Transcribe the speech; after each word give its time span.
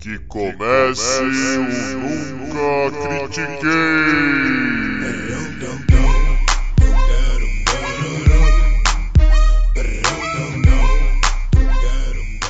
Que 0.00 0.16
comece 0.28 1.22
o 1.24 1.98
Nunca 1.98 3.28
Critiquei! 3.28 3.68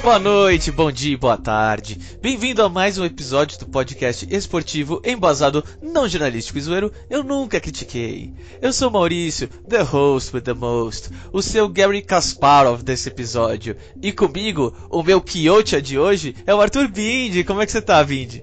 Boa 0.08 0.18
noite, 0.18 0.72
bom 0.72 0.90
dia 0.90 1.12
e 1.12 1.18
boa 1.18 1.36
tarde. 1.36 1.98
Bem-vindo 2.22 2.62
a 2.62 2.68
mais 2.70 2.98
um 2.98 3.04
episódio 3.04 3.58
do 3.58 3.66
podcast 3.66 4.26
esportivo 4.34 5.02
embasado 5.04 5.62
não 5.82 6.08
jornalístico 6.08 6.56
e 6.56 6.62
zoeiro 6.62 6.90
Eu 7.10 7.22
Nunca 7.22 7.60
Critiquei. 7.60 8.32
Eu 8.62 8.72
sou 8.72 8.90
Maurício, 8.90 9.48
the 9.68 9.82
host 9.82 10.34
with 10.34 10.40
the 10.40 10.54
most, 10.54 11.10
o 11.30 11.42
seu 11.42 11.68
Gary 11.68 12.00
Kasparov 12.00 12.82
desse 12.82 13.10
episódio. 13.10 13.76
E 14.02 14.10
comigo, 14.10 14.74
o 14.90 15.02
meu 15.02 15.20
Kyocha 15.20 15.82
de 15.82 15.98
hoje 15.98 16.34
é 16.46 16.54
o 16.54 16.60
Arthur 16.62 16.88
Bindi. 16.88 17.44
Como 17.44 17.60
é 17.60 17.66
que 17.66 17.72
você 17.72 17.82
tá, 17.82 18.02
Bindi? 18.02 18.42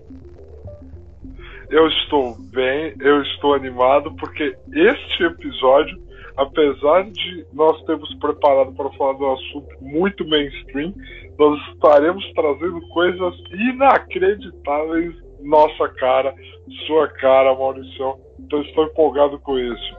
Eu 1.72 1.88
estou 1.88 2.38
bem, 2.40 2.94
eu 3.00 3.24
estou 3.24 3.56
animado 3.56 4.16
porque 4.18 4.56
este 4.72 5.24
episódio 5.24 6.06
apesar 6.38 7.04
de 7.12 7.46
nós 7.54 7.82
termos 7.86 8.14
preparado 8.16 8.74
para 8.74 8.90
falar 8.92 9.14
de 9.14 9.24
um 9.24 9.34
assunto 9.34 9.76
muito 9.82 10.28
mainstream, 10.28 10.94
nós 11.38 11.60
estaremos 11.74 12.24
trazendo 12.34 12.82
coisas 12.90 13.34
inacreditáveis 13.52 15.14
nossa 15.42 15.88
cara, 15.90 16.34
sua 16.88 17.08
cara, 17.08 17.54
Maurício. 17.54 18.18
Então 18.40 18.62
estou 18.62 18.86
empolgado 18.86 19.40
com 19.40 19.58
isso. 19.58 19.96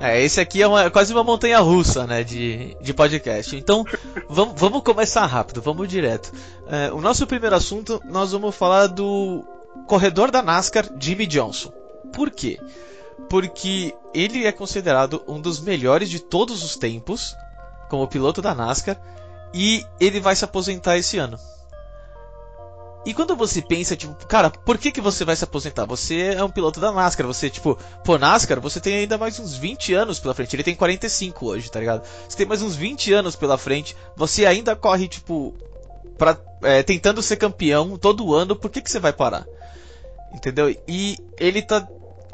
É, 0.00 0.20
esse 0.20 0.40
aqui 0.40 0.60
é 0.60 0.66
uma, 0.66 0.90
quase 0.90 1.12
uma 1.12 1.22
montanha 1.22 1.60
russa, 1.60 2.06
né, 2.06 2.24
de, 2.24 2.76
de 2.80 2.92
podcast. 2.92 3.54
Então, 3.54 3.84
vamos, 4.28 4.60
vamos 4.60 4.82
começar 4.82 5.24
rápido, 5.26 5.62
vamos 5.62 5.86
direto. 5.86 6.32
É, 6.68 6.92
o 6.92 7.00
nosso 7.00 7.26
primeiro 7.26 7.54
assunto, 7.54 8.00
nós 8.10 8.32
vamos 8.32 8.56
falar 8.56 8.88
do 8.88 9.44
corredor 9.86 10.30
da 10.30 10.42
NASCAR, 10.42 10.86
Jimmy 10.98 11.26
Johnson. 11.26 11.70
Por 12.12 12.30
quê? 12.30 12.58
porque 13.28 13.94
ele 14.12 14.44
é 14.44 14.52
considerado 14.52 15.22
um 15.26 15.40
dos 15.40 15.60
melhores 15.60 16.10
de 16.10 16.20
todos 16.20 16.62
os 16.62 16.76
tempos 16.76 17.34
como 17.88 18.06
piloto 18.08 18.42
da 18.42 18.54
NASCAR 18.54 19.00
e 19.52 19.84
ele 20.00 20.20
vai 20.20 20.34
se 20.36 20.44
aposentar 20.44 20.96
esse 20.96 21.18
ano. 21.18 21.38
E 23.04 23.12
quando 23.12 23.34
você 23.34 23.60
pensa, 23.60 23.96
tipo, 23.96 24.14
cara, 24.26 24.48
por 24.48 24.78
que, 24.78 24.92
que 24.92 25.00
você 25.00 25.24
vai 25.24 25.34
se 25.34 25.42
aposentar? 25.42 25.84
Você 25.86 26.34
é 26.36 26.44
um 26.44 26.50
piloto 26.50 26.78
da 26.78 26.92
NASCAR, 26.92 27.26
você, 27.26 27.50
tipo, 27.50 27.76
pô, 28.04 28.16
NASCAR, 28.16 28.60
você 28.60 28.80
tem 28.80 28.94
ainda 28.94 29.18
mais 29.18 29.40
uns 29.40 29.56
20 29.56 29.92
anos 29.92 30.20
pela 30.20 30.34
frente. 30.34 30.54
Ele 30.54 30.62
tem 30.62 30.76
45 30.76 31.46
hoje, 31.46 31.70
tá 31.70 31.80
ligado? 31.80 32.06
Você 32.28 32.36
tem 32.36 32.46
mais 32.46 32.62
uns 32.62 32.76
20 32.76 33.12
anos 33.12 33.34
pela 33.34 33.58
frente, 33.58 33.96
você 34.16 34.46
ainda 34.46 34.76
corre, 34.76 35.08
tipo, 35.08 35.52
pra, 36.16 36.38
é, 36.62 36.84
tentando 36.84 37.20
ser 37.20 37.36
campeão 37.36 37.98
todo 37.98 38.34
ano, 38.34 38.54
por 38.54 38.70
que, 38.70 38.80
que 38.80 38.90
você 38.90 39.00
vai 39.00 39.12
parar? 39.12 39.44
Entendeu? 40.32 40.74
E 40.86 41.18
ele 41.40 41.60
tá 41.60 41.86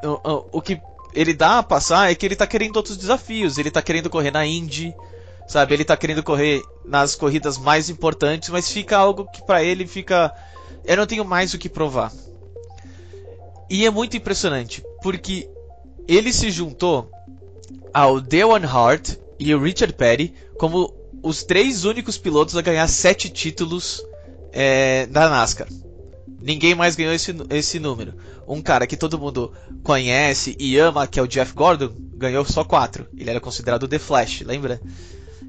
o, 0.05 0.59
o 0.59 0.63
que 0.63 0.81
ele 1.15 1.35
dá 1.35 1.59
a 1.59 1.63
passar 1.63 2.11
é 2.11 2.15
que 2.15 2.25
ele 2.25 2.37
tá 2.37 2.47
querendo 2.47 2.77
outros 2.77 2.97
desafios. 2.97 3.59
Ele 3.59 3.71
tá 3.71 3.83
querendo 3.83 4.11
correr 4.11 4.31
na 4.31 4.47
Indy, 4.47 4.95
sabe? 5.49 5.75
Ele 5.75 5.85
tá 5.85 5.97
querendo 5.97 6.23
correr 6.23 6.63
nas 6.85 7.15
corridas 7.15 7.59
mais 7.59 7.89
importantes, 7.89 8.51
mas 8.51 8.71
fica 8.71 8.97
algo 8.97 9.29
que 9.33 9.45
para 9.45 9.65
ele 9.65 9.87
fica. 9.87 10.33
Eu 10.85 10.99
não 10.99 11.07
tenho 11.07 11.25
mais 11.25 11.55
o 11.55 11.59
que 11.59 11.69
provar. 11.69 12.13
E 13.69 13.85
é 13.85 13.91
muito 13.91 14.17
impressionante, 14.17 14.83
porque 15.03 15.49
ele 16.07 16.33
se 16.33 16.51
juntou 16.51 17.11
ao 17.93 18.21
Dale 18.21 18.65
Hart 18.65 19.17
e 19.39 19.55
o 19.55 19.61
Richard 19.61 19.93
Petty 19.95 20.33
como 20.59 20.95
os 21.23 21.43
três 21.43 21.85
únicos 21.85 22.17
pilotos 22.17 22.57
a 22.57 22.63
ganhar 22.63 22.87
sete 22.89 23.29
títulos 23.29 24.03
é, 24.53 25.07
da 25.07 25.29
NASCAR. 25.29 25.69
Ninguém 26.41 26.75
mais 26.75 26.95
ganhou 26.95 27.13
esse, 27.13 27.35
esse 27.51 27.79
número. 27.79 28.15
Um 28.47 28.63
cara 28.63 28.87
que 28.87 28.97
todo 28.97 29.19
mundo 29.19 29.53
conhece 29.83 30.57
e 30.59 30.79
ama, 30.79 31.07
que 31.07 31.19
é 31.19 31.23
o 31.23 31.27
Jeff 31.27 31.53
Gordon, 31.53 31.93
ganhou 32.15 32.45
só 32.45 32.65
quatro. 32.65 33.07
Ele 33.17 33.29
era 33.29 33.41
considerado 33.41 33.89
The 33.89 33.99
Flash, 33.99 34.43
lembra? 34.43 34.81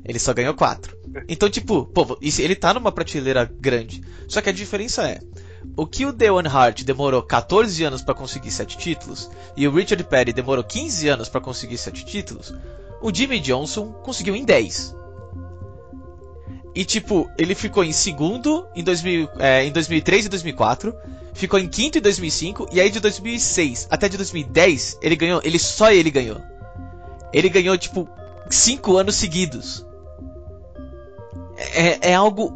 Ele 0.09 0.17
só 0.17 0.33
ganhou 0.33 0.55
quatro. 0.55 0.97
Então, 1.27 1.47
tipo, 1.47 1.85
pô, 1.85 2.17
ele 2.19 2.55
tá 2.55 2.73
numa 2.73 2.91
prateleira 2.91 3.45
grande. 3.45 4.01
Só 4.27 4.41
que 4.41 4.49
a 4.49 4.51
diferença 4.51 5.07
é. 5.07 5.19
O 5.77 5.85
que 5.85 6.03
o 6.03 6.11
Dale 6.11 6.47
Hart 6.47 6.81
demorou 6.81 7.21
14 7.21 7.83
anos 7.83 8.01
para 8.01 8.15
conseguir 8.15 8.49
7 8.49 8.75
títulos 8.75 9.29
e 9.55 9.67
o 9.67 9.71
Richard 9.71 10.03
Petty 10.03 10.33
demorou 10.33 10.63
15 10.63 11.07
anos 11.09 11.29
para 11.29 11.39
conseguir 11.39 11.77
7 11.77 12.03
títulos, 12.05 12.51
o 13.03 13.13
Jimmy 13.13 13.39
Johnson 13.39 13.91
conseguiu 14.03 14.35
em 14.35 14.43
10. 14.43 14.95
E 16.73 16.83
tipo, 16.83 17.29
ele 17.37 17.53
ficou 17.53 17.83
em 17.83 17.91
segundo 17.91 18.65
em, 18.75 18.83
2000, 18.83 19.29
é, 19.37 19.63
em 19.65 19.71
2003 19.71 20.25
e 20.25 20.29
2004, 20.29 20.91
ficou 21.35 21.59
em 21.59 21.67
quinto 21.67 21.99
em 21.99 22.01
2005 22.01 22.69
e 22.71 22.81
aí 22.81 22.89
de 22.89 22.99
2006 22.99 23.87
até 23.91 24.09
de 24.09 24.17
2010 24.17 24.97
ele 25.03 25.15
ganhou, 25.15 25.39
ele 25.43 25.59
só 25.59 25.91
ele 25.91 26.09
ganhou. 26.09 26.41
Ele 27.31 27.47
ganhou 27.47 27.77
tipo 27.77 28.09
cinco 28.49 28.97
anos 28.97 29.15
seguidos. 29.15 29.85
É, 31.59 32.11
é 32.11 32.15
algo 32.15 32.53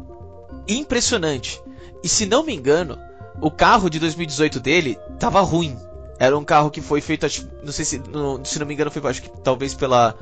impressionante. 0.66 1.60
E 2.02 2.08
se 2.08 2.26
não 2.26 2.42
me 2.42 2.54
engano, 2.54 2.98
o 3.40 3.50
carro 3.50 3.88
de 3.90 3.98
2018 3.98 4.60
dele 4.60 4.98
tava 5.18 5.40
ruim. 5.40 5.76
Era 6.18 6.36
um 6.38 6.44
carro 6.44 6.70
que 6.70 6.80
foi 6.80 7.00
feito, 7.00 7.26
não 7.62 7.72
sei 7.72 7.84
se, 7.84 7.98
não, 7.98 8.44
se 8.44 8.58
não 8.58 8.66
me 8.66 8.74
engano, 8.74 8.90
foi 8.90 9.10
acho 9.10 9.22
que 9.22 9.30
talvez 9.42 9.74
pela 9.74 10.16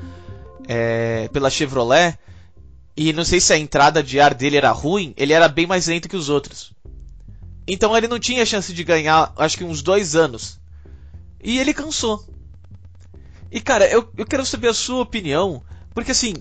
é, 0.67 1.29
pela 1.31 1.49
Chevrolet 1.49 2.17
e 2.95 3.13
não 3.13 3.23
sei 3.23 3.39
se 3.39 3.53
a 3.53 3.57
entrada 3.57 4.03
de 4.03 4.19
ar 4.19 4.33
dele 4.33 4.57
era 4.57 4.71
ruim, 4.71 5.13
ele 5.17 5.33
era 5.33 5.47
bem 5.47 5.65
mais 5.65 5.87
lento 5.87 6.09
que 6.09 6.15
os 6.15 6.29
outros. 6.29 6.73
Então 7.67 7.95
ele 7.95 8.07
não 8.07 8.19
tinha 8.19 8.45
chance 8.45 8.73
de 8.73 8.83
ganhar, 8.83 9.33
acho 9.37 9.57
que 9.57 9.63
uns 9.63 9.81
dois 9.81 10.15
anos. 10.15 10.59
E 11.43 11.59
ele 11.59 11.73
cansou. 11.73 12.23
E 13.51 13.61
cara, 13.61 13.85
eu, 13.87 14.09
eu 14.17 14.25
quero 14.25 14.45
saber 14.45 14.69
a 14.69 14.73
sua 14.73 15.01
opinião, 15.01 15.63
porque 15.93 16.11
assim, 16.11 16.33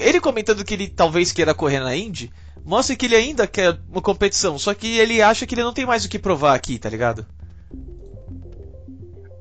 ele 0.00 0.20
comentando 0.20 0.64
que 0.64 0.74
ele 0.74 0.88
talvez 0.88 1.32
queira 1.32 1.54
correr 1.54 1.80
na 1.80 1.96
Indy, 1.96 2.30
mostra 2.64 2.96
que 2.96 3.06
ele 3.06 3.16
ainda 3.16 3.46
quer 3.46 3.78
uma 3.90 4.02
competição, 4.02 4.58
só 4.58 4.74
que 4.74 4.98
ele 4.98 5.22
acha 5.22 5.46
que 5.46 5.54
ele 5.54 5.62
não 5.62 5.72
tem 5.72 5.86
mais 5.86 6.04
o 6.04 6.10
que 6.10 6.18
provar 6.18 6.54
aqui, 6.54 6.78
tá 6.78 6.88
ligado? 6.88 7.26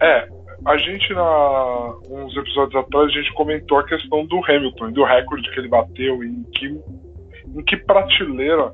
É, 0.02 0.28
a 0.66 0.78
gente, 0.78 1.14
na, 1.14 1.96
uns 2.10 2.36
episódios 2.36 2.76
atrás, 2.76 3.08
a 3.08 3.14
gente 3.14 3.34
comentou 3.34 3.80
a 3.80 3.86
questão 3.86 4.26
do 4.26 4.44
Hamilton, 4.46 4.92
do 4.92 5.04
recorde 5.04 5.50
que 5.52 5.60
ele 5.60 5.68
bateu, 5.68 6.24
em 6.24 6.44
que, 6.54 6.68
em 6.68 7.64
que 7.64 7.78
prateleira 7.78 8.72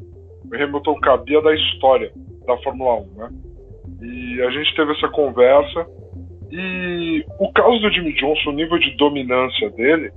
o 0.52 0.56
Hamilton 0.56 1.00
cabia 1.00 1.42
da 1.42 1.54
história 1.54 2.12
da 2.46 2.58
Fórmula 2.58 3.02
1, 3.02 3.14
né? 3.18 3.30
E 4.02 4.42
a 4.42 4.50
gente 4.52 4.76
teve 4.76 4.92
essa 4.92 5.08
conversa. 5.10 5.88
E 6.52 7.26
o 7.40 7.52
caso 7.52 7.80
do 7.80 7.92
Jimmy 7.92 8.14
Johnson, 8.14 8.50
o 8.50 8.54
nível 8.54 8.78
de 8.78 8.96
dominância 8.98 9.70
dele, 9.72 10.12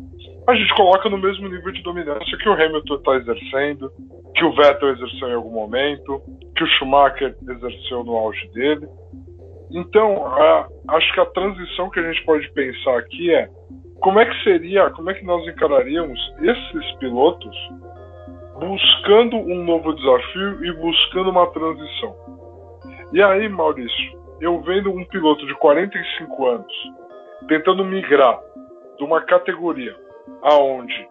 a 0.49 0.55
gente 0.55 0.75
coloca 0.75 1.11
no 1.11 1.19
mesmo 1.19 1.47
nível 1.47 1.71
de 1.71 1.83
dominância 1.83 2.39
que 2.39 2.49
o 2.49 2.55
Hamilton 2.55 2.95
está 2.95 3.17
exercendo, 3.17 3.93
que 4.35 4.43
o 4.43 4.53
Vettel 4.55 4.95
exerceu 4.95 5.29
em 5.29 5.35
algum 5.35 5.53
momento, 5.53 6.23
que 6.57 6.65
o 6.65 6.67
Schumacher 6.67 7.37
exerceu 7.51 8.03
no 8.03 8.17
auge 8.17 8.49
dele. 8.55 8.89
Então, 9.71 10.27
a, 10.27 10.67
acho 10.89 11.13
que 11.13 11.21
a 11.21 11.27
transição 11.27 11.91
que 11.91 12.01
a 12.01 12.11
gente 12.11 12.25
pode 12.25 12.51
pensar 12.53 12.99
aqui 12.99 13.31
é 13.31 13.51
como 14.01 14.21
é 14.21 14.25
que 14.25 14.43
seria, 14.43 14.89
como 14.91 15.11
é 15.11 15.15
que 15.15 15.25
nós 15.25 15.47
encararíamos 15.47 16.19
esses 16.41 16.93
pilotos 16.93 17.55
buscando 18.59 19.37
um 19.37 19.63
novo 19.65 19.93
desafio 19.93 20.65
e 20.65 20.73
buscando 20.73 21.29
uma 21.29 21.47
transição. 21.49 22.17
E 23.13 23.23
aí, 23.23 23.47
Maurício, 23.51 24.19
eu 24.41 24.63
vendo 24.63 24.91
um 24.91 25.05
piloto 25.05 25.47
de 25.47 25.55
45 25.57 26.47
anos 26.47 26.73
tentando 27.47 27.85
migrar 27.85 28.41
de 28.97 29.05
uma 29.05 29.21
categoria 29.21 30.08
aonde 30.43 31.09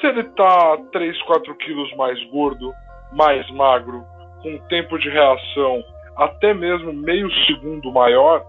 se 0.00 0.06
ele 0.06 0.24
tá 0.30 0.78
3, 0.92 1.22
4 1.22 1.54
quilos 1.56 1.94
mais 1.96 2.22
gordo, 2.30 2.72
mais 3.12 3.48
magro, 3.50 4.04
com 4.42 4.58
tempo 4.68 4.98
de 4.98 5.10
reação 5.10 5.82
até 6.16 6.54
mesmo 6.54 6.92
meio 6.92 7.30
segundo 7.46 7.92
maior, 7.92 8.44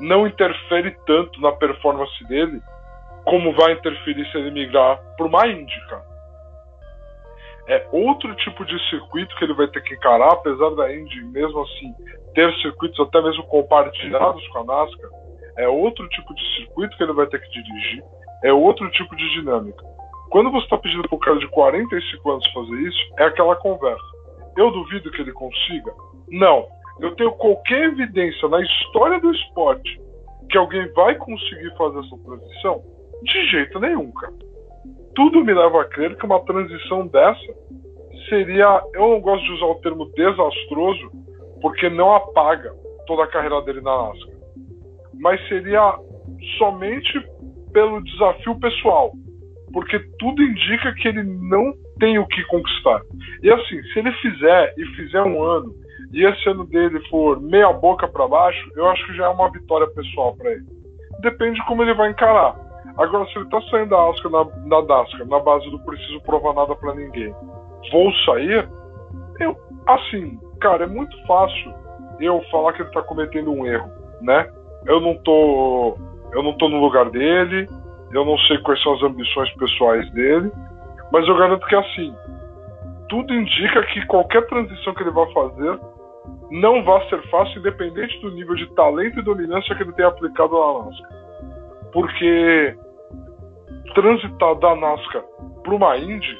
não 0.00 0.26
interfere 0.26 0.96
tanto 1.06 1.40
na 1.40 1.52
performance 1.52 2.24
dele 2.24 2.60
como 3.24 3.52
vai 3.54 3.72
interferir 3.72 4.30
se 4.30 4.38
ele 4.38 4.50
migrar 4.50 5.00
para 5.16 5.26
uma 5.26 5.46
Índica. 5.46 6.02
É 7.66 7.86
outro 7.92 8.34
tipo 8.36 8.64
de 8.64 8.78
circuito 8.90 9.34
que 9.36 9.44
ele 9.44 9.54
vai 9.54 9.66
ter 9.68 9.82
que 9.82 9.94
encarar, 9.94 10.32
apesar 10.32 10.70
da 10.74 10.94
Indy, 10.94 11.24
mesmo 11.24 11.62
assim, 11.62 11.94
ter 12.34 12.52
circuitos 12.60 13.00
até 13.00 13.22
mesmo 13.22 13.42
compartilhados 13.44 14.46
com 14.48 14.58
a 14.58 14.64
NASCAR. 14.64 15.10
É 15.56 15.66
outro 15.66 16.06
tipo 16.10 16.34
de 16.34 16.56
circuito 16.56 16.94
que 16.96 17.02
ele 17.02 17.14
vai 17.14 17.26
ter 17.26 17.40
que 17.40 17.50
dirigir, 17.50 18.04
é 18.44 18.52
outro 18.52 18.88
tipo 18.90 19.16
de 19.16 19.28
dinâmica. 19.32 19.82
Quando 20.30 20.50
você 20.50 20.64
está 20.64 20.76
pedindo 20.78 21.08
para 21.08 21.16
um 21.16 21.18
cara 21.18 21.38
de 21.38 21.48
45 21.48 22.30
anos 22.30 22.52
fazer 22.52 22.76
isso, 22.82 23.14
é 23.18 23.24
aquela 23.24 23.56
conversa. 23.56 24.04
Eu 24.56 24.70
duvido 24.70 25.10
que 25.10 25.22
ele 25.22 25.32
consiga? 25.32 25.92
Não. 26.28 26.66
Eu 27.00 27.14
tenho 27.16 27.32
qualquer 27.32 27.84
evidência 27.84 28.48
na 28.48 28.60
história 28.60 29.18
do 29.20 29.32
esporte 29.32 30.00
que 30.50 30.58
alguém 30.58 30.86
vai 30.92 31.14
conseguir 31.16 31.74
fazer 31.76 31.98
essa 32.00 32.16
transição? 32.18 32.82
De 33.22 33.46
jeito 33.50 33.80
nenhum, 33.80 34.12
cara. 34.12 34.34
Tudo 35.14 35.44
me 35.44 35.54
leva 35.54 35.82
a 35.82 35.84
crer 35.86 36.16
que 36.16 36.26
uma 36.26 36.40
transição 36.44 37.06
dessa 37.06 37.54
seria. 38.28 38.82
Eu 38.92 39.08
não 39.08 39.20
gosto 39.20 39.44
de 39.44 39.52
usar 39.52 39.66
o 39.66 39.74
termo 39.76 40.06
desastroso, 40.14 41.10
porque 41.62 41.88
não 41.88 42.14
apaga 42.14 42.74
toda 43.06 43.24
a 43.24 43.28
carreira 43.28 43.62
dele 43.62 43.80
na 43.80 44.08
NASCAR. 44.08 44.34
Mas 45.14 45.48
seria 45.48 45.98
somente 46.58 47.33
pelo 47.74 48.02
desafio 48.02 48.58
pessoal. 48.58 49.12
Porque 49.72 49.98
tudo 50.18 50.40
indica 50.40 50.94
que 50.94 51.08
ele 51.08 51.24
não 51.24 51.74
tem 51.98 52.18
o 52.18 52.26
que 52.26 52.42
conquistar. 52.44 53.02
E 53.42 53.50
assim, 53.50 53.82
se 53.82 53.98
ele 53.98 54.12
fizer 54.12 54.72
e 54.78 54.86
fizer 54.96 55.22
um 55.22 55.42
ano, 55.42 55.74
e 56.12 56.24
esse 56.24 56.48
ano 56.48 56.64
dele 56.64 57.00
for 57.10 57.40
meia 57.40 57.72
boca 57.72 58.06
para 58.06 58.28
baixo, 58.28 58.70
eu 58.76 58.88
acho 58.88 59.04
que 59.06 59.16
já 59.16 59.26
é 59.26 59.28
uma 59.28 59.50
vitória 59.50 59.86
pessoal 59.88 60.34
para 60.36 60.52
ele. 60.52 60.64
Depende 61.20 61.60
de 61.60 61.66
como 61.66 61.82
ele 61.82 61.94
vai 61.94 62.10
encarar. 62.10 62.54
Agora, 62.96 63.26
se 63.26 63.38
ele 63.38 63.48
tá 63.48 63.60
saindo 63.62 63.90
da 63.90 64.08
Asca 64.08 64.28
na, 64.28 64.80
Dasca, 64.82 65.24
na 65.24 65.40
base 65.40 65.68
do 65.70 65.80
preciso 65.80 66.20
provar 66.20 66.54
nada 66.54 66.76
para 66.76 66.94
ninguém, 66.94 67.34
vou 67.90 68.12
sair, 68.24 68.68
eu, 69.40 69.56
assim, 69.88 70.38
cara, 70.60 70.84
é 70.84 70.86
muito 70.86 71.16
fácil 71.26 71.74
eu 72.20 72.40
falar 72.52 72.72
que 72.74 72.82
ele 72.82 72.92
tá 72.92 73.02
cometendo 73.02 73.50
um 73.50 73.66
erro, 73.66 73.90
né? 74.22 74.48
Eu 74.86 75.00
não 75.00 75.16
tô, 75.24 75.98
eu 76.34 76.42
não 76.42 76.52
tô 76.58 76.68
no 76.68 76.80
lugar 76.80 77.10
dele, 77.10 77.68
eu 78.12 78.24
não 78.24 78.36
sei 78.38 78.58
quais 78.58 78.82
são 78.82 78.94
as 78.94 79.02
ambições 79.02 79.50
pessoais 79.54 80.10
dele, 80.12 80.50
mas 81.12 81.26
eu 81.26 81.36
garanto 81.36 81.66
que 81.66 81.76
assim, 81.76 82.14
tudo 83.08 83.32
indica 83.32 83.82
que 83.86 84.04
qualquer 84.06 84.46
transição 84.46 84.94
que 84.94 85.02
ele 85.02 85.10
vai 85.10 85.32
fazer 85.32 85.78
não 86.50 86.84
vai 86.84 87.08
ser 87.08 87.22
fácil, 87.28 87.60
independente 87.60 88.20
do 88.20 88.30
nível 88.30 88.54
de 88.54 88.66
talento 88.74 89.18
e 89.18 89.22
dominância 89.22 89.74
que 89.74 89.82
ele 89.82 89.92
tenha 89.92 90.08
aplicado 90.08 90.52
na 90.52 90.84
NASCAR. 90.84 91.10
Porque 91.92 92.76
transitar 93.94 94.54
da 94.56 94.74
NASCAR 94.74 95.22
para 95.62 95.74
uma 95.74 95.96
Indy 95.96 96.36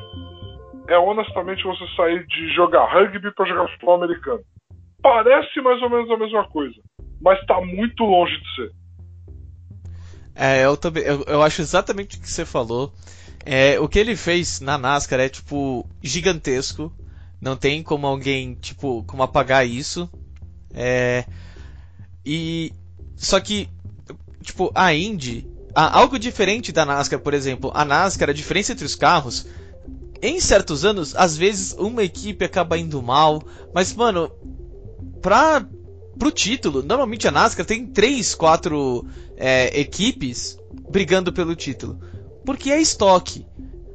é 0.89 0.99
honestamente 0.99 1.65
você 1.65 1.87
sair 1.97 2.27
de 2.27 2.49
jogar 2.55 2.93
rugby 2.93 3.33
para 3.35 3.47
jogar 3.47 3.69
futebol 3.69 3.95
americano. 3.97 4.41
Parece 5.03 5.61
mais 5.61 5.81
ou 5.83 5.91
menos 5.91 6.11
a 6.11 6.17
mesma 6.17 6.49
coisa, 6.49 6.75
mas 7.21 7.39
está 7.41 7.61
muito 7.61 8.05
longe 8.05 8.37
de 8.39 8.55
ser. 8.55 8.84
É, 10.35 10.65
eu 10.65 10.77
também, 10.77 11.05
eu, 11.05 11.23
eu 11.27 11.43
acho 11.43 11.63
exatamente 11.63 12.17
o 12.17 12.21
que 12.21 12.31
você 12.31 12.45
falou. 12.45 12.93
É, 13.45 13.79
o 13.79 13.89
que 13.89 13.99
ele 13.99 14.17
fez 14.17 14.61
na 14.61 14.77
NASCAR 14.79 15.21
é 15.21 15.29
tipo 15.29 15.89
gigantesco. 16.03 16.93
Não 17.41 17.57
tem 17.57 17.83
como 17.83 18.07
alguém 18.07 18.55
tipo 18.55 19.05
como 19.05 19.23
apagar 19.23 19.67
isso. 19.67 20.09
É, 20.73 21.25
e 22.25 22.73
só 23.17 23.39
que 23.39 23.69
tipo 24.43 24.73
a 24.75 24.93
Indy 24.93 25.55
algo 25.75 26.19
diferente 26.19 26.73
da 26.73 26.87
NASCAR, 26.87 27.21
por 27.21 27.35
exemplo. 27.35 27.71
A 27.75 27.85
NASCAR, 27.85 28.31
a 28.31 28.33
diferença 28.33 28.73
entre 28.73 28.85
os 28.85 28.95
carros, 28.95 29.47
em 30.23 30.41
certos 30.41 30.85
anos, 30.85 31.15
às 31.17 31.37
vezes 31.37 31.75
uma 31.79 32.03
equipe 32.03 32.45
acaba 32.45 32.79
indo 32.79 33.03
mal, 33.03 33.43
mas, 33.75 33.93
mano, 33.93 34.31
pra, 35.21 35.67
pro 36.19 36.31
título, 36.31 36.83
normalmente 36.83 37.27
a 37.29 37.31
NASCAR 37.31 37.67
tem 37.67 37.87
3, 37.87 38.35
4 38.35 39.07
é, 39.37 39.81
equipes 39.81 40.59
brigando 40.89 41.33
pelo 41.33 41.55
título. 41.55 41.99
Porque 42.45 42.71
é 42.71 42.81
estoque. 42.81 43.47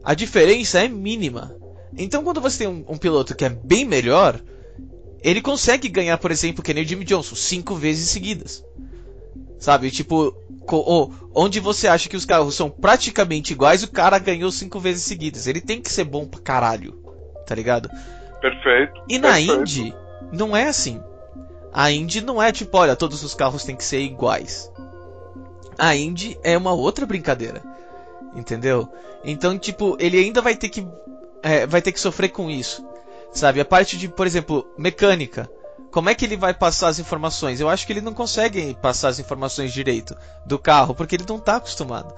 A 0.03 0.13
diferença 0.13 0.83
é 0.83 0.87
mínima. 0.87 1.55
Então, 1.97 2.23
quando 2.23 2.41
você 2.41 2.59
tem 2.59 2.67
um, 2.67 2.85
um 2.87 2.97
piloto 2.97 3.35
que 3.35 3.45
é 3.45 3.49
bem 3.49 3.85
melhor, 3.85 4.39
ele 5.21 5.41
consegue 5.41 5.87
ganhar, 5.87 6.17
por 6.17 6.31
exemplo, 6.31 6.63
que 6.63 6.73
nem 6.73 6.83
o 6.83 6.87
Jimmy 6.87 7.05
Johnson, 7.05 7.35
cinco 7.35 7.75
vezes 7.75 8.09
seguidas. 8.09 8.63
Sabe? 9.57 9.91
Tipo, 9.91 10.33
onde 11.35 11.59
você 11.59 11.87
acha 11.87 12.07
que 12.07 12.15
os 12.15 12.25
carros 12.25 12.55
são 12.55 12.69
praticamente 12.69 13.53
iguais, 13.53 13.83
o 13.83 13.91
cara 13.91 14.17
ganhou 14.17 14.51
cinco 14.51 14.79
vezes 14.79 15.03
seguidas. 15.03 15.47
Ele 15.47 15.61
tem 15.61 15.81
que 15.81 15.91
ser 15.91 16.05
bom 16.05 16.25
pra 16.25 16.39
caralho. 16.39 16.97
Tá 17.45 17.55
ligado? 17.55 17.89
Perfeito. 18.39 19.01
E 19.09 19.17
na 19.17 19.33
perfeito. 19.33 19.59
Indy, 19.59 19.95
não 20.31 20.55
é 20.55 20.67
assim. 20.67 21.01
A 21.71 21.91
Indy 21.91 22.21
não 22.21 22.41
é 22.41 22.51
tipo, 22.51 22.77
olha, 22.77 22.95
todos 22.95 23.23
os 23.23 23.33
carros 23.33 23.63
têm 23.63 23.75
que 23.75 23.83
ser 23.83 23.99
iguais. 23.99 24.71
A 25.77 25.95
Indy 25.95 26.37
é 26.43 26.57
uma 26.57 26.73
outra 26.73 27.05
brincadeira. 27.05 27.63
Entendeu? 28.35 28.87
Então, 29.23 29.57
tipo, 29.57 29.97
ele 29.99 30.17
ainda 30.17 30.41
vai 30.41 30.55
ter 30.55 30.69
que. 30.69 30.87
É, 31.41 31.65
vai 31.65 31.81
ter 31.81 31.91
que 31.91 31.99
sofrer 31.99 32.29
com 32.29 32.49
isso. 32.49 32.85
Sabe? 33.31 33.61
A 33.61 33.65
parte 33.65 33.97
de, 33.97 34.07
por 34.07 34.27
exemplo, 34.27 34.67
mecânica. 34.77 35.49
Como 35.91 36.09
é 36.09 36.15
que 36.15 36.25
ele 36.25 36.37
vai 36.37 36.53
passar 36.53 36.89
as 36.89 36.99
informações? 36.99 37.59
Eu 37.59 37.69
acho 37.69 37.85
que 37.85 37.93
ele 37.93 38.01
não 38.01 38.13
consegue 38.13 38.75
passar 38.75 39.07
as 39.07 39.19
informações 39.19 39.73
direito 39.73 40.15
do 40.45 40.59
carro, 40.59 40.93
porque 40.93 41.15
ele 41.15 41.25
não 41.27 41.37
está 41.37 41.55
acostumado. 41.55 42.13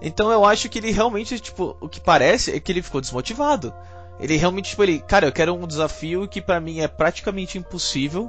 Então 0.00 0.32
eu 0.32 0.44
acho 0.44 0.68
que 0.68 0.80
ele 0.80 0.90
realmente, 0.90 1.38
tipo, 1.38 1.76
o 1.80 1.88
que 1.88 2.00
parece 2.00 2.50
é 2.50 2.58
que 2.58 2.72
ele 2.72 2.82
ficou 2.82 3.00
desmotivado. 3.00 3.72
Ele 4.18 4.36
realmente, 4.36 4.70
tipo, 4.70 4.82
ele, 4.82 4.98
cara, 4.98 5.26
eu 5.26 5.32
quero 5.32 5.54
um 5.54 5.66
desafio 5.66 6.26
que 6.26 6.42
para 6.42 6.60
mim 6.60 6.80
é 6.80 6.88
praticamente 6.88 7.56
impossível, 7.56 8.28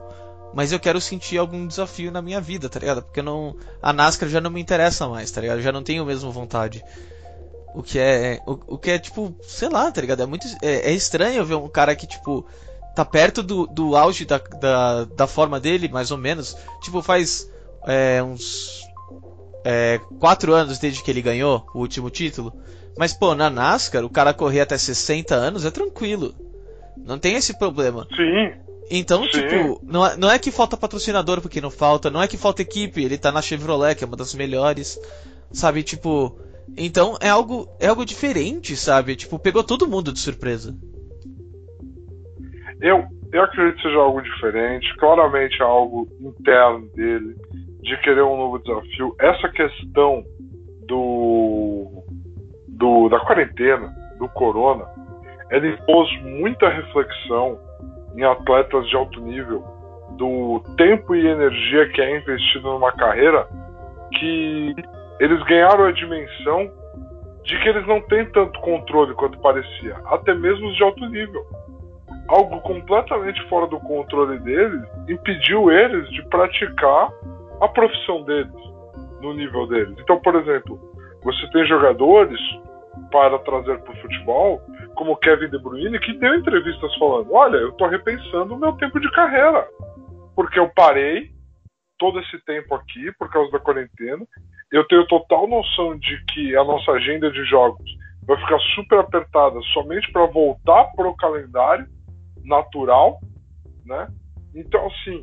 mas 0.54 0.72
eu 0.72 0.80
quero 0.80 1.02
sentir 1.02 1.38
algum 1.38 1.66
desafio 1.66 2.12
na 2.12 2.22
minha 2.22 2.40
vida, 2.40 2.70
tá 2.70 2.80
ligado? 2.80 3.02
Porque 3.02 3.22
não, 3.22 3.56
a 3.82 3.92
NASCAR 3.92 4.30
já 4.30 4.40
não 4.40 4.52
me 4.52 4.62
interessa 4.62 5.08
mais, 5.08 5.32
tá 5.32 5.42
ligado? 5.42 5.58
Eu 5.58 5.64
já 5.64 5.72
não 5.72 5.84
tenho 5.84 6.04
a 6.04 6.06
mesma 6.06 6.30
vontade. 6.30 6.84
O 7.74 7.82
que 7.82 7.98
é, 7.98 8.40
o, 8.46 8.76
o 8.76 8.78
que 8.78 8.92
é 8.92 9.00
tipo, 9.00 9.36
sei 9.42 9.68
lá, 9.70 9.92
tá 9.92 10.00
ligado? 10.00 10.22
É 10.22 10.26
muito, 10.26 10.46
é, 10.62 10.92
é 10.92 10.92
estranho 10.92 11.44
ver 11.44 11.56
um 11.56 11.68
cara 11.68 11.96
que, 11.96 12.06
tipo, 12.06 12.46
tá 12.96 13.04
perto 13.04 13.42
do, 13.42 13.66
do 13.66 13.96
auge 13.96 14.26
da, 14.26 14.38
da, 14.38 15.06
da 15.06 15.28
forma 15.28 15.60
dele, 15.60 15.90
mais 15.90 16.12
ou 16.12 16.18
menos. 16.18 16.56
Tipo, 16.84 17.02
faz 17.02 17.50
é, 17.88 18.22
uns 18.22 18.88
é, 19.64 20.00
quatro 20.20 20.54
anos 20.54 20.78
desde 20.78 21.02
que 21.02 21.10
ele 21.10 21.22
ganhou 21.22 21.66
o 21.74 21.80
último 21.80 22.12
título. 22.12 22.54
Mas, 22.96 23.12
pô, 23.12 23.34
na 23.34 23.50
NASCAR, 23.50 24.06
o 24.06 24.10
cara 24.10 24.36
correr 24.36 24.62
até 24.62 24.78
60 24.78 25.34
anos 25.34 25.66
é 25.66 25.72
tranquilo. 25.72 26.36
Não 26.96 27.18
tem 27.18 27.36
esse 27.36 27.58
problema. 27.58 28.08
Sim. 28.16 28.63
Então, 28.92 29.24
Sim. 29.24 29.30
tipo, 29.30 29.82
não 29.84 30.06
é, 30.06 30.18
não 30.18 30.30
é 30.30 30.38
que 30.38 30.52
falta 30.52 30.78
patrocinador 30.78 31.42
porque 31.42 31.62
não 31.62 31.72
falta, 31.72 32.10
não 32.10 32.22
é 32.22 32.28
que 32.28 32.38
falta 32.38 32.62
equipe, 32.62 33.04
ele 33.04 33.18
tá 33.18 33.32
na 33.32 33.42
Chevrolet, 33.42 33.96
que 33.96 34.04
é 34.04 34.08
uma 34.08 34.18
das 34.18 34.36
melhores, 34.36 35.00
sabe? 35.52 35.84
Tipo, 35.84 36.38
então 36.78 37.18
é 37.22 37.30
algo, 37.30 37.68
é 37.80 37.88
algo 37.88 38.06
diferente, 38.06 38.76
sabe? 38.76 39.16
Tipo, 39.16 39.40
pegou 39.40 39.64
todo 39.64 39.88
mundo 39.88 40.12
de 40.12 40.20
surpresa. 40.20 40.76
Eu, 42.82 43.06
eu 43.32 43.44
acredito 43.44 43.78
que 43.78 43.84
seja 43.84 43.98
algo 43.98 44.22
diferente, 44.22 44.94
claramente 44.98 45.62
é 45.62 45.66
algo 45.66 46.08
interno 46.20 46.88
dele, 46.94 47.36
de 47.82 47.98
querer 48.02 48.24
um 48.24 48.38
novo 48.38 48.60
desafio. 48.60 49.16
Essa 49.20 49.50
questão 49.50 50.24
do, 50.88 52.04
do 52.68 53.10
da 53.10 53.20
quarentena, 53.22 53.94
do 54.20 54.28
corona, 54.28 54.86
ela 55.50 55.68
impôs 55.68 56.10
muita 56.24 56.68
reflexão 56.68 57.58
em 58.16 58.24
atletas 58.24 58.88
de 58.88 58.96
alto 58.96 59.20
nível 59.22 59.64
do 60.18 60.62
tempo 60.78 61.16
e 61.16 61.28
energia 61.28 61.90
que 61.90 62.02
é 62.02 62.18
investido 62.18 62.72
numa 62.72 62.92
carreira 62.92 63.48
que 64.14 64.76
eles 65.20 65.42
ganharam 65.44 65.86
a 65.86 65.92
dimensão 65.92 66.72
de 67.44 67.60
que 67.60 67.70
eles 67.70 67.86
não 67.88 68.02
têm 68.02 68.26
tanto 68.32 68.60
controle 68.62 69.14
quanto 69.16 69.40
parecia, 69.40 69.96
até 70.06 70.34
mesmo 70.34 70.68
os 70.68 70.76
de 70.76 70.84
alto 70.84 71.06
nível 71.10 71.44
algo 72.28 72.62
completamente 72.62 73.42
fora 73.48 73.68
do 73.68 73.80
controle 73.80 74.40
deles 74.40 74.82
impediu 75.10 75.72
eles 75.72 76.10
de 76.12 76.24
praticar 76.30 77.12
a 77.60 77.68
profissão 77.68 78.24
deles 78.24 78.54
no 79.22 79.34
nível 79.34 79.68
deles. 79.68 79.96
Então, 80.00 80.20
por 80.20 80.36
exemplo, 80.36 80.80
você 81.24 81.50
tem 81.52 81.66
jogadores 81.66 82.40
para 83.12 83.40
trazer 83.40 83.80
para 83.80 83.94
o 83.94 84.02
futebol, 84.02 84.62
como 84.96 85.18
Kevin 85.18 85.50
De 85.50 85.60
Bruyne, 85.60 86.00
que 86.00 86.14
deu 86.14 86.36
entrevistas 86.36 86.96
falando: 86.96 87.34
Olha, 87.34 87.58
eu 87.58 87.70
estou 87.70 87.88
repensando 87.88 88.56
o 88.56 88.60
meu 88.60 88.74
tempo 88.74 89.00
de 89.00 89.12
carreira, 89.12 89.68
porque 90.36 90.60
eu 90.60 90.70
parei 90.70 91.32
todo 91.98 92.20
esse 92.20 92.44
tempo 92.46 92.76
aqui 92.76 93.12
por 93.18 93.30
causa 93.30 93.52
da 93.52 93.60
quarentena. 93.60 94.26
Eu 94.72 94.86
tenho 94.88 95.08
total 95.08 95.48
noção 95.48 95.98
de 95.98 96.24
que 96.26 96.56
a 96.56 96.64
nossa 96.64 96.92
agenda 96.92 97.32
de 97.32 97.44
jogos 97.46 97.90
vai 98.26 98.38
ficar 98.38 98.60
super 98.76 99.00
apertada 99.00 99.60
somente 99.74 100.12
para 100.12 100.26
voltar 100.26 100.86
para 100.96 101.08
o 101.08 101.16
calendário 101.16 101.86
natural, 102.44 103.20
né? 103.86 104.08
Então, 104.56 104.86
assim, 104.88 105.22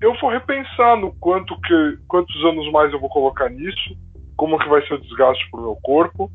eu 0.00 0.18
vou 0.18 0.30
repensar 0.30 0.96
no 0.96 1.12
quanto 1.18 1.58
que, 1.60 1.98
quantos 2.08 2.34
anos 2.44 2.70
mais 2.72 2.92
eu 2.92 3.00
vou 3.00 3.08
colocar 3.10 3.48
nisso, 3.48 3.96
como 4.36 4.58
que 4.58 4.68
vai 4.68 4.86
ser 4.86 4.94
o 4.94 5.00
desgaste 5.00 5.48
pro 5.50 5.60
meu 5.60 5.76
corpo. 5.82 6.30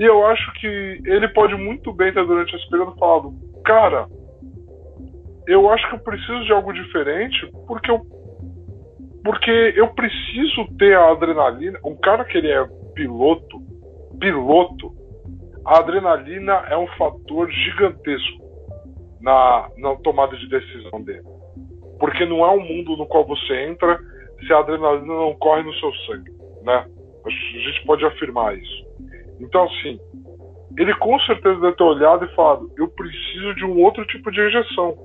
E 0.00 0.02
eu 0.02 0.26
acho 0.26 0.50
que 0.54 0.66
ele 1.04 1.28
pode 1.28 1.54
muito 1.56 1.92
bem 1.92 2.10
ter 2.10 2.26
durante 2.26 2.56
esse 2.56 2.70
período 2.70 2.96
falado, 2.96 3.34
cara, 3.66 4.06
eu 5.46 5.70
acho 5.70 5.86
que 5.90 5.96
eu 5.96 5.98
preciso 5.98 6.42
de 6.46 6.52
algo 6.52 6.72
diferente, 6.72 7.46
porque 7.66 7.90
eu 7.90 8.00
porque 9.22 9.74
eu 9.76 9.88
preciso 9.88 10.66
ter 10.78 10.96
a 10.96 11.10
adrenalina. 11.10 11.78
Um 11.84 11.94
cara 11.96 12.24
que 12.24 12.38
ele 12.38 12.50
é 12.50 12.66
piloto, 12.94 13.60
piloto, 14.18 14.90
a 15.66 15.80
adrenalina 15.80 16.54
é 16.70 16.78
um 16.78 16.86
fator 16.96 17.50
gigantesco 17.50 18.42
na, 19.20 19.68
na 19.76 19.94
tomada 19.96 20.34
de 20.34 20.48
decisão 20.48 21.02
dele. 21.02 21.28
Porque 21.98 22.24
não 22.24 22.42
é 22.42 22.50
um 22.52 22.66
mundo 22.66 22.96
no 22.96 23.06
qual 23.06 23.26
você 23.26 23.66
entra 23.66 24.00
se 24.46 24.50
a 24.50 24.60
adrenalina 24.60 25.12
não 25.12 25.34
corre 25.34 25.62
no 25.62 25.74
seu 25.74 25.92
sangue, 26.06 26.32
né? 26.62 26.86
A 27.26 27.30
gente 27.30 27.84
pode 27.84 28.02
afirmar 28.06 28.56
isso. 28.56 28.89
Então, 29.40 29.64
assim, 29.64 29.98
ele 30.78 30.94
com 30.94 31.18
certeza 31.20 31.60
deve 31.60 31.76
ter 31.76 31.82
olhado 31.82 32.24
e 32.24 32.34
falado: 32.34 32.70
eu 32.76 32.88
preciso 32.88 33.54
de 33.54 33.64
um 33.64 33.82
outro 33.82 34.04
tipo 34.06 34.30
de 34.30 34.40
injeção. 34.40 34.96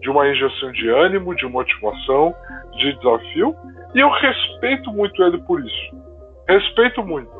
De 0.00 0.10
uma 0.10 0.28
injeção 0.28 0.72
de 0.72 0.88
ânimo, 0.88 1.34
de 1.34 1.46
motivação, 1.46 2.34
de 2.72 2.92
desafio. 2.98 3.54
E 3.94 4.00
eu 4.00 4.10
respeito 4.10 4.90
muito 4.92 5.22
ele 5.22 5.38
por 5.38 5.64
isso. 5.64 5.96
Respeito 6.48 7.02
muito. 7.02 7.30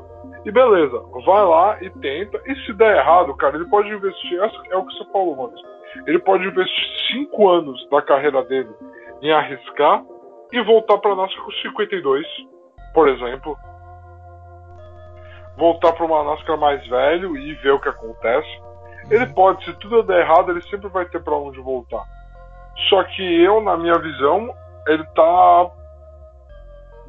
E 0.45 0.51
beleza, 0.51 1.03
vai 1.25 1.45
lá 1.45 1.79
e 1.83 1.91
tenta. 1.91 2.41
E 2.47 2.55
se 2.65 2.73
der 2.75 2.99
errado, 2.99 3.37
cara, 3.37 3.57
ele 3.57 3.67
pode 3.67 3.89
investir. 3.89 4.39
É 4.71 4.77
o 4.77 4.87
que 4.87 4.95
você 4.95 5.05
falou, 5.13 5.37
mano. 5.37 5.53
Ele 6.07 6.19
pode 6.21 6.47
investir 6.47 6.85
cinco 7.09 7.49
anos 7.49 7.89
da 7.91 8.01
carreira 8.03 8.43
dele 8.45 8.71
em 9.23 9.33
arriscar 9.33 10.05
e 10.53 10.63
voltar 10.63 10.99
para 10.99 11.15
nós 11.15 11.35
com 11.35 11.51
52, 11.51 12.27
por 12.95 13.09
exemplo. 13.09 13.57
Voltar 15.57 15.93
para 15.93 16.05
uma 16.05 16.25
NASCAR 16.25 16.59
mais 16.59 16.87
velho 16.87 17.37
e 17.37 17.55
ver 17.55 17.73
o 17.73 17.81
que 17.81 17.89
acontece. 17.89 18.49
Ele 19.11 19.27
pode, 19.27 19.65
se 19.65 19.73
tudo 19.75 20.03
der 20.03 20.21
errado, 20.21 20.51
ele 20.51 20.63
sempre 20.63 20.89
vai 20.89 21.05
ter 21.07 21.23
para 21.23 21.37
onde 21.37 21.61
voltar. 21.61 22.05
Só 22.89 23.03
que 23.05 23.43
eu, 23.43 23.61
na 23.63 23.77
minha 23.77 23.99
visão, 23.99 24.53
ele 24.87 25.05
tá 25.15 25.71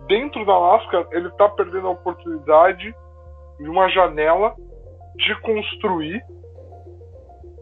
dentro 0.08 0.46
da 0.46 0.60
NASCAR, 0.60 1.08
ele 1.12 1.30
tá 1.32 1.50
perdendo 1.50 1.88
a 1.88 1.92
oportunidade 1.92 2.96
de 3.60 3.70
uma 3.70 3.90
janela 3.90 4.56
de 5.16 5.36
construir 5.42 6.24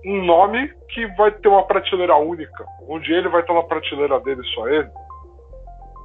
um 0.05 0.23
nome 0.23 0.71
que 0.89 1.07
vai 1.15 1.31
ter 1.31 1.47
uma 1.47 1.63
prateleira 1.63 2.15
única, 2.15 2.65
onde 2.87 3.11
ele 3.11 3.27
vai 3.29 3.41
estar 3.41 3.53
na 3.53 3.63
prateleira 3.63 4.19
dele 4.19 4.43
só 4.53 4.67
ele. 4.67 4.89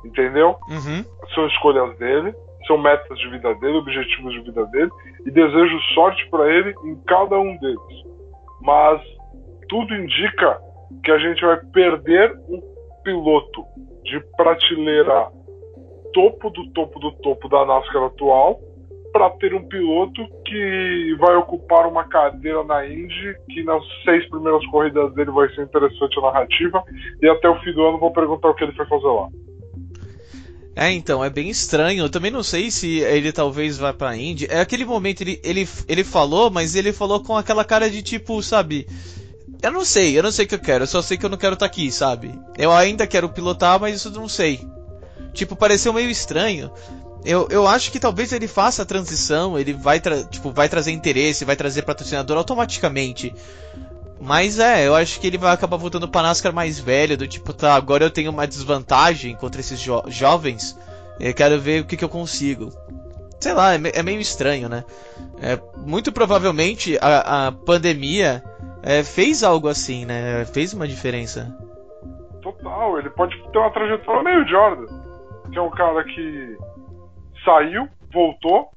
Entendeu? 0.04 0.56
Uhum. 0.68 1.04
São 1.34 1.46
escolhas 1.46 1.98
dele, 1.98 2.34
são 2.66 2.78
metas 2.78 3.18
de 3.18 3.28
vida 3.30 3.54
dele, 3.56 3.78
objetivos 3.78 4.32
de 4.32 4.40
vida 4.40 4.64
dele, 4.66 4.90
e 5.26 5.30
desejo 5.30 5.80
sorte 5.94 6.28
para 6.30 6.48
ele 6.52 6.74
em 6.84 6.96
cada 7.06 7.38
um 7.38 7.56
deles. 7.58 8.04
Mas 8.62 9.00
tudo 9.68 9.94
indica 9.94 10.58
que 11.04 11.10
a 11.10 11.18
gente 11.18 11.40
vai 11.40 11.58
perder 11.72 12.32
um 12.48 12.60
piloto 13.02 13.64
de 14.04 14.20
prateleira 14.36 15.28
topo 16.12 16.50
do 16.50 16.68
topo 16.72 16.98
do 16.98 17.12
topo 17.12 17.48
da 17.48 17.64
NASCAR 17.64 18.04
atual 18.04 18.60
para 19.12 19.30
ter 19.30 19.54
um 19.54 19.66
piloto 19.66 20.24
que 20.44 21.16
vai 21.18 21.34
ocupar 21.36 21.86
uma 21.86 22.04
cadeira 22.04 22.62
na 22.64 22.86
Indy, 22.86 23.34
que 23.48 23.62
nas 23.64 23.82
seis 24.04 24.28
primeiras 24.28 24.64
corridas 24.66 25.12
dele 25.14 25.30
vai 25.30 25.48
ser 25.50 25.62
interessante 25.62 26.18
a 26.18 26.22
narrativa, 26.22 26.82
e 27.20 27.28
até 27.28 27.48
o 27.48 27.58
fim 27.60 27.72
do 27.72 27.84
ano 27.84 27.98
vou 27.98 28.12
perguntar 28.12 28.48
o 28.48 28.54
que 28.54 28.64
ele 28.64 28.72
foi 28.72 28.86
fazer 28.86 29.06
lá. 29.06 29.28
É, 30.74 30.90
então, 30.92 31.24
é 31.24 31.28
bem 31.28 31.48
estranho. 31.50 32.04
Eu 32.04 32.10
também 32.10 32.30
não 32.30 32.42
sei 32.42 32.70
se 32.70 32.98
ele 33.00 33.32
talvez 33.32 33.76
vá 33.76 33.92
pra 33.92 34.16
Indy. 34.16 34.46
É 34.48 34.60
aquele 34.60 34.84
momento, 34.84 35.22
ele, 35.22 35.40
ele, 35.42 35.68
ele 35.88 36.04
falou, 36.04 36.50
mas 36.50 36.74
ele 36.74 36.92
falou 36.92 37.22
com 37.22 37.36
aquela 37.36 37.64
cara 37.64 37.90
de 37.90 38.02
tipo, 38.02 38.42
sabe? 38.42 38.86
Eu 39.62 39.70
não 39.70 39.84
sei, 39.84 40.16
eu 40.18 40.22
não 40.22 40.32
sei 40.32 40.46
o 40.46 40.48
que 40.48 40.54
eu 40.54 40.60
quero, 40.60 40.84
eu 40.84 40.88
só 40.88 41.02
sei 41.02 41.18
que 41.18 41.26
eu 41.26 41.28
não 41.28 41.36
quero 41.36 41.52
estar 41.52 41.66
tá 41.68 41.70
aqui, 41.70 41.92
sabe? 41.92 42.32
Eu 42.56 42.72
ainda 42.72 43.06
quero 43.06 43.28
pilotar, 43.28 43.78
mas 43.78 43.96
isso 43.96 44.10
não 44.10 44.26
sei. 44.26 44.66
Tipo, 45.34 45.54
pareceu 45.54 45.92
meio 45.92 46.08
estranho. 46.08 46.70
Eu, 47.24 47.46
eu 47.50 47.66
acho 47.66 47.92
que 47.92 48.00
talvez 48.00 48.32
ele 48.32 48.48
faça 48.48 48.82
a 48.82 48.86
transição, 48.86 49.58
ele 49.58 49.74
vai, 49.74 50.00
tipo, 50.30 50.50
vai 50.50 50.68
trazer 50.68 50.92
interesse, 50.92 51.44
vai 51.44 51.56
trazer 51.56 51.82
patrocinador 51.82 52.38
automaticamente. 52.38 53.34
Mas 54.20 54.58
é, 54.58 54.86
eu 54.86 54.94
acho 54.94 55.18
que 55.18 55.26
ele 55.26 55.38
vai 55.38 55.52
acabar 55.52 55.78
voltando 55.78 56.06
para 56.06 56.28
NASCAR 56.28 56.52
mais 56.52 56.78
velho, 56.78 57.16
do 57.16 57.26
tipo, 57.26 57.54
tá, 57.54 57.74
agora 57.74 58.04
eu 58.04 58.10
tenho 58.10 58.30
uma 58.30 58.46
desvantagem 58.46 59.34
contra 59.34 59.60
esses 59.60 59.80
jo 59.80 60.02
jovens, 60.08 60.78
eu 61.18 61.32
quero 61.32 61.58
ver 61.58 61.82
o 61.82 61.86
que, 61.86 61.96
que 61.96 62.04
eu 62.04 62.08
consigo. 62.08 62.70
Sei 63.40 63.54
lá, 63.54 63.72
é, 63.72 63.78
me 63.78 63.90
é 63.94 64.02
meio 64.02 64.20
estranho, 64.20 64.68
né? 64.68 64.84
É, 65.40 65.58
muito 65.86 66.12
provavelmente 66.12 66.98
a, 67.00 67.46
a 67.46 67.52
pandemia 67.52 68.42
é, 68.82 69.02
fez 69.02 69.42
algo 69.42 69.68
assim, 69.68 70.04
né? 70.04 70.44
Fez 70.44 70.74
uma 70.74 70.86
diferença. 70.86 71.56
Total, 72.42 72.98
ele 72.98 73.08
pode 73.10 73.34
ter 73.50 73.58
uma 73.58 73.70
trajetória 73.70 74.22
meio 74.22 74.46
Jordan, 74.46 74.86
que 75.50 75.58
é 75.58 75.62
um 75.62 75.70
cara 75.70 76.04
que 76.04 76.56
saiu, 77.42 77.88
voltou, 78.12 78.68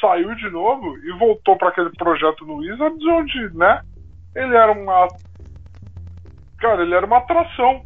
saiu 0.00 0.34
de 0.34 0.50
novo 0.50 0.96
e 0.98 1.18
voltou 1.18 1.56
para 1.56 1.68
aquele 1.68 1.90
projeto 1.90 2.44
no 2.44 2.56
Wizards, 2.56 3.06
onde, 3.06 3.56
né, 3.56 3.80
ele 4.34 4.56
era 4.56 4.72
uma. 4.72 5.08
Cara, 6.58 6.82
ele 6.82 6.94
era 6.94 7.06
uma 7.06 7.18
atração. 7.18 7.82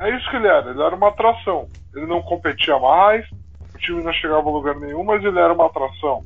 É 0.00 0.16
isso 0.16 0.28
que 0.30 0.36
ele 0.36 0.48
era, 0.48 0.70
ele 0.70 0.82
era 0.82 0.94
uma 0.94 1.08
atração. 1.08 1.68
Ele 1.94 2.06
não 2.06 2.20
competia 2.22 2.78
mais, 2.78 3.24
o 3.74 3.78
time 3.78 4.02
não 4.02 4.12
chegava 4.12 4.48
a 4.48 4.52
lugar 4.52 4.74
nenhum, 4.76 5.04
mas 5.04 5.22
ele 5.24 5.38
era 5.38 5.52
uma 5.52 5.66
atração. 5.66 6.22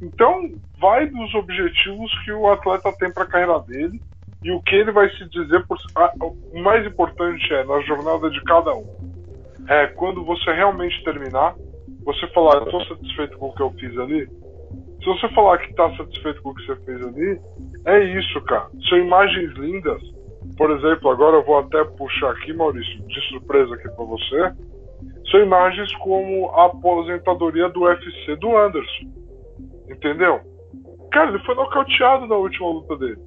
Então, 0.00 0.50
vai 0.78 1.06
dos 1.06 1.34
objetivos 1.34 2.10
que 2.24 2.32
o 2.32 2.50
atleta 2.50 2.92
tem 2.98 3.12
para 3.12 3.24
a 3.24 3.26
carreira 3.26 3.58
dele 3.60 4.00
e 4.42 4.50
o 4.50 4.60
que 4.60 4.74
ele 4.74 4.92
vai 4.92 5.08
se 5.10 5.28
dizer 5.28 5.66
por. 5.66 5.78
Ah, 5.96 6.12
o 6.20 6.62
mais 6.62 6.86
importante 6.86 7.52
é 7.52 7.64
na 7.64 7.80
jornada 7.80 8.30
de 8.30 8.42
cada 8.44 8.74
um. 8.74 8.84
É 9.68 9.86
quando 9.88 10.24
você 10.24 10.52
realmente 10.52 11.02
terminar, 11.04 11.54
você 12.04 12.26
falar, 12.28 12.62
estou 12.62 12.84
satisfeito 12.84 13.38
com 13.38 13.48
o 13.48 13.54
que 13.54 13.62
eu 13.62 13.70
fiz 13.70 13.98
ali. 13.98 14.28
Se 15.04 15.10
você 15.10 15.28
falar 15.34 15.58
que 15.58 15.70
está 15.70 15.94
satisfeito 15.96 16.40
com 16.40 16.50
o 16.50 16.54
que 16.54 16.66
você 16.66 16.76
fez 16.76 17.06
ali, 17.06 17.38
é 17.84 18.04
isso, 18.18 18.40
cara. 18.42 18.70
São 18.88 18.96
imagens 18.96 19.52
lindas. 19.58 20.02
Por 20.56 20.70
exemplo, 20.70 21.10
agora 21.10 21.36
eu 21.36 21.44
vou 21.44 21.58
até 21.58 21.84
puxar 21.84 22.30
aqui, 22.30 22.54
Maurício, 22.54 23.06
de 23.06 23.20
surpresa 23.28 23.74
aqui 23.74 23.88
para 23.90 24.04
você. 24.04 24.52
São 25.30 25.40
imagens 25.40 25.94
como 25.96 26.48
a 26.52 26.66
aposentadoria 26.66 27.68
do 27.68 27.82
UFC 27.82 28.36
do 28.36 28.56
Anderson. 28.56 29.10
Entendeu? 29.90 30.40
Cara, 31.12 31.30
ele 31.30 31.44
foi 31.44 31.54
nocauteado 31.54 32.26
na 32.26 32.36
última 32.36 32.70
luta 32.70 32.96
dele. 32.96 33.18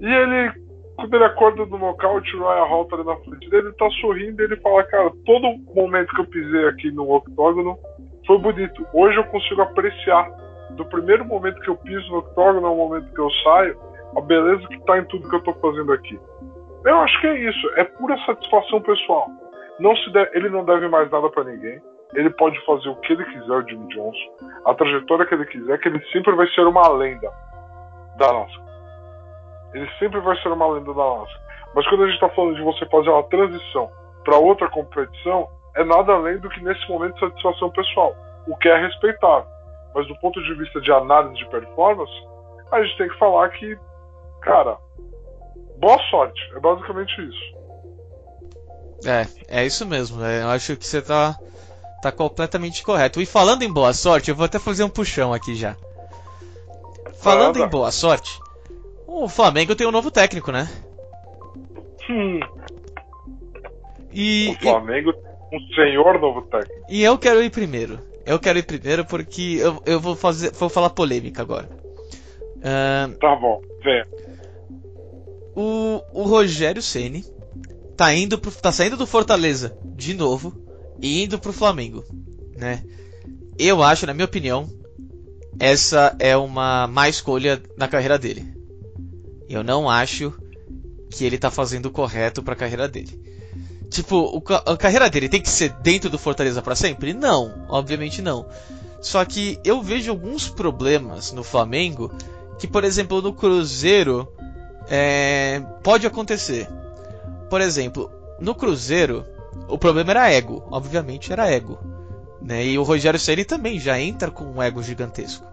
E 0.00 0.06
ele 0.06 0.52
quando 0.96 1.14
ele 1.14 1.24
acorda 1.24 1.66
do 1.66 1.78
nocaute, 1.78 2.36
o 2.36 2.40
Ryan 2.40 2.64
Hall 2.64 2.84
tá 2.84 2.96
ali 2.96 3.04
na 3.04 3.16
frente 3.16 3.48
dele, 3.50 3.68
ele 3.68 3.76
tá 3.76 3.90
sorrindo 4.00 4.40
e 4.40 4.44
ele 4.44 4.56
fala, 4.58 4.84
cara, 4.84 5.10
todo 5.24 5.58
momento 5.74 6.14
que 6.14 6.20
eu 6.20 6.26
pisei 6.26 6.68
aqui 6.68 6.90
no 6.92 7.10
octógono 7.10 7.76
foi 8.26 8.38
bonito. 8.38 8.86
Hoje 8.92 9.16
eu 9.16 9.24
consigo 9.24 9.62
apreciar, 9.62 10.30
do 10.76 10.84
primeiro 10.86 11.24
momento 11.24 11.60
que 11.60 11.70
eu 11.70 11.76
piso 11.76 12.10
no 12.10 12.18
octógono 12.18 12.66
ao 12.66 12.76
momento 12.76 13.12
que 13.12 13.20
eu 13.20 13.30
saio, 13.42 13.78
a 14.16 14.20
beleza 14.20 14.66
que 14.68 14.84
tá 14.84 14.98
em 14.98 15.04
tudo 15.04 15.28
que 15.28 15.36
eu 15.36 15.42
tô 15.42 15.52
fazendo 15.54 15.92
aqui. 15.92 16.18
Eu 16.84 16.98
acho 16.98 17.20
que 17.20 17.26
é 17.26 17.38
isso, 17.38 17.70
é 17.76 17.84
pura 17.84 18.18
satisfação 18.26 18.80
pessoal. 18.80 19.28
Não 19.78 19.96
se 19.96 20.10
deve, 20.12 20.36
ele 20.36 20.48
não 20.48 20.64
deve 20.64 20.88
mais 20.88 21.10
nada 21.10 21.28
para 21.30 21.44
ninguém. 21.44 21.80
Ele 22.14 22.28
pode 22.30 22.62
fazer 22.66 22.88
o 22.88 22.96
que 22.96 23.12
ele 23.14 23.24
quiser, 23.24 23.52
o 23.52 23.66
Jimmy 23.66 23.88
Johnson, 23.88 24.36
a 24.66 24.74
trajetória 24.74 25.24
que 25.24 25.34
ele 25.34 25.46
quiser, 25.46 25.78
que 25.78 25.88
ele 25.88 26.04
sempre 26.12 26.34
vai 26.34 26.46
ser 26.48 26.66
uma 26.66 26.86
lenda 26.88 27.30
da 28.18 28.32
nossa. 28.32 28.62
Ele 29.72 29.88
sempre 29.98 30.20
vai 30.20 30.36
ser 30.42 30.48
uma 30.48 30.66
lenda 30.66 30.92
da 30.92 31.02
NASCAR. 31.02 31.42
Mas 31.74 31.88
quando 31.88 32.02
a 32.02 32.06
gente 32.06 32.14
está 32.14 32.28
falando 32.30 32.56
de 32.56 32.62
você 32.62 32.84
fazer 32.86 33.08
uma 33.08 33.22
transição 33.24 33.90
para 34.24 34.36
outra 34.36 34.68
competição, 34.68 35.48
é 35.76 35.84
nada 35.84 36.12
além 36.12 36.38
do 36.38 36.50
que 36.50 36.62
nesse 36.62 36.86
momento 36.88 37.18
satisfação 37.18 37.70
pessoal, 37.70 38.14
o 38.46 38.56
que 38.58 38.68
é 38.68 38.76
respeitável. 38.76 39.50
Mas 39.94 40.06
do 40.08 40.16
ponto 40.20 40.42
de 40.42 40.54
vista 40.54 40.80
de 40.80 40.90
análise 40.90 41.36
de 41.36 41.48
performance, 41.50 42.12
a 42.70 42.82
gente 42.82 42.96
tem 42.96 43.08
que 43.08 43.18
falar 43.18 43.48
que, 43.50 43.76
cara, 44.40 44.78
boa 45.78 45.98
sorte. 46.10 46.40
É 46.54 46.60
basicamente 46.60 47.12
isso. 47.20 47.62
É, 49.04 49.26
é 49.48 49.66
isso 49.66 49.86
mesmo. 49.86 50.24
É, 50.24 50.42
eu 50.42 50.48
acho 50.48 50.76
que 50.76 50.86
você 50.86 51.02
tá, 51.02 51.36
tá 52.00 52.12
completamente 52.12 52.82
correto. 52.82 53.20
E 53.20 53.26
falando 53.26 53.62
em 53.62 53.72
boa 53.72 53.92
sorte, 53.92 54.30
eu 54.30 54.36
vou 54.36 54.46
até 54.46 54.58
fazer 54.58 54.84
um 54.84 54.88
puxão 54.88 55.32
aqui 55.32 55.54
já. 55.54 55.76
Falando 57.20 57.58
em 57.58 57.68
boa 57.68 57.90
sorte, 57.90 58.40
o 59.06 59.28
Flamengo 59.28 59.76
tem 59.76 59.86
um 59.86 59.92
novo 59.92 60.10
técnico, 60.10 60.50
né? 60.50 60.68
Hum. 62.08 62.40
E, 64.12 64.56
o 64.56 64.62
Flamengo 64.62 65.12
tem 65.12 65.58
um 65.58 65.74
senhor 65.74 66.20
novo 66.20 66.42
técnico. 66.42 66.86
E 66.88 67.02
eu 67.02 67.16
quero 67.18 67.42
ir 67.42 67.50
primeiro. 67.50 67.98
Eu 68.24 68.38
quero 68.38 68.58
ir 68.58 68.64
primeiro 68.64 69.04
porque 69.04 69.58
eu, 69.60 69.82
eu 69.84 70.00
vou 70.00 70.14
fazer. 70.14 70.52
Vou 70.52 70.68
falar 70.68 70.90
polêmica 70.90 71.42
agora. 71.42 71.68
Uh, 72.58 73.18
tá 73.18 73.34
bom, 73.36 73.60
vem. 73.82 74.04
O, 75.54 76.00
o 76.12 76.22
Rogério 76.22 76.80
Ceni 76.80 77.24
tá 77.96 78.14
indo 78.14 78.38
pro, 78.38 78.50
tá 78.50 78.70
saindo 78.72 78.96
do 78.96 79.06
Fortaleza 79.06 79.76
de 79.84 80.14
novo 80.14 80.54
e 81.00 81.24
indo 81.24 81.38
pro 81.38 81.52
Flamengo, 81.52 82.04
né? 82.56 82.82
Eu 83.58 83.82
acho, 83.82 84.06
na 84.06 84.14
minha 84.14 84.24
opinião, 84.24 84.68
essa 85.58 86.16
é 86.18 86.36
uma 86.36 86.86
má 86.86 87.08
escolha 87.08 87.60
na 87.76 87.88
carreira 87.88 88.18
dele. 88.18 88.54
Eu 89.48 89.62
não 89.62 89.90
acho 89.90 90.32
que 91.10 91.24
ele 91.24 91.36
tá 91.36 91.50
fazendo 91.50 91.86
o 91.86 91.90
correto 91.90 92.42
para 92.42 92.54
a 92.54 92.56
carreira 92.56 92.88
dele. 92.88 93.20
Tipo, 93.92 94.16
o, 94.38 94.42
a 94.70 94.76
carreira 94.76 95.10
dele 95.10 95.28
tem 95.28 95.40
que 95.40 95.50
ser 95.50 95.68
dentro 95.82 96.08
do 96.08 96.18
Fortaleza 96.18 96.62
para 96.62 96.74
sempre? 96.74 97.12
Não, 97.12 97.66
obviamente 97.68 98.22
não. 98.22 98.46
Só 99.02 99.22
que 99.24 99.60
eu 99.62 99.82
vejo 99.82 100.10
alguns 100.10 100.48
problemas 100.48 101.30
no 101.32 101.44
Flamengo 101.44 102.10
que, 102.58 102.66
por 102.66 102.84
exemplo, 102.84 103.20
no 103.20 103.34
Cruzeiro 103.34 104.32
é, 104.88 105.62
pode 105.82 106.06
acontecer. 106.06 106.68
Por 107.50 107.60
exemplo, 107.60 108.10
no 108.40 108.54
Cruzeiro 108.54 109.26
o 109.68 109.76
problema 109.76 110.12
era 110.12 110.32
ego, 110.32 110.62
obviamente 110.70 111.30
era 111.30 111.50
ego. 111.50 111.78
Né? 112.40 112.66
E 112.66 112.78
o 112.78 112.82
Rogério 112.82 113.20
Ceni 113.20 113.44
também 113.44 113.78
já 113.78 114.00
entra 114.00 114.30
com 114.30 114.44
um 114.44 114.62
ego 114.62 114.82
gigantesco, 114.82 115.46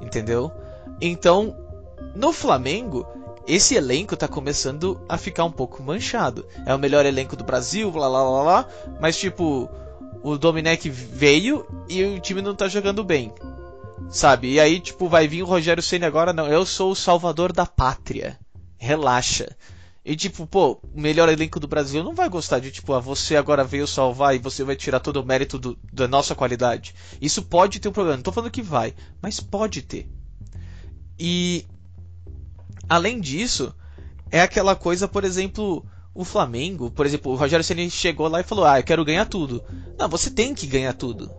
entendeu? 0.00 0.52
Então 1.00 1.56
No 2.14 2.32
Flamengo, 2.32 3.06
esse 3.46 3.74
elenco 3.74 4.16
tá 4.16 4.28
começando 4.28 5.00
a 5.08 5.16
ficar 5.16 5.44
um 5.44 5.50
pouco 5.50 5.82
manchado. 5.82 6.46
É 6.66 6.74
o 6.74 6.78
melhor 6.78 7.06
elenco 7.06 7.36
do 7.36 7.44
Brasil, 7.44 7.90
blá 7.90 8.08
blá 8.08 8.22
blá 8.24 8.42
blá, 8.42 8.68
mas 9.00 9.18
tipo, 9.18 9.68
o 10.22 10.36
Domenech 10.36 10.88
veio 10.88 11.66
e 11.88 12.02
o 12.04 12.20
time 12.20 12.42
não 12.42 12.54
tá 12.54 12.68
jogando 12.68 13.02
bem. 13.02 13.32
Sabe? 14.08 14.52
E 14.52 14.60
aí, 14.60 14.80
tipo, 14.80 15.08
vai 15.08 15.28
vir 15.28 15.42
o 15.42 15.46
Rogério 15.46 15.82
Senna 15.82 16.06
agora, 16.06 16.32
não, 16.32 16.46
eu 16.46 16.64
sou 16.66 16.90
o 16.90 16.96
salvador 16.96 17.52
da 17.52 17.66
pátria. 17.66 18.38
Relaxa. 18.78 19.56
E 20.04 20.16
tipo, 20.16 20.46
pô, 20.46 20.80
o 20.94 21.00
melhor 21.00 21.28
elenco 21.28 21.60
do 21.60 21.68
Brasil 21.68 22.02
não 22.02 22.14
vai 22.14 22.28
gostar 22.28 22.58
de, 22.58 22.70
tipo, 22.70 22.94
ah, 22.94 23.00
você 23.00 23.36
agora 23.36 23.62
veio 23.62 23.86
salvar 23.86 24.34
e 24.34 24.38
você 24.38 24.64
vai 24.64 24.74
tirar 24.74 24.98
todo 24.98 25.18
o 25.18 25.24
mérito 25.24 25.58
do, 25.58 25.78
da 25.92 26.08
nossa 26.08 26.34
qualidade. 26.34 26.94
Isso 27.20 27.42
pode 27.42 27.78
ter 27.78 27.88
um 27.88 27.92
problema. 27.92 28.16
Não 28.16 28.22
tô 28.22 28.32
falando 28.32 28.50
que 28.50 28.62
vai, 28.62 28.94
mas 29.20 29.38
pode 29.38 29.82
ter. 29.82 30.08
E 31.18 31.66
além 32.90 33.20
disso, 33.20 33.72
é 34.30 34.42
aquela 34.42 34.74
coisa, 34.74 35.06
por 35.06 35.24
exemplo, 35.24 35.84
o 36.12 36.24
Flamengo, 36.24 36.90
por 36.90 37.06
exemplo, 37.06 37.32
o 37.32 37.36
Rogério 37.36 37.64
Ceni 37.64 37.88
chegou 37.88 38.26
lá 38.28 38.40
e 38.40 38.44
falou: 38.44 38.64
"Ah, 38.64 38.80
eu 38.80 38.84
quero 38.84 39.04
ganhar 39.04 39.24
tudo". 39.26 39.62
Não, 39.96 40.08
você 40.08 40.28
tem 40.28 40.52
que 40.54 40.66
ganhar 40.66 40.92
tudo. 40.92 41.30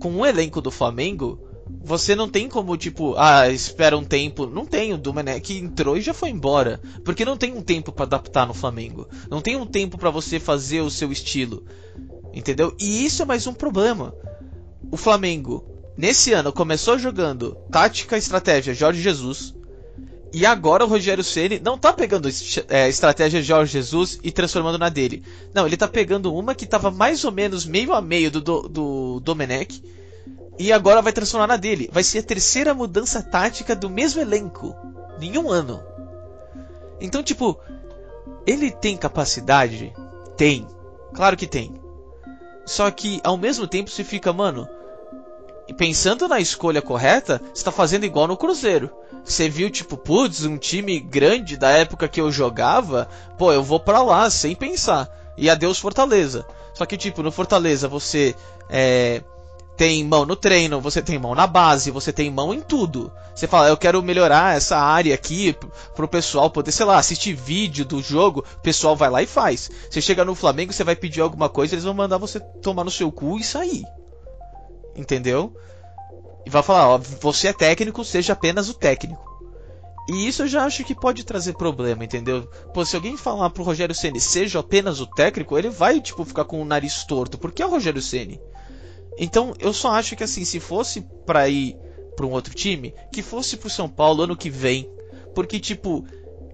Com 0.00 0.14
o 0.14 0.24
elenco 0.24 0.60
do 0.60 0.70
Flamengo, 0.70 1.38
você 1.82 2.14
não 2.14 2.28
tem 2.28 2.48
como, 2.48 2.76
tipo, 2.76 3.14
ah, 3.16 3.48
espera 3.48 3.96
um 3.96 4.04
tempo. 4.04 4.46
Não 4.46 4.64
tem, 4.64 4.92
o 4.92 4.98
Domenech 4.98 5.52
entrou 5.56 5.96
e 5.96 6.00
já 6.00 6.14
foi 6.14 6.30
embora. 6.30 6.80
Porque 7.04 7.24
não 7.24 7.36
tem 7.36 7.52
um 7.52 7.62
tempo 7.62 7.92
para 7.92 8.04
adaptar 8.04 8.46
no 8.46 8.54
Flamengo. 8.54 9.08
Não 9.28 9.40
tem 9.40 9.56
um 9.56 9.66
tempo 9.66 9.98
para 9.98 10.10
você 10.10 10.40
fazer 10.40 10.80
o 10.80 10.90
seu 10.90 11.12
estilo. 11.12 11.64
Entendeu? 12.32 12.74
E 12.78 13.04
isso 13.04 13.22
é 13.22 13.24
mais 13.24 13.46
um 13.46 13.52
problema. 13.52 14.14
O 14.90 14.96
Flamengo, 14.96 15.64
nesse 15.96 16.32
ano, 16.32 16.52
começou 16.52 16.98
jogando 16.98 17.56
tática 17.70 18.16
estratégia 18.16 18.74
Jorge 18.74 19.02
Jesus. 19.02 19.54
E 20.32 20.46
agora 20.46 20.84
o 20.84 20.88
Rogério 20.88 21.24
Ceni 21.24 21.58
não 21.58 21.76
tá 21.76 21.92
pegando 21.92 22.28
é, 22.68 22.88
estratégia 22.88 23.42
Jorge 23.42 23.72
Jesus 23.72 24.20
e 24.22 24.30
transformando 24.30 24.78
na 24.78 24.88
dele. 24.88 25.24
Não, 25.52 25.66
ele 25.66 25.76
tá 25.76 25.88
pegando 25.88 26.32
uma 26.32 26.54
que 26.54 26.66
tava 26.66 26.90
mais 26.90 27.24
ou 27.24 27.32
menos 27.32 27.66
meio 27.66 27.92
a 27.92 28.00
meio 28.00 28.30
do, 28.30 28.40
do, 28.40 28.68
do 28.68 29.20
Domenech 29.20 29.82
e 30.58 30.72
agora 30.72 31.02
vai 31.02 31.12
transformar 31.12 31.48
na 31.48 31.56
dele. 31.56 31.90
Vai 31.92 32.04
ser 32.04 32.18
a 32.18 32.22
terceira 32.22 32.72
mudança 32.74 33.22
tática 33.22 33.74
do 33.74 33.90
mesmo 33.90 34.20
elenco. 34.20 34.76
Em 35.20 35.36
um 35.36 35.50
ano. 35.50 35.82
Então, 37.00 37.22
tipo, 37.22 37.58
ele 38.46 38.70
tem 38.70 38.96
capacidade? 38.96 39.92
Tem. 40.36 40.66
Claro 41.12 41.36
que 41.36 41.46
tem. 41.46 41.80
Só 42.64 42.90
que 42.90 43.20
ao 43.24 43.36
mesmo 43.36 43.66
tempo 43.66 43.90
você 43.90 44.04
fica, 44.04 44.32
mano, 44.32 44.68
pensando 45.72 46.28
na 46.28 46.40
escolha 46.40 46.82
correta, 46.82 47.40
você 47.52 47.64
tá 47.64 47.70
fazendo 47.70 48.04
igual 48.04 48.26
no 48.26 48.36
Cruzeiro. 48.36 48.90
Você 49.24 49.48
viu, 49.48 49.70
tipo, 49.70 49.96
putz, 49.96 50.44
um 50.44 50.56
time 50.56 50.98
grande 50.98 51.56
da 51.56 51.70
época 51.70 52.08
que 52.08 52.20
eu 52.20 52.32
jogava, 52.32 53.08
pô, 53.38 53.52
eu 53.52 53.62
vou 53.62 53.78
pra 53.78 54.02
lá 54.02 54.28
sem 54.30 54.54
pensar. 54.54 55.08
E 55.36 55.48
adeus 55.48 55.78
Fortaleza. 55.78 56.44
Só 56.74 56.86
que, 56.86 56.96
tipo, 56.96 57.22
no 57.22 57.30
Fortaleza 57.30 57.88
você 57.88 58.34
é, 58.68 59.22
tem 59.76 60.04
mão 60.04 60.26
no 60.26 60.36
treino, 60.36 60.80
você 60.80 61.00
tem 61.00 61.18
mão 61.18 61.34
na 61.34 61.46
base, 61.46 61.90
você 61.90 62.12
tem 62.12 62.30
mão 62.30 62.52
em 62.52 62.60
tudo. 62.60 63.12
Você 63.34 63.46
fala, 63.46 63.68
eu 63.68 63.76
quero 63.76 64.02
melhorar 64.02 64.56
essa 64.56 64.76
área 64.76 65.14
aqui 65.14 65.56
pro 65.94 66.08
pessoal 66.08 66.50
poder, 66.50 66.72
sei 66.72 66.84
lá, 66.84 66.98
assistir 66.98 67.32
vídeo 67.32 67.84
do 67.84 68.02
jogo, 68.02 68.44
o 68.58 68.60
pessoal 68.60 68.94
vai 68.94 69.08
lá 69.08 69.22
e 69.22 69.26
faz. 69.26 69.70
Você 69.88 70.00
chega 70.02 70.24
no 70.24 70.34
Flamengo, 70.34 70.72
você 70.72 70.84
vai 70.84 70.96
pedir 70.96 71.20
alguma 71.20 71.48
coisa, 71.48 71.74
eles 71.74 71.84
vão 71.84 71.94
mandar 71.94 72.18
você 72.18 72.40
tomar 72.40 72.84
no 72.84 72.90
seu 72.90 73.10
cu 73.10 73.38
e 73.38 73.44
sair. 73.44 73.84
Entendeu? 75.00 75.54
E 76.46 76.50
vai 76.50 76.62
falar, 76.62 76.88
ó, 76.88 76.98
você 76.98 77.48
é 77.48 77.52
técnico, 77.52 78.04
seja 78.04 78.34
apenas 78.34 78.68
o 78.68 78.74
técnico. 78.74 79.28
E 80.08 80.26
isso 80.26 80.42
eu 80.42 80.48
já 80.48 80.64
acho 80.64 80.84
que 80.84 80.94
pode 80.94 81.24
trazer 81.24 81.54
problema, 81.54 82.04
entendeu? 82.04 82.42
Pô, 82.74 82.84
se 82.84 82.96
alguém 82.96 83.16
falar 83.16 83.48
pro 83.50 83.62
Rogério 83.62 83.94
Ceni 83.94 84.20
seja 84.20 84.58
apenas 84.58 85.00
o 85.00 85.06
técnico, 85.06 85.56
ele 85.56 85.70
vai, 85.70 86.00
tipo, 86.00 86.24
ficar 86.24 86.44
com 86.44 86.60
o 86.60 86.64
nariz 86.64 87.04
torto, 87.04 87.38
porque 87.38 87.62
é 87.62 87.66
o 87.66 87.70
Rogério 87.70 88.02
Ceni. 88.02 88.40
Então, 89.18 89.54
eu 89.58 89.72
só 89.72 89.92
acho 89.92 90.16
que 90.16 90.24
assim, 90.24 90.44
se 90.44 90.58
fosse 90.58 91.02
para 91.24 91.48
ir 91.48 91.76
para 92.16 92.26
um 92.26 92.32
outro 92.32 92.54
time, 92.54 92.94
que 93.12 93.22
fosse 93.22 93.56
pro 93.56 93.70
São 93.70 93.88
Paulo 93.88 94.24
ano 94.24 94.36
que 94.36 94.50
vem, 94.50 94.90
porque 95.34 95.60
tipo, 95.60 96.04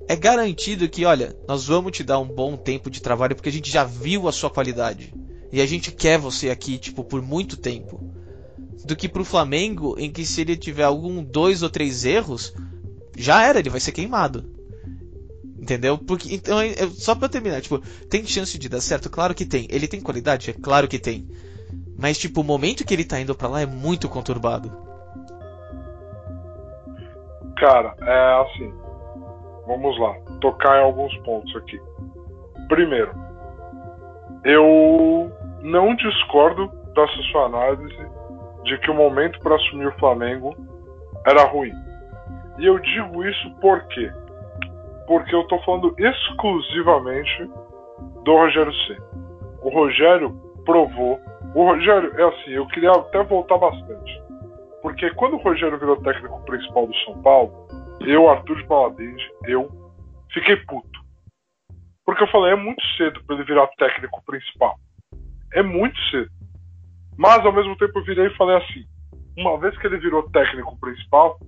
é 0.09 0.15
garantido 0.15 0.89
que, 0.89 1.05
olha, 1.05 1.37
nós 1.49 1.67
vamos 1.67 1.93
te 1.93 2.05
dar 2.05 2.19
um 2.19 2.29
bom 2.29 2.57
tempo 2.57 2.91
de 2.91 3.01
trabalho 3.01 3.35
porque 3.35 3.49
a 3.49 3.53
gente 3.53 3.71
já 3.71 3.85
viu 3.85 4.29
a 4.29 4.33
sua 4.33 4.51
qualidade. 4.51 5.15
E 5.51 5.61
a 5.61 5.67
gente 5.67 5.93
quer 5.93 6.19
você 6.19 6.51
aqui, 6.51 6.77
tipo, 6.77 7.03
por 7.03 7.23
muito 7.23 7.57
tempo. 7.57 8.16
Do 8.85 8.95
que 8.95 9.09
pro 9.09 9.25
Flamengo, 9.25 9.97
em 9.99 10.11
que 10.11 10.25
se 10.25 10.43
ele 10.43 10.57
tiver 10.57 10.85
algum 10.85 11.23
dois 11.23 11.63
ou 11.63 11.71
três 11.71 12.05
erros, 12.05 12.55
já 13.17 13.43
era, 13.43 13.59
ele 13.59 13.71
vai 13.71 13.81
ser 13.81 13.93
queimado. 13.93 14.45
Entendeu? 15.59 15.99
Porque 15.99 16.33
então, 16.33 16.59
só 16.93 17.15
para 17.15 17.29
terminar, 17.29 17.61
tipo, 17.61 17.81
tem 18.09 18.25
chance 18.25 18.57
de 18.57 18.69
dar 18.69 18.81
certo? 18.81 19.11
Claro 19.11 19.35
que 19.35 19.45
tem. 19.45 19.67
Ele 19.71 19.89
tem 19.89 20.01
qualidade? 20.01 20.51
É 20.51 20.53
claro 20.53 20.87
que 20.87 20.99
tem. 20.99 21.27
Mas, 21.99 22.19
tipo, 22.19 22.43
o 22.43 22.45
momento 22.45 22.85
que 22.85 22.95
ele 22.95 23.05
tá 23.05 23.19
indo 23.19 23.35
para 23.35 23.49
lá 23.49 23.61
é 23.63 23.67
muito 23.67 24.09
conturbado. 24.09 24.71
Cara, 27.57 27.97
é 28.01 28.43
assim. 28.43 28.73
Vamos 29.67 29.99
lá. 29.99 30.15
Tocar 30.41 30.79
em 30.79 30.85
alguns 30.85 31.17
pontos 31.19 31.57
aqui. 31.57 31.81
Primeiro, 32.69 33.11
eu 34.45 35.33
não 35.63 35.97
discordo 35.97 36.69
dessa 36.95 37.23
sua 37.33 37.47
análise 37.47 37.97
de 38.67 38.79
que 38.79 38.91
o 38.91 38.95
momento 38.95 39.41
para 39.41 39.57
assumir 39.57 39.87
o 39.87 39.99
Flamengo 39.99 40.55
era 41.27 41.45
ruim. 41.45 41.73
E 42.59 42.67
eu 42.67 42.79
digo 42.79 43.25
isso 43.25 43.51
por 43.61 43.83
quê? 43.89 44.11
Porque 45.07 45.35
eu 45.35 45.45
tô 45.45 45.59
falando 45.63 45.95
exclusivamente 45.99 47.51
do 48.25 48.33
Rogério 48.37 48.73
C. 48.87 48.97
O 49.63 49.71
Rogério 49.71 50.31
provou 50.65 51.21
o 51.55 51.65
Rogério, 51.65 52.13
é 52.21 52.23
assim, 52.23 52.51
eu 52.51 52.67
queria 52.67 52.91
até 52.91 53.23
voltar 53.25 53.57
bastante. 53.57 54.23
Porque 54.83 55.11
quando 55.15 55.35
o 55.35 55.43
Rogério 55.43 55.79
virou 55.79 55.97
técnico 56.03 56.45
principal 56.45 56.87
do 56.87 56.95
São 56.97 57.23
Paulo, 57.23 57.67
eu, 58.01 58.29
Arthur 58.29 58.57
de 58.57 58.67
Baladende, 58.67 59.31
eu 59.47 59.71
fiquei 60.33 60.57
puto. 60.57 61.01
Porque 62.05 62.23
eu 62.23 62.29
falei, 62.29 62.53
é 62.53 62.57
muito 62.57 62.83
cedo 62.97 63.25
para 63.25 63.37
ele 63.37 63.45
virar 63.45 63.67
técnico 63.79 64.23
principal. 64.27 64.77
É 65.55 65.63
muito 65.63 65.99
cedo. 66.11 66.31
Mas 67.19 67.45
ao 67.45 67.53
mesmo 67.53 67.77
tempo 67.77 67.99
eu 67.99 68.05
virei 68.05 68.27
e 68.27 68.37
falei 68.37 68.57
assim: 68.57 68.85
uma 69.37 69.59
vez 69.59 69.77
que 69.79 69.87
ele 69.87 69.99
virou 69.99 70.31
técnico 70.31 70.79
principal, 70.79 71.39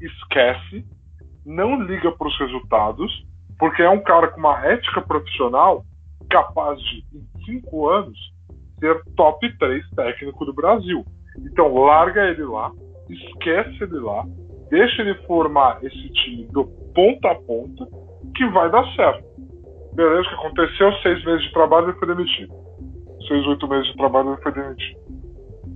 esquece, 0.00 0.84
não 1.44 1.80
liga 1.82 2.10
para 2.12 2.28
os 2.28 2.38
resultados, 2.38 3.10
porque 3.58 3.82
é 3.82 3.90
um 3.90 4.02
cara 4.02 4.28
com 4.28 4.40
uma 4.40 4.64
ética 4.66 5.00
profissional 5.02 5.84
capaz 6.28 6.80
de, 6.80 7.04
em 7.12 7.44
cinco 7.44 7.88
anos, 7.88 8.18
ser 8.78 9.02
top 9.16 9.58
3 9.58 9.90
técnico 9.90 10.44
do 10.44 10.54
Brasil. 10.54 11.04
Então 11.38 11.74
larga 11.74 12.28
ele 12.28 12.44
lá, 12.44 12.70
esquece 13.08 13.82
ele 13.82 13.98
lá, 13.98 14.24
deixa 14.70 15.02
ele 15.02 15.14
formar 15.26 15.78
esse 15.84 16.08
time 16.10 16.46
do 16.46 16.64
ponta 16.94 17.30
a 17.30 17.34
ponta, 17.34 17.86
que 18.36 18.46
vai 18.48 18.70
dar 18.70 18.84
certo. 18.94 19.24
Beleza, 19.94 20.20
o 20.20 20.28
que 20.28 20.34
aconteceu? 20.34 20.92
Seis 21.02 21.24
meses 21.24 21.42
de 21.42 21.52
trabalho 21.52 21.90
e 21.90 21.98
foi 21.98 22.08
demitido. 22.08 22.59
Seis, 23.30 23.46
oito 23.46 23.68
meses 23.68 23.86
de 23.86 23.96
trabalho 23.96 24.34
e 24.34 24.42
foi 24.42 24.52
demitido. 24.52 24.98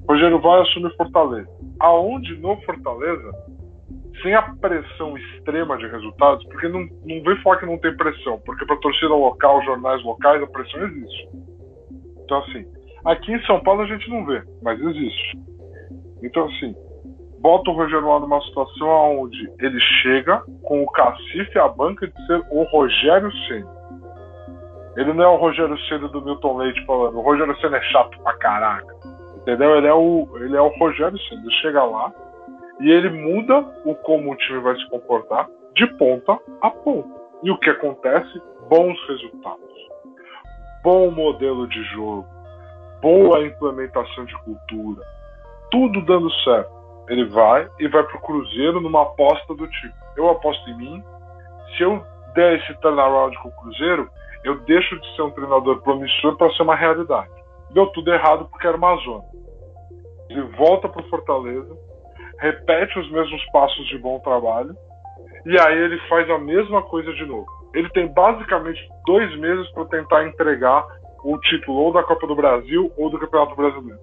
Rogério 0.08 0.40
vai 0.40 0.60
assumir 0.62 0.94
Fortaleza. 0.96 1.48
Aonde 1.78 2.36
no 2.38 2.56
Fortaleza, 2.62 3.30
sem 4.22 4.34
a 4.34 4.42
pressão 4.42 5.16
extrema 5.16 5.78
de 5.78 5.86
resultados, 5.86 6.44
porque 6.46 6.66
não, 6.66 6.80
não 6.80 7.22
vem 7.22 7.42
falar 7.42 7.58
que 7.58 7.66
não 7.66 7.78
tem 7.78 7.96
pressão, 7.96 8.40
porque 8.44 8.66
para 8.66 8.76
torcida 8.78 9.14
local, 9.14 9.62
jornais 9.64 10.02
locais, 10.02 10.42
a 10.42 10.46
pressão 10.48 10.82
existe. 10.84 11.28
Então, 12.24 12.38
assim, 12.38 12.66
Aqui 13.04 13.32
em 13.32 13.42
São 13.44 13.60
Paulo 13.60 13.82
a 13.82 13.86
gente 13.86 14.08
não 14.08 14.24
vê, 14.24 14.42
mas 14.62 14.80
existe. 14.80 15.38
Então, 16.22 16.46
assim, 16.46 16.74
bota 17.38 17.70
o 17.70 17.74
Rogério 17.74 18.08
lá 18.08 18.18
numa 18.18 18.40
situação 18.40 19.20
onde 19.20 19.38
ele 19.58 19.78
chega 20.02 20.42
com 20.62 20.82
o 20.82 20.90
cacife 20.90 21.58
a 21.58 21.68
banca 21.68 22.08
de 22.08 22.26
ser 22.26 22.42
o 22.50 22.62
Rogério 22.62 23.30
Senna. 23.46 23.83
Ele 24.96 25.12
não 25.12 25.24
é 25.24 25.28
o 25.28 25.36
Rogério 25.36 25.78
Senna 25.88 26.08
do 26.08 26.22
Milton 26.22 26.56
Leite 26.58 26.84
falando, 26.86 27.18
o 27.18 27.22
Rogério 27.22 27.56
Senna 27.60 27.76
é 27.76 27.82
chato 27.82 28.18
pra 28.20 28.34
caraca. 28.34 28.94
Entendeu? 29.36 29.76
Ele 29.76 29.86
é 29.86 29.94
o, 29.94 30.28
ele 30.36 30.56
é 30.56 30.60
o 30.60 30.68
Rogério 30.78 31.18
Senna. 31.18 31.42
Ele 31.42 31.52
chega 31.60 31.84
lá 31.84 32.12
e 32.80 32.90
ele 32.90 33.10
muda 33.10 33.58
o 33.84 33.94
como 33.94 34.32
o 34.32 34.36
time 34.36 34.60
vai 34.60 34.76
se 34.76 34.88
comportar 34.88 35.48
de 35.74 35.86
ponta 35.98 36.38
a 36.60 36.70
ponta. 36.70 37.22
E 37.42 37.50
o 37.50 37.58
que 37.58 37.70
acontece? 37.70 38.40
Bons 38.68 38.96
resultados. 39.08 39.74
Bom 40.82 41.10
modelo 41.10 41.66
de 41.66 41.82
jogo 41.84 42.34
boa 43.04 43.44
implementação 43.44 44.24
de 44.24 44.34
cultura, 44.38 45.02
tudo 45.70 46.00
dando 46.06 46.32
certo. 46.42 46.72
Ele 47.06 47.26
vai 47.26 47.68
e 47.78 47.86
vai 47.86 48.02
pro 48.02 48.18
Cruzeiro 48.22 48.80
numa 48.80 49.02
aposta 49.02 49.54
do 49.54 49.68
tipo: 49.68 49.94
eu 50.16 50.30
aposto 50.30 50.70
em 50.70 50.76
mim, 50.78 51.04
se 51.76 51.82
eu 51.82 52.02
der 52.34 52.58
esse 52.58 52.74
turnaround 52.80 53.36
com 53.42 53.50
o 53.50 53.56
Cruzeiro, 53.56 54.08
eu 54.44 54.60
deixo 54.60 55.00
de 55.00 55.16
ser 55.16 55.22
um 55.22 55.30
treinador 55.30 55.82
promissor 55.82 56.36
para 56.36 56.52
ser 56.52 56.62
uma 56.62 56.76
realidade. 56.76 57.30
Deu 57.70 57.86
tudo 57.88 58.12
errado 58.12 58.46
porque 58.50 58.66
era 58.66 58.76
uma 58.76 58.94
zona. 58.96 59.24
Ele 60.28 60.42
volta 60.56 60.88
pro 60.88 61.08
Fortaleza, 61.08 61.76
repete 62.38 62.98
os 62.98 63.10
mesmos 63.10 63.42
passos 63.52 63.86
de 63.88 63.98
bom 63.98 64.18
trabalho 64.20 64.74
E 65.46 65.58
aí 65.60 65.78
ele 65.78 65.98
faz 66.08 66.28
a 66.30 66.38
mesma 66.38 66.82
coisa 66.82 67.12
de 67.12 67.24
novo. 67.26 67.46
Ele 67.74 67.88
tem 67.90 68.06
basicamente 68.06 68.80
dois 69.06 69.36
meses 69.38 69.68
para 69.72 69.84
tentar 69.86 70.26
entregar 70.26 70.86
o 71.24 71.38
título 71.38 71.78
ou 71.78 71.92
da 71.92 72.02
Copa 72.02 72.26
do 72.26 72.36
Brasil 72.36 72.92
ou 72.96 73.10
do 73.10 73.18
Campeonato 73.18 73.56
Brasileiro. 73.56 74.00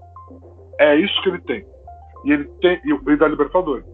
É 0.79 0.95
isso 0.95 1.21
que 1.21 1.29
ele 1.29 1.41
tem. 1.41 1.65
E 2.25 2.31
ele 2.31 2.45
tem 2.61 2.79
e 2.83 3.15
da 3.15 3.27
Libertadores. 3.27 3.85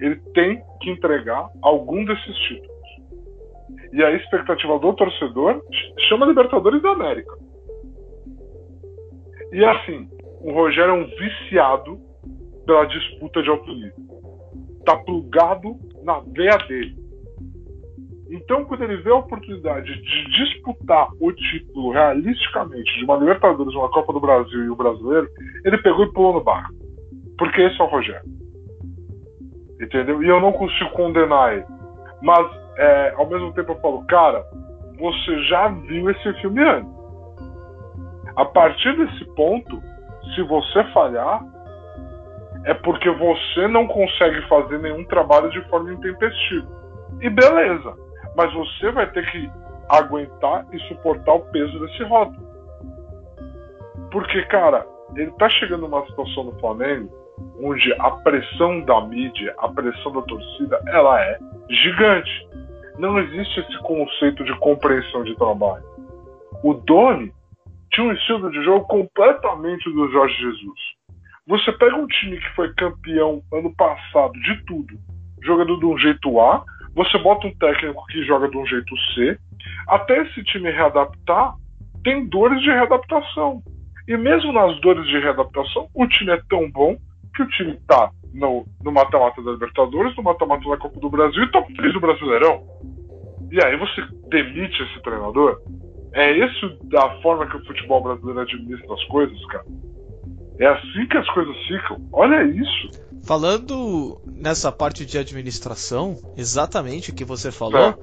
Ele 0.00 0.16
tem 0.34 0.62
que 0.80 0.90
entregar 0.90 1.48
algum 1.62 2.04
desses 2.04 2.36
títulos. 2.48 2.73
E 3.94 4.02
a 4.02 4.10
expectativa 4.10 4.76
do 4.80 4.92
torcedor 4.92 5.62
chama 6.08 6.26
Libertadores 6.26 6.82
da 6.82 6.90
América. 6.90 7.32
E 9.52 9.64
assim, 9.64 10.08
o 10.40 10.52
Rogério 10.52 10.90
é 10.90 10.94
um 10.94 11.06
viciado 11.06 12.00
pela 12.66 12.86
disputa 12.86 13.40
de 13.40 13.48
alto 13.48 13.72
nível. 13.72 13.94
Tá 14.84 14.96
plugado 14.96 15.76
na 16.02 16.18
veia 16.26 16.56
dele. 16.66 16.96
Então, 18.30 18.64
quando 18.64 18.82
ele 18.82 18.96
vê 18.96 19.10
a 19.10 19.16
oportunidade 19.16 19.94
de 19.94 20.30
disputar 20.32 21.08
o 21.20 21.30
título 21.30 21.92
realisticamente 21.92 22.98
de 22.98 23.04
uma 23.04 23.16
Libertadores, 23.16 23.74
uma 23.74 23.90
Copa 23.90 24.12
do 24.12 24.18
Brasil 24.18 24.64
e 24.64 24.70
o 24.70 24.76
brasileiro, 24.76 25.28
ele 25.64 25.78
pegou 25.78 26.04
e 26.04 26.12
pulou 26.12 26.32
no 26.32 26.42
barco. 26.42 26.74
Porque 27.38 27.60
esse 27.60 27.80
é 27.80 27.84
o 27.84 27.86
Rogério. 27.86 28.28
Entendeu? 29.80 30.20
E 30.20 30.28
eu 30.28 30.40
não 30.40 30.50
consigo 30.50 30.90
condenar 30.90 31.52
ele. 31.52 31.66
Mas, 32.22 32.63
é, 32.76 33.14
ao 33.16 33.26
mesmo 33.26 33.52
tempo, 33.52 33.72
eu 33.72 33.80
falo, 33.80 34.04
cara, 34.06 34.44
você 34.98 35.42
já 35.44 35.68
viu 35.68 36.10
esse 36.10 36.32
filme 36.40 36.62
antes. 36.62 36.92
A 38.36 38.44
partir 38.44 38.96
desse 38.96 39.24
ponto, 39.34 39.80
se 40.34 40.42
você 40.42 40.84
falhar, 40.92 41.42
é 42.64 42.74
porque 42.74 43.10
você 43.10 43.68
não 43.68 43.86
consegue 43.86 44.40
fazer 44.48 44.78
nenhum 44.78 45.04
trabalho 45.04 45.50
de 45.50 45.60
forma 45.68 45.92
intempestiva. 45.92 46.66
E 47.20 47.30
beleza, 47.30 47.94
mas 48.36 48.52
você 48.52 48.90
vai 48.90 49.10
ter 49.10 49.30
que 49.30 49.50
aguentar 49.88 50.66
e 50.72 50.78
suportar 50.88 51.34
o 51.34 51.40
peso 51.50 51.78
desse 51.80 52.02
rótulo. 52.04 52.54
Porque, 54.10 54.42
cara, 54.46 54.86
ele 55.14 55.30
tá 55.32 55.48
chegando 55.48 55.82
numa 55.82 56.04
situação 56.06 56.44
no 56.44 56.58
Flamengo 56.58 57.23
onde 57.60 57.92
a 57.94 58.10
pressão 58.10 58.80
da 58.82 59.00
mídia, 59.06 59.54
a 59.58 59.68
pressão 59.68 60.12
da 60.12 60.22
torcida, 60.22 60.80
ela 60.86 61.20
é 61.20 61.38
gigante. 61.70 62.48
Não 62.98 63.18
existe 63.18 63.60
esse 63.60 63.78
conceito 63.78 64.44
de 64.44 64.56
compreensão 64.58 65.24
de 65.24 65.34
trabalho. 65.36 65.84
O 66.62 66.74
Doni 66.74 67.32
tinha 67.92 68.06
um 68.06 68.12
estilo 68.12 68.50
de 68.50 68.62
jogo 68.64 68.86
completamente 68.86 69.84
do 69.92 70.10
Jorge 70.10 70.34
Jesus. 70.34 70.80
Você 71.46 71.72
pega 71.72 71.96
um 71.96 72.06
time 72.06 72.38
que 72.38 72.54
foi 72.54 72.72
campeão 72.74 73.42
ano 73.52 73.74
passado 73.76 74.32
de 74.32 74.64
tudo, 74.64 74.94
jogando 75.42 75.78
de 75.78 75.86
um 75.86 75.98
jeito 75.98 76.40
A, 76.40 76.64
você 76.94 77.18
bota 77.18 77.46
um 77.46 77.54
técnico 77.56 78.06
que 78.06 78.24
joga 78.24 78.48
de 78.48 78.56
um 78.56 78.64
jeito 78.66 78.96
C, 79.14 79.38
até 79.88 80.22
esse 80.22 80.42
time 80.44 80.70
readaptar, 80.70 81.54
tem 82.02 82.26
dores 82.26 82.60
de 82.62 82.68
readaptação. 82.68 83.62
E 84.06 84.16
mesmo 84.16 84.52
nas 84.52 84.78
dores 84.80 85.06
de 85.06 85.18
readaptação, 85.18 85.88
o 85.94 86.06
time 86.06 86.32
é 86.32 86.40
tão 86.48 86.70
bom 86.70 86.96
que 87.34 87.42
o 87.42 87.48
time 87.48 87.78
tá 87.86 88.10
no, 88.32 88.66
no 88.82 88.92
mata-mata 88.92 89.42
da 89.42 89.52
Libertadores, 89.52 90.16
no 90.16 90.22
mata-mata 90.22 90.68
da 90.68 90.76
Copa 90.76 91.00
do 91.00 91.10
Brasil 91.10 91.42
e 91.42 91.50
top 91.50 91.72
3 91.74 91.92
do 91.92 92.00
Brasileirão. 92.00 92.62
E 93.50 93.62
aí 93.64 93.76
você 93.76 94.02
demite 94.28 94.82
esse 94.82 95.02
treinador? 95.02 95.60
É 96.12 96.30
isso 96.32 96.78
da 96.84 97.20
forma 97.20 97.46
que 97.48 97.56
o 97.56 97.64
futebol 97.64 98.02
brasileiro 98.02 98.40
administra 98.40 98.94
as 98.94 99.04
coisas, 99.04 99.46
cara? 99.46 99.64
É 100.60 100.66
assim 100.66 101.06
que 101.08 101.16
as 101.16 101.28
coisas 101.30 101.56
ficam. 101.66 102.00
Olha 102.12 102.42
isso. 102.44 102.90
Falando 103.24 104.20
nessa 104.26 104.70
parte 104.70 105.04
de 105.04 105.18
administração, 105.18 106.16
exatamente 106.36 107.10
o 107.10 107.14
que 107.14 107.24
você 107.24 107.50
falou, 107.50 107.80
é. 107.80 107.96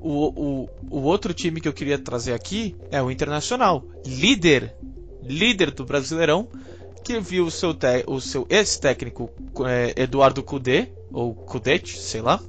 o, 0.00 0.64
o, 0.64 0.68
o 0.90 1.02
outro 1.02 1.32
time 1.32 1.60
que 1.60 1.68
eu 1.68 1.72
queria 1.72 1.98
trazer 1.98 2.34
aqui 2.34 2.76
é 2.90 3.02
o 3.02 3.10
Internacional. 3.10 3.84
Líder, 4.06 4.74
líder 5.22 5.70
do 5.70 5.84
Brasileirão, 5.84 6.48
que 7.06 7.20
viu 7.20 7.46
o 7.46 7.50
seu, 7.52 7.72
te, 7.72 8.02
o 8.08 8.20
seu 8.20 8.44
ex-técnico 8.50 9.30
é, 9.64 10.02
Eduardo 10.02 10.42
Cudê, 10.42 10.88
ou 11.12 11.32
Cudete, 11.32 11.96
sei 12.00 12.20
lá, 12.20 12.40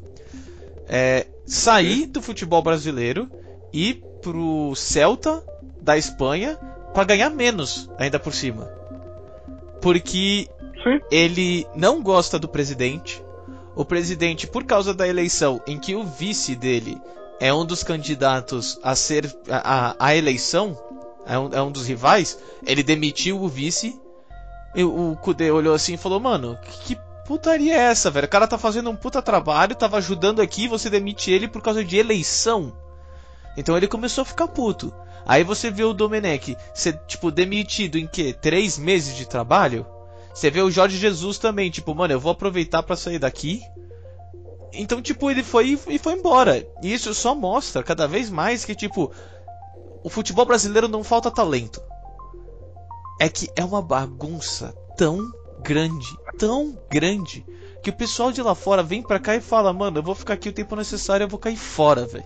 é, 0.87 1.27
sair 1.45 2.07
do 2.07 2.23
futebol 2.23 2.63
brasileiro 2.63 3.29
e 3.71 4.01
pro 4.19 4.73
Celta 4.75 5.43
da 5.79 5.95
Espanha 5.95 6.55
para 6.91 7.03
ganhar 7.03 7.29
menos 7.29 7.87
ainda 7.99 8.17
por 8.17 8.33
cima. 8.33 8.65
Porque 9.79 10.47
Sim. 10.83 10.99
ele 11.11 11.67
não 11.75 12.01
gosta 12.01 12.39
do 12.39 12.47
presidente. 12.47 13.23
O 13.75 13.85
presidente, 13.85 14.47
por 14.47 14.63
causa 14.63 14.91
da 14.91 15.07
eleição 15.07 15.61
em 15.67 15.77
que 15.77 15.93
o 15.93 16.03
vice 16.03 16.55
dele 16.55 16.99
é 17.39 17.53
um 17.53 17.63
dos 17.63 17.83
candidatos 17.83 18.79
a 18.81 18.95
ser 18.95 19.31
a, 19.47 19.91
a, 19.91 20.07
a 20.07 20.15
eleição, 20.15 20.75
é 21.27 21.37
um, 21.37 21.53
é 21.53 21.61
um, 21.61 21.71
dos 21.71 21.85
rivais, 21.85 22.39
ele 22.65 22.81
demitiu 22.81 23.39
o 23.39 23.47
vice. 23.47 23.95
O 24.83 25.15
Kudê 25.15 25.49
olhou 25.51 25.73
assim 25.73 25.95
e 25.95 25.97
falou: 25.97 26.19
Mano, 26.19 26.57
que 26.83 26.97
putaria 27.25 27.75
é 27.75 27.79
essa, 27.85 28.11
velho? 28.11 28.25
O 28.25 28.29
cara 28.29 28.47
tá 28.47 28.57
fazendo 28.57 28.89
um 28.89 28.95
puta 28.95 29.21
trabalho, 29.21 29.75
tava 29.75 29.97
ajudando 29.97 30.41
aqui 30.41 30.67
você 30.67 30.89
demite 30.89 31.31
ele 31.31 31.47
por 31.47 31.61
causa 31.61 31.83
de 31.83 31.97
eleição. 31.97 32.73
Então 33.57 33.75
ele 33.75 33.87
começou 33.87 34.21
a 34.21 34.25
ficar 34.25 34.47
puto. 34.47 34.93
Aí 35.25 35.43
você 35.43 35.69
vê 35.69 35.83
o 35.83 35.93
Domenech 35.93 36.55
ser, 36.73 37.01
tipo, 37.05 37.29
demitido 37.29 37.97
em 37.97 38.07
que? 38.07 38.31
Três 38.31 38.77
meses 38.77 39.15
de 39.15 39.27
trabalho? 39.27 39.85
Você 40.33 40.49
vê 40.49 40.61
o 40.61 40.71
Jorge 40.71 40.97
Jesus 40.97 41.37
também, 41.37 41.69
tipo, 41.69 41.93
mano, 41.93 42.13
eu 42.13 42.19
vou 42.19 42.31
aproveitar 42.31 42.83
para 42.83 42.95
sair 42.95 43.19
daqui. 43.19 43.61
Então, 44.71 45.01
tipo, 45.01 45.29
ele 45.29 45.43
foi 45.43 45.77
e 45.89 45.97
foi 45.97 46.13
embora. 46.13 46.65
E 46.81 46.93
isso 46.93 47.13
só 47.13 47.33
mostra 47.33 47.83
cada 47.83 48.07
vez 48.07 48.29
mais 48.29 48.63
que, 48.63 48.75
tipo, 48.75 49.11
o 50.03 50.09
futebol 50.09 50.45
brasileiro 50.45 50.87
não 50.87 51.03
falta 51.03 51.31
talento. 51.31 51.81
É 53.19 53.29
que 53.29 53.47
é 53.55 53.63
uma 53.63 53.81
bagunça 53.81 54.73
tão 54.97 55.31
grande, 55.63 56.07
tão 56.37 56.77
grande, 56.89 57.43
que 57.83 57.89
o 57.89 57.97
pessoal 57.97 58.31
de 58.31 58.41
lá 58.41 58.53
fora 58.53 58.83
vem 58.83 59.01
pra 59.01 59.19
cá 59.19 59.35
e 59.35 59.41
fala, 59.41 59.73
mano, 59.73 59.99
eu 59.99 60.03
vou 60.03 60.15
ficar 60.15 60.33
aqui 60.33 60.49
o 60.49 60.53
tempo 60.53 60.75
necessário, 60.75 61.23
eu 61.23 61.29
vou 61.29 61.39
cair 61.39 61.57
fora, 61.57 62.05
velho. 62.05 62.25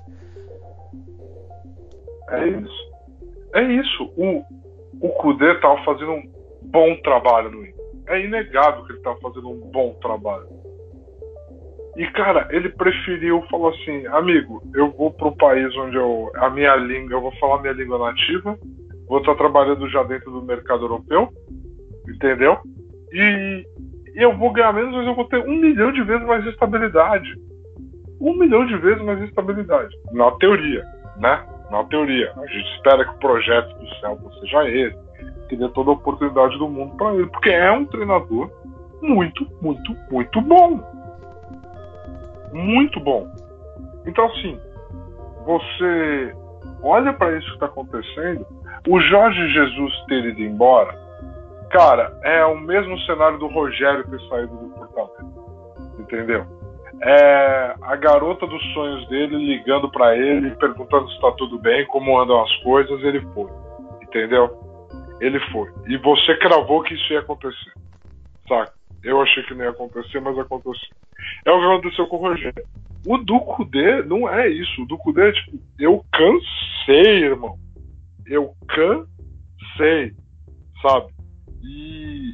É 2.30 2.48
isso. 2.48 2.92
É 3.54 3.64
isso. 3.64 4.14
O, 4.16 4.44
o 5.02 5.10
Kudê 5.10 5.56
tava 5.56 5.84
fazendo 5.84 6.12
um 6.12 6.32
bom 6.62 6.96
trabalho 7.04 7.52
no. 7.52 7.72
É 8.08 8.20
inegável 8.20 8.84
que 8.86 8.94
ele 8.94 9.02
tava 9.02 9.20
fazendo 9.20 9.50
um 9.50 9.60
bom 9.72 9.94
trabalho. 10.02 10.48
E, 11.96 12.08
cara, 12.08 12.48
ele 12.52 12.70
preferiu, 12.70 13.44
falou 13.50 13.70
assim, 13.70 14.08
amigo, 14.08 14.64
eu 14.74 14.92
vou 14.92 15.16
um 15.22 15.32
país 15.34 15.76
onde 15.76 15.98
eu, 15.98 16.32
a 16.36 16.50
minha 16.50 16.76
língua, 16.76 17.14
eu 17.14 17.22
vou 17.22 17.32
falar 17.34 17.62
minha 17.62 17.74
língua 17.74 17.98
nativa, 18.00 18.58
vou 19.12 19.20
estar 19.20 19.36
trabalhando 19.36 19.90
já 19.90 20.04
dentro 20.04 20.32
do 20.32 20.42
mercado 20.42 20.86
europeu, 20.86 21.28
entendeu? 22.08 22.58
E, 23.12 23.66
eu 24.16 24.38
vou 24.38 24.54
ganhar 24.54 24.72
menos, 24.72 24.94
mas 24.96 25.06
eu 25.06 25.14
vou 25.14 25.26
ter 25.26 25.46
um 25.46 25.58
milhão 25.58 25.92
de 25.92 26.02
vezes 26.02 26.26
mais 26.26 26.46
estabilidade. 26.48 27.30
Um 28.22 28.34
milhão 28.38 28.66
de 28.66 28.78
vezes 28.78 29.04
mais 29.04 29.22
estabilidade. 29.24 29.94
Na 30.14 30.32
teoria, 30.38 30.86
né? 31.18 31.46
na 31.70 31.84
teoria. 31.86 32.32
A 32.38 32.46
gente 32.48 32.76
espera 32.78 33.04
que 33.04 33.14
o 33.14 33.20
projeto 33.20 33.78
do 33.80 33.96
Celta 33.96 34.30
seja 34.40 34.70
esse, 34.70 34.98
que 35.50 35.58
dê 35.58 35.68
toda 35.70 35.90
a 35.90 35.94
oportunidade 35.94 36.58
do 36.58 36.70
mundo 36.70 36.96
para 36.96 37.14
ele, 37.14 37.28
porque 37.28 37.50
é 37.50 37.70
um 37.70 37.84
treinador 37.84 38.50
muito, 39.02 39.46
muito, 39.62 39.94
muito 40.10 40.40
bom. 40.40 40.80
Muito 42.54 42.98
bom. 43.02 43.30
Então, 44.06 44.26
assim, 44.28 44.58
você 45.46 46.34
olha 46.82 47.12
para 47.12 47.38
isso 47.38 47.48
que 47.48 47.54
está 47.56 47.66
acontecendo, 47.66 48.46
o 48.88 49.00
Jorge 49.00 49.48
Jesus 49.50 50.06
ter 50.08 50.26
ido 50.26 50.42
embora, 50.42 50.98
cara, 51.72 52.18
é 52.24 52.46
o 52.46 52.60
mesmo 52.60 53.00
cenário 53.02 53.38
do 53.38 53.48
Rogério 53.48 54.10
ter 54.10 54.20
saído 54.28 54.56
do 54.56 54.70
Fortaleza. 54.76 55.32
Entendeu? 56.00 56.62
é 57.04 57.76
a 57.82 57.96
garota 57.96 58.46
dos 58.46 58.62
sonhos 58.74 59.08
dele 59.10 59.36
ligando 59.38 59.90
para 59.90 60.16
ele, 60.16 60.52
perguntando 60.52 61.10
se 61.12 61.20
tá 61.20 61.32
tudo 61.32 61.58
bem, 61.58 61.86
como 61.88 62.20
andam 62.20 62.44
as 62.44 62.56
coisas, 62.58 63.04
ele 63.04 63.22
foi. 63.34 63.50
Entendeu? 64.04 64.50
Ele 65.20 65.40
foi. 65.52 65.70
E 65.88 65.98
você 65.98 66.38
cravou 66.38 66.84
que 66.84 66.94
isso 66.94 67.14
ia 67.14 67.20
acontecer. 67.20 67.74
Saca? 68.48 68.74
Eu 69.04 69.20
achei 69.20 69.42
que 69.44 69.56
não 69.56 69.66
ia 69.66 69.72
acontecer, 69.72 70.20
mas 70.20 70.38
aconteceu. 70.38 70.90
É 71.46 71.52
o 71.52 71.60
que 71.60 71.66
aconteceu 71.66 72.08
com 72.08 72.18
o 72.18 72.20
Rogério. 72.20 72.64
O 73.08 73.18
Duco 73.18 73.66
D 73.66 74.04
não 74.04 74.30
é 74.30 74.48
isso. 74.48 74.84
O 74.84 74.86
Duco 74.86 75.12
D 75.12 75.28
é 75.28 75.32
tipo, 75.32 75.58
eu 75.80 76.06
cansei, 76.14 77.24
irmão. 77.24 77.58
Eu 78.26 78.54
cansei. 78.68 80.14
Sabe? 80.82 81.14
E 81.64 82.34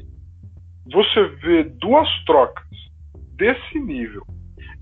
você 0.90 1.28
vê 1.42 1.64
duas 1.64 2.08
trocas 2.24 2.64
desse 3.36 3.78
nível 3.78 4.22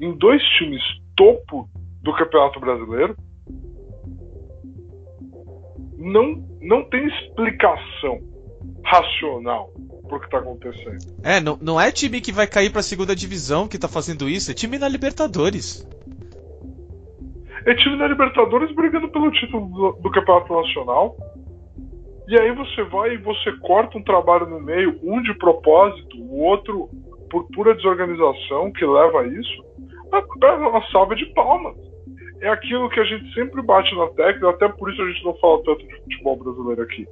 em 0.01 0.17
dois 0.17 0.43
times 0.59 0.83
topo 1.17 1.69
do 2.03 2.15
Campeonato 2.15 2.61
Brasileiro. 2.61 3.17
Não, 5.99 6.47
não 6.61 6.89
tem 6.89 7.07
explicação 7.09 8.21
racional 8.85 9.73
pro 10.09 10.21
que 10.21 10.31
tá 10.31 10.39
acontecendo. 10.39 10.99
É, 11.23 11.41
não, 11.41 11.59
não 11.61 11.81
é 11.81 11.91
time 11.91 12.21
que 12.21 12.31
vai 12.31 12.47
cair 12.47 12.71
pra 12.71 12.83
segunda 12.83 13.17
divisão 13.17 13.67
que 13.67 13.79
tá 13.79 13.89
fazendo 13.89 14.29
isso, 14.29 14.51
é 14.51 14.55
time 14.55 14.79
na 14.79 14.89
Libertadores. 14.89 15.87
É 17.67 17.75
time 17.75 17.99
da 17.99 18.07
Libertadores 18.07 18.73
brigando 18.75 19.09
pelo 19.09 19.31
título 19.33 19.67
do, 19.67 19.93
do 20.01 20.11
Campeonato 20.11 20.55
Nacional. 20.55 21.17
E 22.29 22.39
aí 22.39 22.53
você 22.53 22.85
vai 22.85 23.15
e 23.15 23.19
você 23.19 23.53
corta 23.59 23.99
um 23.99 24.05
trabalho 24.05 24.47
no 24.47 24.61
meio, 24.61 24.99
um 25.03 25.21
de 25.21 25.35
propósito, 25.35 26.17
o 26.17 26.43
outro 26.43 26.89
por 27.31 27.45
pura 27.53 27.75
desorganização 27.75 28.73
que 28.73 28.87
leva 28.87 29.21
a 29.21 29.27
isso. 29.27 29.65
É 30.45 30.51
uma 30.53 30.87
salva 30.93 31.17
de 31.17 31.27
palmas. 31.35 31.77
É 32.41 32.49
aquilo 32.49 32.89
que 32.89 33.01
a 33.01 33.05
gente 33.05 33.33
sempre 33.35 33.61
bate 33.63 33.93
na 33.97 34.07
tecla, 34.11 34.51
até 34.51 34.69
por 34.69 34.93
isso 34.93 35.03
a 35.03 35.11
gente 35.11 35.25
não 35.25 35.35
fala 35.35 35.63
tanto 35.65 35.87
de 35.87 35.97
futebol 36.03 36.37
brasileiro 36.37 36.83
aqui. 36.83 37.07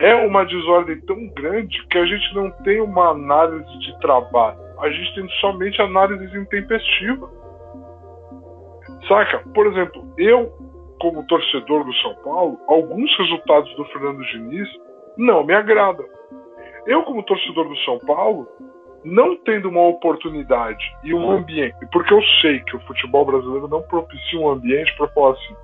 É 0.00 0.14
uma 0.26 0.44
desordem 0.44 1.00
tão 1.02 1.28
grande 1.28 1.86
que 1.86 1.98
a 1.98 2.04
gente 2.04 2.34
não 2.34 2.50
tem 2.64 2.80
uma 2.80 3.10
análise 3.10 3.78
de 3.78 4.00
trabalho. 4.00 4.58
A 4.80 4.90
gente 4.90 5.14
tem 5.14 5.28
somente 5.40 5.80
análises 5.80 6.34
intempestivas. 6.34 7.30
Saca? 9.08 9.42
Por 9.54 9.66
exemplo, 9.66 10.04
eu, 10.16 10.52
como 11.00 11.26
torcedor 11.26 11.84
do 11.84 11.94
São 11.94 12.14
Paulo, 12.16 12.58
alguns 12.68 13.16
resultados 13.18 13.74
do 13.76 13.84
Fernando 13.86 14.24
Diniz 14.26 14.68
não 15.16 15.44
me 15.44 15.54
agradam. 15.54 16.06
Eu, 16.86 17.02
como 17.02 17.22
torcedor 17.22 17.68
do 17.68 17.76
São 17.78 17.98
Paulo, 18.00 18.46
não 19.04 19.36
tendo 19.36 19.68
uma 19.68 19.82
oportunidade 19.82 20.84
e 21.02 21.12
um 21.12 21.30
ambiente, 21.30 21.76
porque 21.92 22.14
eu 22.14 22.22
sei 22.40 22.60
que 22.60 22.76
o 22.76 22.80
futebol 22.80 23.24
brasileiro 23.24 23.68
não 23.68 23.82
propicia 23.82 24.38
um 24.38 24.50
ambiente 24.50 24.94
para 24.96 25.08
falar 25.08 25.32
assim: 25.32 25.56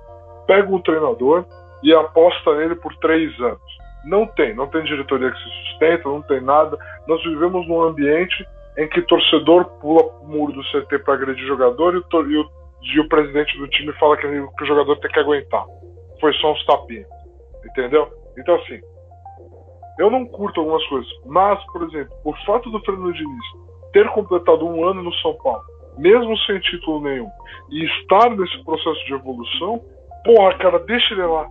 pega 0.45 0.73
um 0.73 0.81
treinador 0.81 1.45
e 1.83 1.93
aposta 1.93 2.55
nele 2.57 2.75
por 2.75 2.95
três 2.97 3.37
anos. 3.39 3.79
Não 4.05 4.25
tem, 4.25 4.53
não 4.53 4.67
tem 4.67 4.83
diretoria 4.83 5.31
que 5.31 5.37
se 5.37 5.49
sustenta, 5.67 6.07
não 6.07 6.21
tem 6.21 6.41
nada. 6.41 6.77
Nós 7.07 7.21
vivemos 7.23 7.67
num 7.67 7.81
ambiente 7.81 8.45
em 8.77 8.87
que 8.87 8.99
o 8.99 9.05
torcedor 9.05 9.65
pula 9.81 10.03
o 10.21 10.27
muro 10.27 10.53
do 10.53 10.63
CT 10.63 10.99
para 10.99 11.15
agredir 11.15 11.45
jogador 11.45 11.95
e 11.95 11.97
o, 11.97 12.29
e, 12.29 12.37
o, 12.37 12.49
e 12.81 12.99
o, 12.99 13.07
presidente 13.07 13.57
do 13.57 13.67
time 13.67 13.91
fala 13.93 14.17
que, 14.17 14.27
que 14.27 14.63
o 14.63 14.67
jogador 14.67 14.95
tem 14.97 15.11
que 15.11 15.19
aguentar. 15.19 15.65
Foi 16.19 16.33
só 16.33 16.51
uns 16.51 16.65
tapinhos. 16.65 17.07
Entendeu? 17.65 18.07
Então, 18.37 18.55
assim, 18.55 18.79
eu 19.99 20.09
não 20.09 20.25
curto 20.25 20.61
algumas 20.61 20.85
coisas, 20.87 21.09
mas, 21.25 21.61
por 21.71 21.83
exemplo, 21.83 22.13
o 22.23 22.33
fato 22.45 22.69
do 22.69 22.79
Fernando 22.81 23.13
Diniz 23.13 23.45
ter 23.91 24.07
completado 24.09 24.65
um 24.65 24.85
ano 24.85 25.03
no 25.03 25.13
São 25.15 25.35
Paulo, 25.37 25.61
mesmo 25.97 26.37
sem 26.39 26.59
título 26.59 27.01
nenhum, 27.01 27.27
e 27.69 27.85
estar 27.85 28.29
nesse 28.29 28.63
processo 28.63 29.05
de 29.05 29.13
evolução, 29.13 29.81
porra, 30.23 30.57
cara, 30.57 30.79
deixa 30.79 31.13
ele 31.13 31.25
lá. 31.25 31.49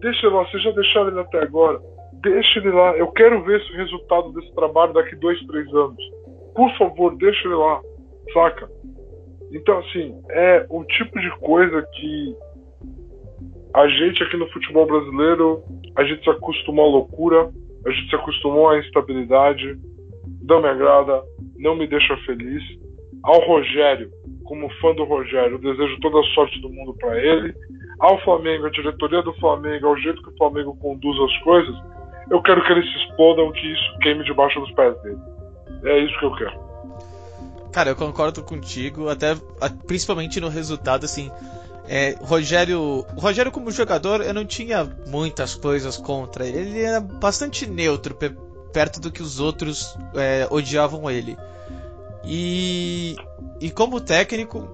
Deixa 0.00 0.26
ele 0.26 0.34
lá, 0.34 0.44
vocês 0.44 0.62
já 0.62 0.70
deixaram 0.72 1.08
ele 1.08 1.20
até 1.20 1.42
agora. 1.42 1.80
Deixa 2.14 2.58
ele 2.58 2.70
lá. 2.72 2.96
Eu 2.96 3.08
quero 3.12 3.42
ver 3.44 3.60
esse 3.60 3.72
resultado 3.74 4.32
desse 4.32 4.52
trabalho 4.54 4.92
daqui 4.92 5.14
dois, 5.16 5.38
três 5.46 5.72
anos. 5.74 6.02
Por 6.54 6.70
favor, 6.76 7.16
deixa 7.16 7.46
ele 7.46 7.54
lá. 7.54 7.80
Saca? 8.32 8.68
Então, 9.56 9.78
assim, 9.78 10.14
é 10.30 10.66
o 10.68 10.84
tipo 10.84 11.18
de 11.18 11.30
coisa 11.38 11.82
que 11.94 12.36
a 13.74 13.88
gente 13.88 14.22
aqui 14.22 14.36
no 14.36 14.48
futebol 14.50 14.86
brasileiro, 14.86 15.62
a 15.96 16.04
gente 16.04 16.22
se 16.22 16.30
acostumou 16.30 16.84
à 16.84 16.88
loucura, 16.88 17.50
a 17.86 17.90
gente 17.90 18.10
se 18.10 18.16
acostumou 18.16 18.68
à 18.68 18.78
instabilidade, 18.78 19.78
não 20.42 20.60
me 20.60 20.68
agrada, 20.68 21.22
não 21.58 21.74
me 21.74 21.86
deixa 21.86 22.16
feliz. 22.18 22.62
Ao 23.22 23.40
Rogério, 23.46 24.10
como 24.44 24.68
fã 24.74 24.94
do 24.94 25.04
Rogério, 25.04 25.54
eu 25.54 25.58
desejo 25.58 26.00
toda 26.00 26.20
a 26.20 26.34
sorte 26.34 26.60
do 26.60 26.68
mundo 26.68 26.94
para 27.00 27.18
ele. 27.18 27.54
Ao 28.00 28.20
Flamengo, 28.24 28.66
a 28.66 28.70
diretoria 28.70 29.22
do 29.22 29.32
Flamengo, 29.34 29.86
ao 29.86 29.96
jeito 29.96 30.22
que 30.22 30.28
o 30.28 30.36
Flamengo 30.36 30.76
conduz 30.76 31.18
as 31.18 31.38
coisas, 31.38 31.74
eu 32.30 32.42
quero 32.42 32.62
que 32.62 32.72
eles 32.72 32.84
se 32.92 32.98
explodam, 32.98 33.50
que 33.52 33.72
isso 33.72 33.98
queime 34.02 34.22
debaixo 34.24 34.60
dos 34.60 34.70
pés 34.72 35.00
dele. 35.02 35.18
É 35.84 35.98
isso 36.00 36.18
que 36.18 36.26
eu 36.26 36.34
quero. 36.36 36.66
Cara, 37.76 37.90
eu 37.90 37.96
concordo 37.96 38.42
contigo, 38.42 39.10
até 39.10 39.36
principalmente 39.86 40.40
no 40.40 40.48
resultado, 40.48 41.04
assim. 41.04 41.30
É, 41.86 42.16
Rogério, 42.22 43.04
Rogério 43.14 43.52
como 43.52 43.70
jogador, 43.70 44.22
eu 44.22 44.32
não 44.32 44.46
tinha 44.46 44.90
muitas 45.08 45.54
coisas 45.54 45.98
contra 45.98 46.46
ele. 46.46 46.56
Ele 46.56 46.80
era 46.80 47.00
bastante 47.00 47.66
neutro 47.66 48.16
perto 48.72 48.98
do 48.98 49.12
que 49.12 49.22
os 49.22 49.40
outros 49.40 49.94
é, 50.14 50.48
odiavam 50.50 51.10
ele. 51.10 51.36
E, 52.24 53.14
e 53.60 53.70
como 53.70 54.00
técnico, 54.00 54.66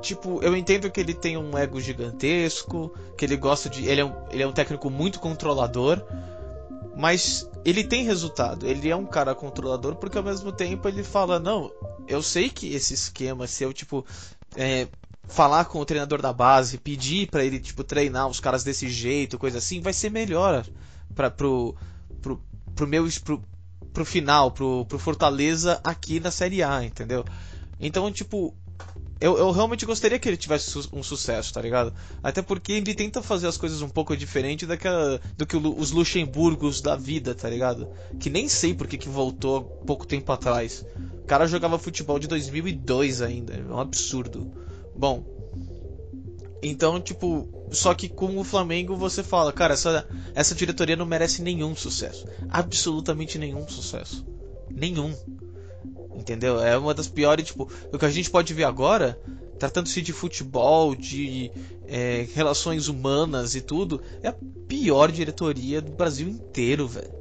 tipo, 0.00 0.42
eu 0.42 0.56
entendo 0.56 0.90
que 0.90 1.00
ele 1.00 1.12
tem 1.12 1.36
um 1.36 1.54
ego 1.58 1.78
gigantesco, 1.78 2.94
que 3.14 3.26
ele 3.26 3.36
gosta 3.36 3.68
de, 3.68 3.84
ele 3.86 4.00
é 4.00 4.04
um, 4.06 4.14
ele 4.30 4.42
é 4.42 4.46
um 4.46 4.52
técnico 4.52 4.88
muito 4.88 5.20
controlador, 5.20 6.02
mas 6.98 7.48
ele 7.64 7.84
tem 7.84 8.02
resultado. 8.02 8.66
Ele 8.66 8.90
é 8.90 8.96
um 8.96 9.06
cara 9.06 9.32
controlador 9.32 9.94
porque 9.94 10.18
ao 10.18 10.24
mesmo 10.24 10.50
tempo 10.50 10.88
ele 10.88 11.04
fala 11.04 11.38
não, 11.38 11.70
eu 12.08 12.20
sei 12.20 12.50
que 12.50 12.74
esse 12.74 12.92
esquema, 12.92 13.46
se 13.46 13.62
eu 13.62 13.72
tipo 13.72 14.04
é, 14.56 14.88
falar 15.28 15.66
com 15.66 15.78
o 15.78 15.84
treinador 15.84 16.20
da 16.20 16.32
base, 16.32 16.76
pedir 16.76 17.30
para 17.30 17.44
ele 17.44 17.60
tipo 17.60 17.84
treinar 17.84 18.26
os 18.26 18.40
caras 18.40 18.64
desse 18.64 18.88
jeito, 18.88 19.38
coisa 19.38 19.58
assim, 19.58 19.80
vai 19.80 19.92
ser 19.92 20.10
melhor 20.10 20.66
para 21.14 21.30
pro, 21.30 21.76
pro, 22.20 22.42
pro 22.74 22.88
meu 22.88 23.06
pro, 23.22 23.44
pro 23.92 24.04
final, 24.04 24.50
pro, 24.50 24.84
pro 24.86 24.98
Fortaleza 24.98 25.80
aqui 25.84 26.18
na 26.18 26.32
Série 26.32 26.64
A, 26.64 26.84
entendeu? 26.84 27.24
Então, 27.78 28.10
tipo, 28.10 28.56
eu, 29.20 29.36
eu 29.36 29.50
realmente 29.50 29.84
gostaria 29.84 30.18
que 30.18 30.28
ele 30.28 30.36
tivesse 30.36 30.70
su 30.70 30.88
um 30.92 31.02
sucesso, 31.02 31.52
tá 31.52 31.60
ligado? 31.60 31.92
Até 32.22 32.40
porque 32.40 32.72
ele 32.72 32.94
tenta 32.94 33.22
fazer 33.22 33.48
as 33.48 33.56
coisas 33.56 33.82
um 33.82 33.88
pouco 33.88 34.16
diferente 34.16 34.64
daquela, 34.66 35.20
do 35.36 35.46
que 35.46 35.56
o, 35.56 35.78
os 35.78 35.90
Luxemburgos 35.90 36.80
da 36.80 36.94
vida, 36.94 37.34
tá 37.34 37.48
ligado? 37.48 37.88
Que 38.20 38.30
nem 38.30 38.48
sei 38.48 38.74
por 38.74 38.86
que, 38.86 38.96
que 38.96 39.08
voltou 39.08 39.62
pouco 39.86 40.06
tempo 40.06 40.30
atrás. 40.30 40.84
O 41.22 41.26
cara 41.26 41.46
jogava 41.46 41.78
futebol 41.78 42.18
de 42.18 42.28
2002 42.28 43.20
ainda, 43.20 43.54
é 43.54 43.62
um 43.62 43.80
absurdo. 43.80 44.52
Bom, 44.96 45.24
então, 46.62 47.00
tipo, 47.00 47.48
só 47.70 47.94
que 47.94 48.08
com 48.08 48.36
o 48.38 48.44
Flamengo 48.44 48.96
você 48.96 49.22
fala, 49.22 49.52
cara, 49.52 49.74
essa, 49.74 50.06
essa 50.34 50.54
diretoria 50.54 50.96
não 50.96 51.06
merece 51.06 51.42
nenhum 51.42 51.74
sucesso. 51.74 52.26
Absolutamente 52.48 53.38
nenhum 53.38 53.66
sucesso. 53.68 54.26
Nenhum. 54.70 55.14
Entendeu? 56.18 56.60
É 56.60 56.76
uma 56.76 56.92
das 56.92 57.08
piores, 57.08 57.46
tipo, 57.46 57.68
o 57.92 57.98
que 57.98 58.04
a 58.04 58.10
gente 58.10 58.30
pode 58.30 58.52
ver 58.52 58.64
agora, 58.64 59.18
tratando-se 59.58 60.02
de 60.02 60.12
futebol, 60.12 60.94
de 60.94 61.50
é, 61.86 62.26
relações 62.34 62.88
humanas 62.88 63.54
e 63.54 63.60
tudo, 63.60 64.02
é 64.22 64.28
a 64.28 64.34
pior 64.66 65.10
diretoria 65.12 65.80
do 65.80 65.92
Brasil 65.92 66.28
inteiro, 66.28 66.88
velho. 66.88 67.16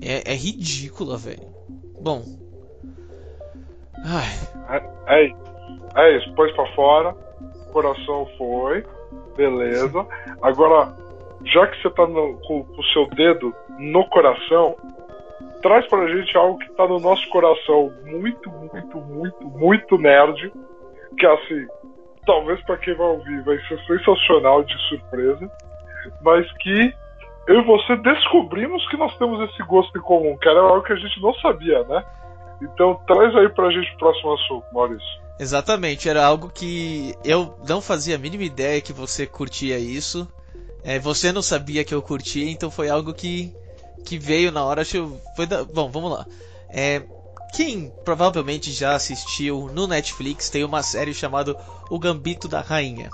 É, 0.00 0.32
é 0.32 0.34
ridícula, 0.34 1.16
velho. 1.16 1.52
Bom. 2.00 2.22
Ai. 4.04 4.78
É, 5.08 5.26
é 5.26 5.44
é 5.96 6.16
isso, 6.16 6.34
pôs 6.34 6.50
pra 6.52 6.66
fora, 6.74 7.14
coração 7.72 8.26
foi, 8.36 8.84
beleza. 9.36 10.04
Agora, 10.42 10.92
já 11.44 11.66
que 11.68 11.80
você 11.80 11.90
tá 11.90 12.04
no, 12.06 12.34
com, 12.46 12.64
com 12.64 12.80
o 12.80 12.84
seu 12.86 13.06
dedo 13.10 13.54
no 13.78 14.04
coração, 14.08 14.74
traz 15.64 15.86
pra 15.88 16.06
gente 16.06 16.36
algo 16.36 16.58
que 16.58 16.70
tá 16.74 16.86
no 16.86 17.00
nosso 17.00 17.26
coração 17.30 17.90
muito, 18.04 18.50
muito, 18.50 19.00
muito, 19.00 19.44
muito 19.44 19.96
nerd. 19.96 20.52
Que 21.18 21.26
assim, 21.26 21.66
talvez 22.26 22.62
para 22.64 22.76
quem 22.76 22.94
vai 22.94 23.06
ouvir 23.06 23.42
vai 23.44 23.58
ser 23.66 23.80
sensacional 23.86 24.62
de 24.62 24.76
surpresa, 24.88 25.50
mas 26.20 26.46
que 26.58 26.92
eu 27.48 27.60
e 27.60 27.64
você 27.64 27.96
descobrimos 27.96 28.86
que 28.90 28.96
nós 28.98 29.16
temos 29.16 29.40
esse 29.48 29.62
gosto 29.62 29.96
em 29.96 30.02
comum, 30.02 30.36
que 30.36 30.46
era 30.46 30.60
algo 30.60 30.82
que 30.82 30.92
a 30.92 30.96
gente 30.96 31.20
não 31.22 31.32
sabia, 31.36 31.82
né? 31.84 32.04
Então 32.60 33.00
traz 33.06 33.34
aí 33.34 33.48
pra 33.48 33.70
gente 33.70 33.90
o 33.94 33.98
próximo 33.98 34.34
assunto, 34.34 34.66
Maurício. 34.70 35.24
Exatamente, 35.40 36.10
era 36.10 36.24
algo 36.24 36.50
que 36.50 37.14
eu 37.24 37.54
não 37.66 37.80
fazia 37.80 38.16
a 38.16 38.18
mínima 38.18 38.44
ideia 38.44 38.82
que 38.82 38.92
você 38.92 39.26
curtia 39.26 39.78
isso. 39.78 40.28
É, 40.84 40.98
você 40.98 41.32
não 41.32 41.40
sabia 41.40 41.82
que 41.84 41.94
eu 41.94 42.02
curtia, 42.02 42.50
então 42.50 42.70
foi 42.70 42.90
algo 42.90 43.14
que, 43.14 43.54
que 44.04 44.18
veio 44.18 44.50
na 44.50 44.64
hora. 44.64 44.82
Acho, 44.82 45.16
foi 45.36 45.46
da, 45.46 45.64
bom, 45.64 45.90
vamos 45.90 46.10
lá. 46.10 46.26
É, 46.68 47.02
quem 47.54 47.92
provavelmente 48.04 48.72
já 48.72 48.94
assistiu 48.94 49.70
no 49.72 49.86
Netflix 49.86 50.50
tem 50.50 50.64
uma 50.64 50.82
série 50.82 51.14
chamada 51.14 51.56
O 51.90 51.98
Gambito 51.98 52.48
da 52.48 52.60
Rainha. 52.60 53.10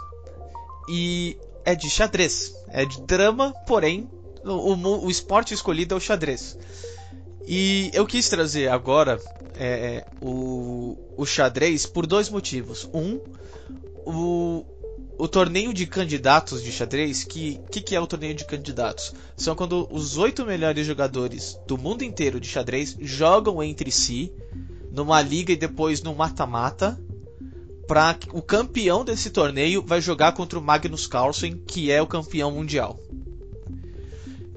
E 0.89 1.39
é 1.65 1.75
de 1.75 1.91
xadrez. 1.91 2.55
É 2.69 2.85
de 2.85 3.01
drama, 3.03 3.53
porém, 3.67 4.09
o, 4.45 4.73
o, 4.73 5.05
o 5.07 5.11
esporte 5.11 5.53
escolhido 5.53 5.95
é 5.95 5.97
o 5.97 6.01
xadrez. 6.01 6.57
E 7.47 7.91
eu 7.93 8.07
quis 8.07 8.29
trazer 8.29 8.69
agora 8.69 9.21
é, 9.57 10.07
o, 10.23 10.97
o 11.17 11.27
xadrez 11.27 11.85
por 11.85 12.07
dois 12.07 12.29
motivos. 12.31 12.89
Um, 12.95 13.21
o, 14.07 14.65
o 15.21 15.29
torneio 15.29 15.75
de 15.75 15.87
candidatos 15.87 16.63
de 16.63 16.73
xadrez, 16.73 17.25
que 17.25 17.61
que, 17.71 17.83
que 17.83 17.95
é 17.95 18.01
o 18.01 18.07
torneio 18.07 18.35
de 18.35 18.47
candidatos? 18.47 19.13
São 19.37 19.55
quando 19.55 19.87
os 19.91 20.17
oito 20.17 20.47
melhores 20.47 20.87
jogadores 20.87 21.61
do 21.67 21.77
mundo 21.77 22.03
inteiro 22.03 22.41
de 22.41 22.49
xadrez 22.49 22.97
jogam 22.99 23.63
entre 23.63 23.91
si 23.91 24.33
numa 24.91 25.21
liga 25.21 25.53
e 25.53 25.57
depois 25.57 26.03
no 26.03 26.15
mata-mata. 26.15 26.99
Para 27.87 28.17
o 28.33 28.41
campeão 28.41 29.05
desse 29.05 29.29
torneio 29.29 29.85
vai 29.87 30.01
jogar 30.01 30.33
contra 30.33 30.59
o 30.59 30.63
Magnus 30.63 31.07
Carlsen, 31.07 31.55
que 31.67 31.91
é 31.91 32.01
o 32.01 32.07
campeão 32.07 32.51
mundial. 32.51 32.99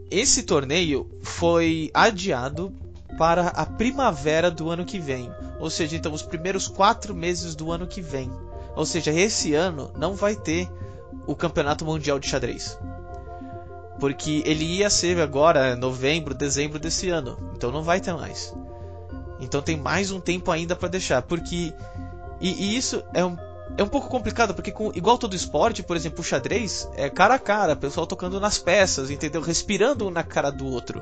Esse 0.10 0.43
torneio 0.43 1.10
foi 1.21 1.91
adiado 1.93 2.73
para 3.17 3.49
a 3.49 3.65
primavera 3.65 4.49
do 4.49 4.69
ano 4.69 4.86
que 4.86 4.99
vem. 4.99 5.30
Ou 5.60 5.69
seja, 5.69 5.97
então 5.97 6.13
os 6.13 6.21
primeiros 6.21 6.69
quatro 6.69 7.13
meses 7.13 7.54
do 7.54 7.69
ano 7.69 7.86
que 7.86 7.99
vem. 7.99 8.32
Ou 8.76 8.86
seja, 8.86 9.12
esse 9.12 9.54
ano 9.54 9.92
não 9.98 10.16
vai 10.16 10.36
ter 10.36 10.70
o 11.28 11.36
Campeonato 11.36 11.86
Mundial 11.86 12.20
de 12.20 12.28
Xadrez. 12.28 12.78
Porque 14.00 14.44
ele 14.46 14.66
ia 14.66 14.90
ser 14.90 15.20
agora, 15.20 15.76
novembro, 15.76 16.34
dezembro 16.34 16.80
desse 16.80 17.10
ano. 17.10 17.38
Então 17.56 17.72
não 17.72 17.84
vai 17.84 18.02
ter 18.02 18.14
mais. 18.14 18.54
Então 19.40 19.62
tem 19.62 19.78
mais 19.78 20.12
um 20.12 20.20
tempo 20.20 20.52
ainda 20.52 20.76
para 20.76 20.90
deixar. 20.90 21.22
Porque. 21.22 21.74
E, 22.42 22.50
e, 22.50 22.76
isso 22.76 23.04
é 23.14 23.24
um, 23.24 23.38
é 23.78 23.84
um 23.84 23.88
pouco 23.88 24.10
complicado, 24.10 24.54
porque 24.54 24.72
com, 24.72 24.92
igual 24.94 25.18
todo 25.18 25.36
esporte, 25.36 25.82
por 25.82 25.96
exemplo, 25.96 26.22
o 26.22 26.24
xadrez, 26.24 26.90
é 26.96 27.10
cara 27.10 27.36
a 27.36 27.40
cara, 27.40 27.76
pessoal 27.76 28.06
tocando 28.06 28.40
nas 28.40 28.58
peças, 28.58 29.10
entendeu? 29.10 29.42
Respirando 29.42 30.08
um 30.08 30.12
na 30.12 30.24
cara 30.24 30.52
do 30.52 30.66
outro. 30.66 31.02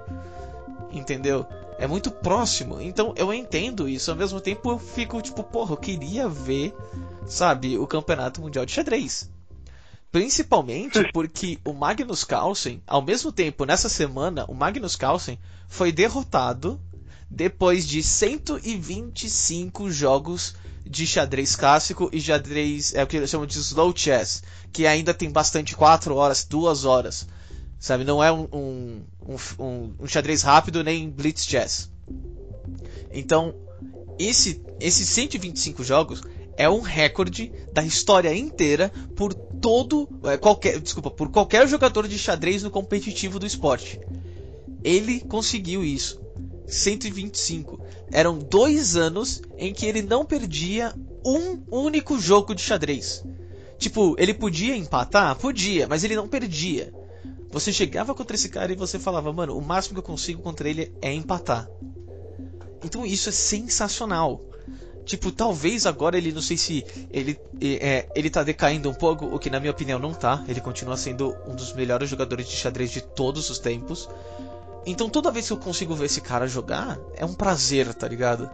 Entendeu? 0.92 1.46
É 1.82 1.88
muito 1.88 2.12
próximo. 2.12 2.80
Então 2.80 3.12
eu 3.18 3.34
entendo 3.34 3.90
isso. 3.90 4.12
Ao 4.12 4.16
mesmo 4.16 4.40
tempo 4.40 4.70
eu 4.70 4.78
fico 4.78 5.20
tipo, 5.20 5.44
porra, 5.44 5.74
eu 5.74 5.78
queria 5.78 6.30
ver, 6.30 6.76
sabe, 7.26 7.76
o 7.76 7.88
campeonato 7.88 8.40
mundial 8.40 8.68
de 8.68 8.72
xadrez. 8.72 9.28
Principalmente 10.12 11.12
porque 11.12 11.58
o 11.66 11.74
Magnus 11.74 12.24
Carlsen, 12.24 12.84
ao 12.86 13.02
mesmo 13.02 13.32
tempo, 13.32 13.66
nessa 13.66 13.90
semana, 13.90 14.46
o 14.48 14.54
Magnus 14.54 14.96
Carlsen 14.96 15.40
foi 15.68 15.92
derrotado 15.92 16.80
depois 17.28 17.88
de 17.88 18.04
125 18.04 19.90
jogos 19.90 20.54
de 20.86 21.08
xadrez 21.08 21.56
clássico 21.56 22.12
e 22.14 22.22
xadrez, 22.22 22.94
é 22.94 23.04
o 23.04 23.08
que 23.08 23.18
eles 23.18 23.30
chamam 23.30 23.48
de 23.48 23.58
slow 23.58 23.92
chess, 23.96 24.44
que 24.72 24.86
ainda 24.86 25.16
tem 25.16 25.32
bastante 25.32 25.76
4 25.76 26.14
horas, 26.14 26.46
2 26.46 26.86
horas. 26.86 27.28
Sabe, 27.82 28.04
não 28.04 28.24
é 28.24 28.32
um, 28.32 28.48
um, 28.54 29.02
um, 29.58 29.94
um 30.02 30.08
xadrez 30.08 30.44
rápido 30.44 30.84
nem 30.84 31.10
blitz 31.10 31.44
chess. 31.44 31.90
Então, 33.12 33.56
esse, 34.20 34.62
esses 34.80 35.10
125 35.10 35.84
jogos 35.84 36.22
é 36.56 36.70
um 36.70 36.82
recorde 36.82 37.52
da 37.74 37.84
história 37.84 38.36
inteira 38.36 38.92
por 39.16 39.34
todo 39.34 40.08
é, 40.26 40.38
qualquer 40.38 40.80
desculpa 40.80 41.10
por 41.10 41.30
qualquer 41.32 41.68
jogador 41.68 42.08
de 42.08 42.20
xadrez 42.20 42.62
no 42.62 42.70
competitivo 42.70 43.40
do 43.40 43.48
esporte. 43.48 44.00
Ele 44.84 45.20
conseguiu 45.20 45.84
isso. 45.84 46.22
125. 46.68 47.80
Eram 48.12 48.38
dois 48.38 48.96
anos 48.96 49.42
em 49.58 49.74
que 49.74 49.88
ele 49.88 50.04
não 50.04 50.24
perdia 50.24 50.94
um 51.26 51.64
único 51.72 52.20
jogo 52.20 52.54
de 52.54 52.62
xadrez. 52.62 53.24
Tipo, 53.80 54.16
ele 54.20 54.36
podia 54.36 54.78
empatar? 54.78 55.36
Podia, 55.36 55.88
mas 55.88 56.04
ele 56.04 56.16
não 56.16 56.28
perdia. 56.28 56.94
Você 57.52 57.74
chegava 57.74 58.16
contra 58.16 58.36
esse 58.36 58.50
cara 58.50 58.72
e 58.72 58.76
você 58.76 58.98
falava, 58.98 59.32
mano, 59.34 59.58
o 59.58 59.62
máximo 59.62 59.96
que 59.96 60.00
eu 60.00 60.04
consigo 60.04 60.42
contra 60.42 60.70
ele 60.70 60.94
é 61.02 61.14
empatar. 61.14 61.70
Então 62.84 63.06
isso 63.06 63.30
é 63.30 63.32
sensacional. 63.32 64.42
Tipo, 65.06 65.32
talvez 65.32 65.86
agora 65.86 66.18
ele, 66.18 66.32
não 66.32 66.42
sei 66.42 66.58
se 66.58 66.86
ele, 67.12 67.38
é, 67.62 68.08
ele 68.16 68.30
tá 68.30 68.44
decaindo 68.44 68.90
um 68.90 68.94
pouco, 68.94 69.26
o 69.26 69.40
que 69.40 69.50
na 69.50 69.60
minha 69.60 69.72
opinião 69.72 70.00
não 70.00 70.14
tá. 70.14 70.44
Ele 70.48 70.62
continua 70.62 70.96
sendo 70.96 71.36
um 71.46 71.56
dos 71.56 71.74
melhores 71.74 72.10
jogadores 72.10 72.48
de 72.48 72.56
xadrez 72.56 72.92
de 72.92 73.02
todos 73.02 73.50
os 73.50 73.60
tempos. 73.60 74.08
Então 74.86 75.10
toda 75.10 75.32
vez 75.32 75.48
que 75.48 75.54
eu 75.54 75.58
consigo 75.58 75.96
ver 75.96 76.06
esse 76.06 76.22
cara 76.22 76.48
jogar, 76.48 77.00
é 77.16 77.26
um 77.26 77.34
prazer, 77.34 77.94
tá 77.94 78.08
ligado? 78.08 78.50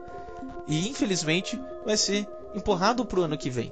E 0.67 0.89
infelizmente 0.89 1.59
vai 1.85 1.95
ser 1.95 2.27
empurrado 2.55 3.05
pro 3.05 3.23
ano 3.23 3.37
que 3.37 3.49
vem. 3.49 3.71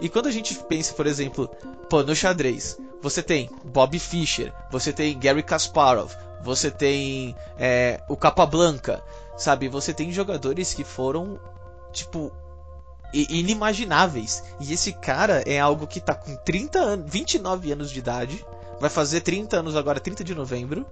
E 0.00 0.08
quando 0.08 0.26
a 0.26 0.30
gente 0.30 0.54
pensa, 0.54 0.94
por 0.94 1.06
exemplo, 1.06 1.48
pô, 1.88 2.02
no 2.02 2.14
xadrez, 2.14 2.78
você 3.00 3.22
tem 3.22 3.50
Bob 3.64 3.98
Fischer, 3.98 4.52
você 4.70 4.92
tem 4.92 5.18
Gary 5.18 5.42
Kasparov, 5.42 6.12
você 6.42 6.70
tem 6.70 7.34
é, 7.58 8.00
o 8.08 8.16
Capablanca, 8.16 9.02
sabe? 9.36 9.68
Você 9.68 9.92
tem 9.92 10.12
jogadores 10.12 10.74
que 10.74 10.84
foram 10.84 11.38
tipo, 11.92 12.32
inimagináveis. 13.12 14.44
E 14.60 14.72
esse 14.72 14.92
cara 14.92 15.42
é 15.46 15.58
algo 15.58 15.86
que 15.86 16.00
tá 16.00 16.14
com 16.14 16.36
30 16.36 16.78
anos, 16.78 17.10
29 17.10 17.72
anos 17.72 17.90
de 17.90 17.98
idade, 17.98 18.44
vai 18.80 18.90
fazer 18.90 19.20
30 19.20 19.58
anos 19.58 19.76
agora, 19.76 20.00
30 20.00 20.22
de 20.24 20.34
novembro. 20.34 20.86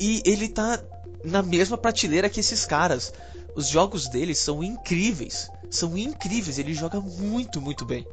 E 0.00 0.22
ele 0.24 0.48
tá 0.48 0.78
na 1.24 1.42
mesma 1.42 1.76
prateleira 1.76 2.28
que 2.28 2.40
esses 2.40 2.64
caras. 2.64 3.12
Os 3.54 3.68
jogos 3.68 4.08
dele 4.08 4.34
são 4.34 4.62
incríveis. 4.62 5.50
São 5.70 5.96
incríveis, 5.98 6.58
ele 6.58 6.72
joga 6.72 7.00
muito, 7.00 7.60
muito 7.60 7.84
bem. 7.84 8.06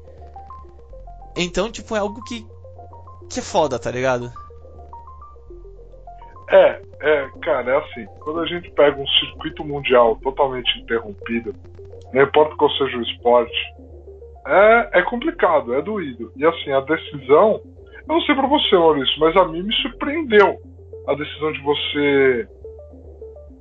Então, 1.38 1.71
tipo, 1.71 1.95
é 1.95 2.00
algo 2.00 2.24
que 2.24 2.45
que 3.30 3.39
é 3.39 3.43
foda, 3.43 3.80
tá 3.80 3.89
ligado? 3.89 4.32
É, 6.50 6.82
é, 7.02 7.30
cara, 7.41 7.71
é 7.71 7.78
assim. 7.78 8.06
Quando 8.19 8.39
a 8.41 8.45
gente 8.45 8.69
pega 8.71 9.00
um 9.00 9.08
circuito 9.08 9.63
mundial 9.63 10.15
totalmente 10.17 10.80
interrompido, 10.80 11.54
não 12.13 12.21
importa 12.21 12.56
qual 12.56 12.69
seja 12.71 12.98
o 12.98 13.02
esporte, 13.02 13.58
é, 14.48 15.00
é 15.00 15.02
complicado, 15.04 15.74
é 15.74 15.82
doído. 15.82 16.32
E 16.36 16.45
assim, 16.45 16.71
a 16.71 16.82
decisão, 16.82 17.62
eu 17.63 18.08
não 18.08 18.21
sei 18.21 18.36
pra 18.36 18.48
você, 18.48 18.76
Maurício, 18.76 19.19
mas 19.19 19.36
a 19.36 19.45
mim 19.45 19.63
me 19.63 19.74
surpreendeu 19.82 20.60
a 21.08 21.13
decisão 21.13 21.52
de 21.52 21.62
você 21.62 22.48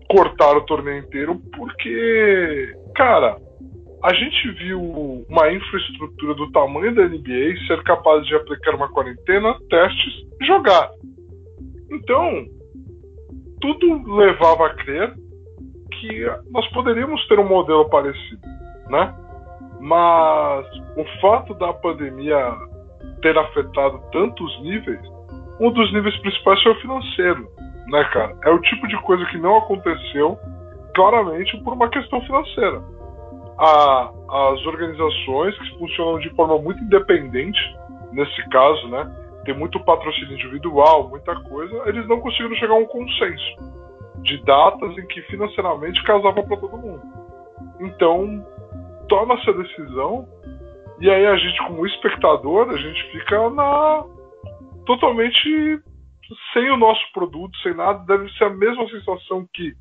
cortar 0.08 0.56
o 0.56 0.66
torneio 0.66 0.98
inteiro, 0.98 1.40
porque, 1.56 2.74
cara, 2.94 3.36
a 4.02 4.12
gente 4.12 4.50
viu 4.52 5.24
uma 5.28 5.50
infraestrutura 5.50 6.34
do 6.34 6.52
tamanho 6.52 6.94
da 6.94 7.08
NBA 7.08 7.56
ser 7.66 7.82
capaz 7.84 8.26
de 8.26 8.34
aplicar 8.34 8.74
uma 8.74 8.88
quarentena, 8.90 9.56
testes, 9.70 10.12
jogar. 10.42 10.90
Então, 11.90 12.46
tudo 13.60 14.14
levava 14.14 14.66
a 14.66 14.74
crer 14.74 15.14
que 15.98 16.26
nós 16.50 16.68
poderíamos 16.72 17.26
ter 17.28 17.38
um 17.38 17.48
modelo 17.48 17.88
parecido, 17.88 18.46
né? 18.90 19.14
Mas 19.80 20.66
o 20.96 21.20
fato 21.20 21.54
da 21.54 21.72
pandemia 21.72 22.52
ter 23.22 23.36
afetado 23.38 24.02
tantos 24.12 24.62
níveis, 24.62 25.00
um 25.60 25.70
dos 25.70 25.92
níveis 25.92 26.16
principais 26.18 26.62
foi 26.62 26.72
o 26.72 26.80
financeiro, 26.80 27.48
né, 27.88 28.04
cara? 28.12 28.36
É 28.44 28.50
o 28.50 28.60
tipo 28.60 28.86
de 28.88 28.96
coisa 29.02 29.24
que 29.26 29.38
não 29.38 29.58
aconteceu 29.58 30.38
claramente 30.94 31.56
por 31.62 31.74
uma 31.74 31.88
questão 31.88 32.20
financeira. 32.22 32.82
A, 33.58 34.10
as 34.52 34.66
organizações 34.66 35.56
que 35.58 35.78
funcionam 35.78 36.18
de 36.18 36.30
forma 36.30 36.58
muito 36.58 36.82
independente, 36.82 37.60
nesse 38.12 38.48
caso, 38.48 38.88
né? 38.88 39.24
tem 39.44 39.54
muito 39.54 39.78
patrocínio 39.80 40.34
individual, 40.34 41.08
muita 41.08 41.38
coisa, 41.42 41.82
eles 41.86 42.06
não 42.08 42.20
conseguiram 42.20 42.56
chegar 42.56 42.74
a 42.74 42.78
um 42.78 42.86
consenso 42.86 43.74
de 44.22 44.42
datas 44.42 44.96
em 44.96 45.06
que 45.06 45.20
financeiramente 45.22 46.02
casava 46.02 46.42
para 46.42 46.56
todo 46.56 46.78
mundo. 46.78 47.02
Então, 47.80 48.44
toma-se 49.08 49.48
a 49.50 49.52
decisão 49.52 50.26
e 51.00 51.10
aí 51.10 51.26
a 51.26 51.36
gente, 51.36 51.58
como 51.66 51.86
espectador, 51.86 52.70
a 52.70 52.76
gente 52.76 53.02
fica 53.12 53.50
na 53.50 54.04
totalmente 54.86 55.82
sem 56.52 56.70
o 56.70 56.76
nosso 56.76 57.02
produto, 57.12 57.56
sem 57.58 57.74
nada. 57.74 58.04
Deve 58.06 58.30
ser 58.32 58.44
a 58.44 58.50
mesma 58.50 58.88
sensação 58.88 59.46
que 59.52 59.74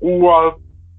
o, 0.00 0.28
a, 0.30 0.56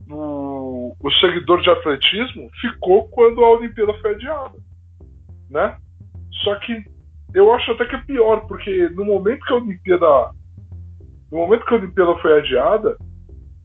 o, 0.10 0.96
o 1.00 1.12
seguidor 1.20 1.62
de 1.62 1.70
atletismo 1.70 2.50
ficou 2.60 3.08
quando 3.10 3.44
a 3.44 3.50
Olimpíada 3.52 3.94
foi 3.96 4.12
adiada, 4.12 4.58
né? 5.50 5.78
Só 6.44 6.56
que 6.56 6.84
eu 7.34 7.54
acho 7.54 7.72
até 7.72 7.86
que 7.86 7.96
é 7.96 8.02
pior, 8.02 8.48
porque 8.48 8.90
no 8.90 9.06
momento 9.06 9.46
que 9.46 9.54
a 9.54 9.58
Olimpíada. 9.58 10.32
No 11.32 11.38
momento 11.40 11.66
que 11.66 11.74
a 11.74 11.78
Olimpíada 11.78 12.16
foi 12.18 12.40
adiada, 12.40 12.98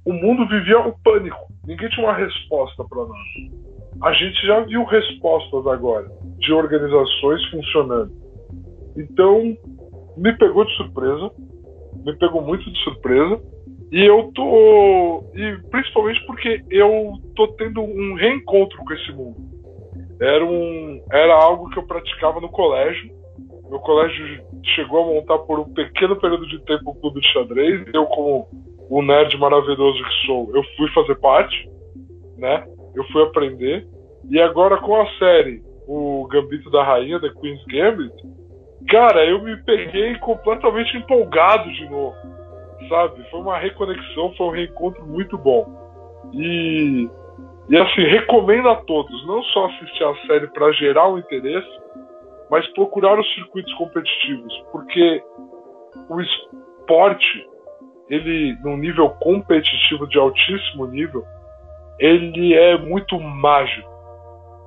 o 0.05 0.13
mundo 0.13 0.47
vivia 0.49 0.79
o 0.79 0.97
pânico. 1.01 1.47
Ninguém 1.67 1.89
tinha 1.89 2.07
uma 2.07 2.15
resposta 2.15 2.85
para 2.85 3.05
nós. 3.05 3.27
A 4.03 4.13
gente 4.13 4.47
já 4.47 4.61
viu 4.61 4.85
respostas 4.85 5.67
agora 5.67 6.07
de 6.39 6.53
organizações 6.53 7.45
funcionando. 7.51 8.26
Então, 8.97 9.57
me 10.17 10.37
pegou 10.37 10.65
de 10.65 10.77
surpresa. 10.77 11.31
Me 12.05 12.17
pegou 12.19 12.43
muito 12.43 12.71
de 12.71 12.79
surpresa. 12.85 13.41
E 13.93 14.05
eu 14.05 14.31
tô. 14.35 15.25
E 15.35 15.59
principalmente 15.71 16.25
porque 16.27 16.63
eu 16.71 17.13
tô 17.35 17.49
tendo 17.49 17.81
um 17.81 18.15
reencontro 18.15 18.79
com 18.79 18.93
esse 18.93 19.13
mundo. 19.13 19.37
Era, 20.21 20.45
um, 20.45 21.03
era 21.13 21.35
algo 21.35 21.69
que 21.71 21.79
eu 21.79 21.87
praticava 21.87 22.41
no 22.41 22.49
colégio 22.49 23.15
meu 23.69 23.81
colégio 23.81 24.45
chegou 24.75 25.03
a 25.03 25.15
montar 25.15 25.39
por 25.39 25.59
um 25.59 25.73
pequeno 25.73 26.17
período 26.17 26.47
de 26.47 26.61
tempo 26.65 26.91
um 26.91 27.01
clube 27.01 27.21
de 27.21 27.33
xadrez. 27.33 27.85
Eu, 27.93 28.07
como 28.07 28.49
o 28.89 29.03
nerd 29.03 29.37
maravilhoso 29.39 30.03
que 30.03 30.27
sou, 30.27 30.55
eu 30.55 30.63
fui 30.77 30.89
fazer 30.93 31.17
parte, 31.17 31.69
né? 32.39 32.65
Eu 32.95 33.05
fui 33.09 33.23
aprender. 33.23 33.87
E 34.31 34.41
agora 34.41 34.79
com 34.79 35.01
a 35.01 35.07
série 35.19 35.63
O 35.87 36.27
Gambito 36.31 36.71
da 36.71 36.83
Rainha, 36.83 37.21
The 37.21 37.31
Queen's 37.41 37.65
Gambit, 37.67 38.15
cara, 38.89 39.25
eu 39.25 39.43
me 39.43 39.57
peguei 39.59 40.17
completamente 40.19 40.97
empolgado 40.97 41.71
de 41.73 41.89
novo, 41.89 42.17
sabe? 42.89 43.29
Foi 43.31 43.41
uma 43.41 43.59
reconexão, 43.59 44.35
foi 44.37 44.47
um 44.47 44.51
reencontro 44.51 45.05
muito 45.07 45.37
bom. 45.37 45.67
E, 46.33 47.09
e 47.69 47.77
assim, 47.77 48.03
recomendo 48.03 48.69
a 48.69 48.77
todos, 48.77 49.27
não 49.27 49.43
só 49.45 49.67
assistir 49.67 50.05
a 50.05 50.15
série 50.27 50.47
para 50.49 50.73
gerar 50.73 51.09
um 51.09 51.19
interesse, 51.19 51.81
mas 52.51 52.67
procurar 52.75 53.19
os 53.19 53.35
circuitos 53.35 53.73
competitivos, 53.75 54.53
porque 54.71 55.23
o 56.09 56.21
esporte, 56.21 57.49
ele 58.09 58.57
num 58.63 58.77
nível 58.77 59.11
competitivo 59.21 60.07
de 60.07 60.19
altíssimo 60.19 60.87
nível, 60.87 61.25
ele 61.99 62.55
é 62.55 62.79
muito 62.79 63.19
mágico. 63.19 63.95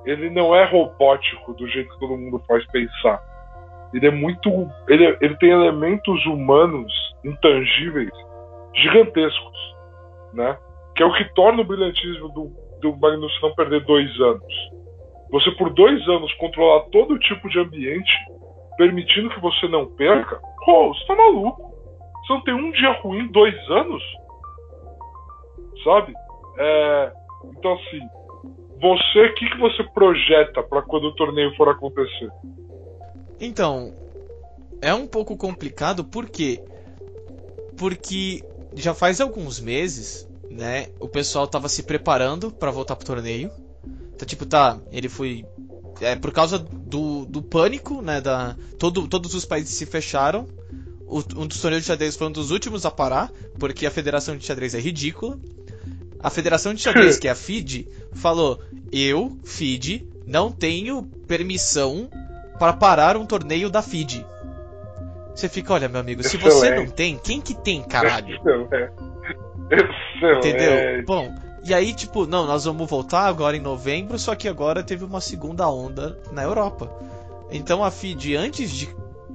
ele 0.04 0.30
não 0.30 0.54
é 0.54 0.64
robótico 0.64 1.52
do 1.54 1.68
jeito 1.68 1.92
que 1.92 2.00
todo 2.00 2.16
mundo 2.16 2.42
faz 2.46 2.66
pensar. 2.68 3.22
Ele 3.92 4.06
é 4.06 4.10
muito. 4.10 4.48
Ele, 4.88 5.16
ele 5.20 5.36
tem 5.36 5.50
elementos 5.50 6.24
humanos 6.26 6.92
intangíveis 7.24 8.10
gigantescos, 8.74 9.74
né? 10.32 10.56
Que 10.94 11.02
é 11.02 11.06
o 11.06 11.12
que 11.12 11.24
torna 11.34 11.62
o 11.62 11.64
brilhantismo 11.64 12.28
do, 12.28 12.50
do 12.80 12.96
Magnus 12.96 13.32
não 13.42 13.54
perder 13.54 13.84
dois 13.84 14.08
anos. 14.20 14.54
Você, 15.30 15.50
por 15.52 15.70
dois 15.70 16.00
anos, 16.08 16.32
controlar 16.34 16.80
todo 16.90 17.18
tipo 17.18 17.48
de 17.48 17.58
ambiente, 17.58 18.12
permitindo 18.76 19.30
que 19.30 19.40
você 19.40 19.68
não 19.68 19.86
perca, 19.94 20.40
pô, 20.64 20.88
você 20.88 21.06
tá 21.06 21.14
maluco. 21.14 21.70
Você 22.26 22.32
não 22.32 22.40
tem 22.42 22.54
um 22.54 22.70
dia 22.72 22.92
ruim 23.00 23.26
dois 23.28 23.54
anos? 23.70 24.02
Sabe? 25.84 26.12
É, 26.58 27.12
então, 27.44 27.74
assim, 27.74 28.00
você, 28.80 29.26
o 29.26 29.34
que, 29.34 29.50
que 29.50 29.58
você 29.58 29.84
projeta 29.94 30.62
para 30.62 30.82
quando 30.82 31.04
o 31.04 31.14
torneio 31.14 31.54
for 31.56 31.68
acontecer? 31.68 32.30
Então, 33.40 33.94
é 34.82 34.92
um 34.92 35.06
pouco 35.06 35.36
complicado, 35.36 36.04
por 36.04 36.28
quê? 36.28 36.62
Porque 37.76 38.44
já 38.74 38.92
faz 38.92 39.20
alguns 39.20 39.58
meses, 39.58 40.28
né, 40.50 40.88
o 41.00 41.08
pessoal 41.08 41.46
tava 41.46 41.68
se 41.68 41.82
preparando 41.82 42.50
para 42.50 42.70
voltar 42.70 42.96
pro 42.96 43.06
torneio. 43.06 43.50
Então, 44.14 44.26
tipo, 44.26 44.44
tá, 44.44 44.78
ele 44.92 45.08
foi 45.08 45.44
é 46.00 46.16
por 46.16 46.32
causa 46.32 46.58
do, 46.58 47.26
do 47.26 47.42
pânico, 47.42 48.00
né, 48.00 48.20
da 48.20 48.56
todo, 48.78 49.06
todos 49.06 49.34
os 49.34 49.44
países 49.44 49.74
se 49.74 49.86
fecharam. 49.86 50.46
O, 51.06 51.18
um 51.36 51.46
dos 51.46 51.60
torneios 51.60 51.84
de 51.84 51.88
xadrez 51.88 52.16
foi 52.16 52.28
um 52.28 52.32
dos 52.32 52.50
últimos 52.50 52.86
a 52.86 52.90
parar, 52.90 53.32
porque 53.58 53.86
a 53.86 53.90
Federação 53.90 54.36
de 54.36 54.44
Xadrez 54.44 54.74
é 54.74 54.80
ridícula. 54.80 55.38
A 56.20 56.30
Federação 56.30 56.72
de 56.72 56.80
Xadrez, 56.80 57.18
que 57.18 57.26
é 57.26 57.30
a 57.30 57.34
FIDE, 57.34 57.88
falou: 58.12 58.62
"Eu, 58.92 59.36
FIDE, 59.44 60.06
não 60.26 60.52
tenho 60.52 61.02
permissão 61.26 62.08
para 62.60 62.72
parar 62.72 63.16
um 63.16 63.26
torneio 63.26 63.68
da 63.68 63.82
FIDE". 63.82 64.24
Você 65.34 65.48
fica, 65.48 65.72
olha, 65.72 65.88
meu 65.88 66.00
amigo, 66.00 66.22
se 66.22 66.36
você 66.36 66.74
não 66.74 66.86
tem, 66.86 67.16
quem 67.16 67.40
que 67.40 67.54
tem, 67.54 67.82
caralho? 67.82 68.38
Entendeu? 70.36 71.04
Bom, 71.06 71.34
e 71.64 71.72
aí, 71.72 71.92
tipo, 71.92 72.26
não, 72.26 72.46
nós 72.46 72.64
vamos 72.64 72.88
voltar 72.88 73.26
agora 73.26 73.56
em 73.56 73.60
novembro, 73.60 74.18
só 74.18 74.34
que 74.34 74.48
agora 74.48 74.82
teve 74.82 75.04
uma 75.04 75.20
segunda 75.20 75.68
onda 75.68 76.18
na 76.32 76.42
Europa. 76.42 76.90
Então 77.50 77.82
a 77.84 77.90
FID, 77.90 78.36
antes 78.36 78.70
de 78.70 78.88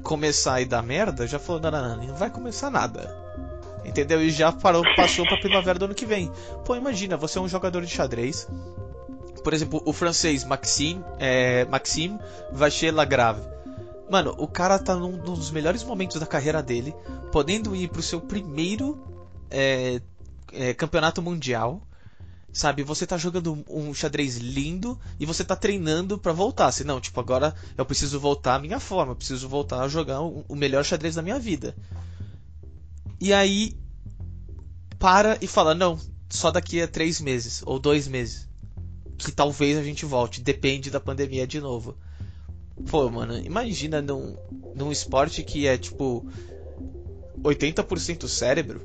começar 0.03 0.61
e 0.61 0.65
dar 0.65 0.83
merda, 0.83 1.27
já 1.27 1.39
falou: 1.39 1.61
não, 1.61 1.71
não, 1.71 1.97
não, 1.97 2.07
não 2.07 2.15
vai 2.15 2.29
começar 2.29 2.69
nada. 2.69 3.15
Entendeu? 3.83 4.21
E 4.21 4.31
já 4.31 4.51
parou, 4.51 4.83
passou 4.95 5.25
pra 5.25 5.37
primavera 5.37 5.77
do 5.77 5.85
ano 5.85 5.93
que 5.93 6.05
vem. 6.05 6.31
Pô, 6.65 6.75
imagina, 6.75 7.15
você 7.15 7.37
é 7.37 7.41
um 7.41 7.47
jogador 7.47 7.81
de 7.81 7.91
xadrez. 7.91 8.47
Por 9.45 9.53
exemplo, 9.53 9.79
o 9.85 9.93
francês 9.93 10.43
Maxime, 10.43 11.05
é, 11.19 11.65
Maxime 11.65 12.17
Vacher-Lagrave. 12.51 13.43
Mano, 14.09 14.33
o 14.39 14.47
cara 14.47 14.79
tá 14.79 14.95
num 14.95 15.19
dos 15.19 15.51
melhores 15.51 15.83
momentos 15.83 16.19
da 16.19 16.25
carreira 16.25 16.63
dele, 16.63 16.95
podendo 17.31 17.75
ir 17.75 17.89
pro 17.89 18.01
seu 18.01 18.19
primeiro 18.19 18.99
é, 19.51 20.01
é, 20.51 20.73
campeonato 20.73 21.21
mundial. 21.21 21.79
Sabe, 22.51 22.81
você 22.81 23.05
tá 23.05 23.19
jogando 23.19 23.63
um 23.69 23.93
xadrez 23.93 24.37
lindo 24.37 24.99
e 25.19 25.27
você 25.27 25.45
tá 25.45 25.55
treinando 25.55 26.17
para 26.17 26.33
voltar. 26.33 26.71
Se 26.71 26.83
não, 26.83 26.99
tipo, 26.99 27.19
agora 27.19 27.53
eu 27.77 27.85
preciso 27.85 28.19
voltar 28.19 28.55
à 28.55 28.59
minha 28.59 28.79
forma, 28.79 29.11
eu 29.11 29.15
preciso 29.15 29.47
voltar 29.47 29.83
a 29.83 29.87
jogar 29.87 30.21
o 30.21 30.55
melhor 30.55 30.83
xadrez 30.83 31.13
da 31.13 31.21
minha 31.21 31.37
vida. 31.37 31.75
E 33.21 33.31
aí 33.31 33.77
para 34.97 35.37
e 35.39 35.45
fala, 35.45 35.75
não, 35.75 35.99
só 36.31 36.49
daqui 36.49 36.81
a 36.81 36.87
três 36.87 37.21
meses 37.21 37.61
ou 37.63 37.77
dois 37.77 38.07
meses. 38.07 38.54
Que 39.17 39.31
talvez 39.31 39.77
a 39.77 39.83
gente 39.83 40.05
volte, 40.05 40.41
depende 40.41 40.89
da 40.89 40.99
pandemia 40.99 41.47
de 41.47 41.59
novo. 41.59 41.97
Pô, 42.89 43.09
mano, 43.09 43.37
imagina 43.37 44.01
num, 44.01 44.35
num 44.75 44.91
esporte 44.91 45.43
que 45.43 45.65
é 45.67 45.77
tipo 45.77 46.27
80% 47.41 48.27
cérebro. 48.27 48.81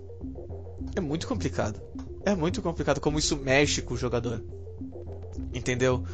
É 0.94 1.00
muito 1.00 1.26
complicado. 1.26 1.80
É 2.24 2.34
muito 2.34 2.62
complicado 2.62 3.00
como 3.00 3.18
isso 3.18 3.36
mexe 3.36 3.82
com 3.82 3.94
o 3.94 3.96
jogador. 3.96 4.44
Entendeu? 5.52 6.04